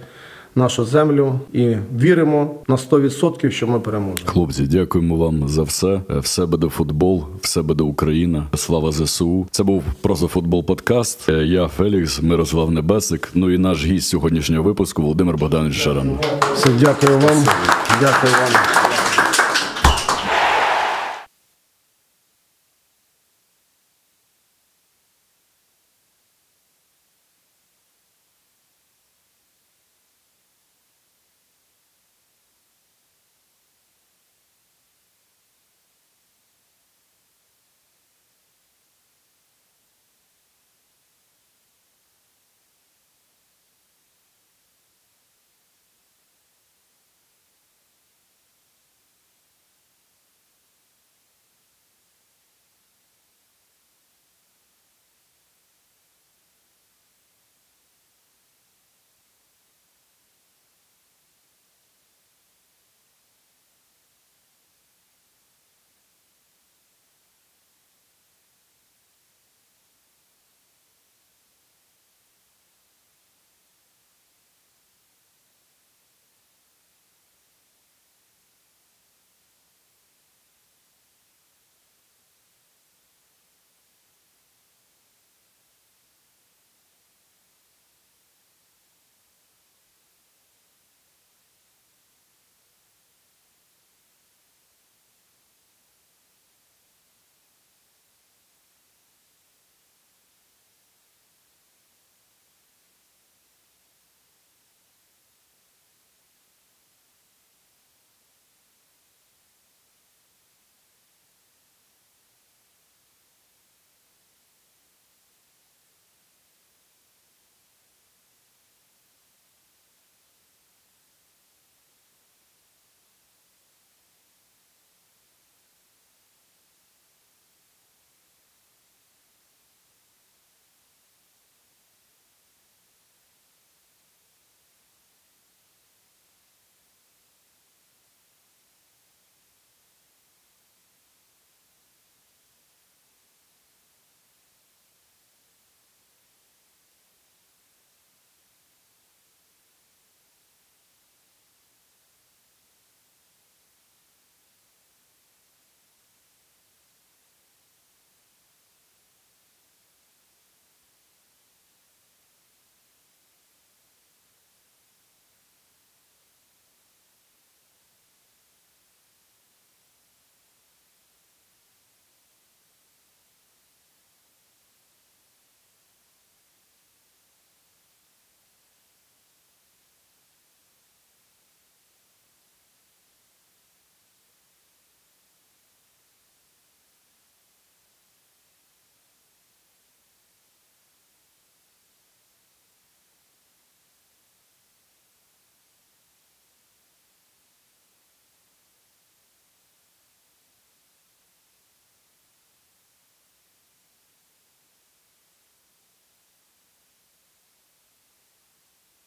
нашу 0.56 0.86
землю 0.86 1.39
і 1.54 1.76
віримо 1.99 2.56
на 2.68 2.76
100%, 2.76 3.49
що 3.52 3.68
ми 3.68 3.80
переможемо. 3.80 4.18
Хлопці, 4.26 4.64
дякуємо 4.64 5.16
вам 5.16 5.47
за 5.47 5.64
все. 5.64 5.88
Е, 6.10 6.20
Все 6.20 6.45
буде 6.45 6.70
футбол, 6.70 7.24
все 7.41 7.62
буде 7.62 7.84
Україна. 7.84 8.47
Слава 8.56 8.91
ЗСУ. 8.91 9.47
Це 9.52 9.64
був 9.64 9.84
просто 10.02 10.28
футбол 10.28 10.66
подкаст. 10.66 11.30
Е, 11.30 11.34
Я 11.45 11.68
Фелікс, 11.68 12.22
Мирослав 12.22 12.72
Небесик. 12.72 13.30
Ну 13.34 13.52
і 13.52 13.58
наш 13.58 13.86
гість 13.86 14.08
сьогоднішнього 14.10 14.64
випуску 14.64 15.02
Володимир 15.02 15.38
Богданович 15.38 15.76
Шаран. 15.76 16.12
Дякую 16.80 17.14
вам. 17.20 17.43
Дякую 18.02 18.34
вам. 18.34 18.80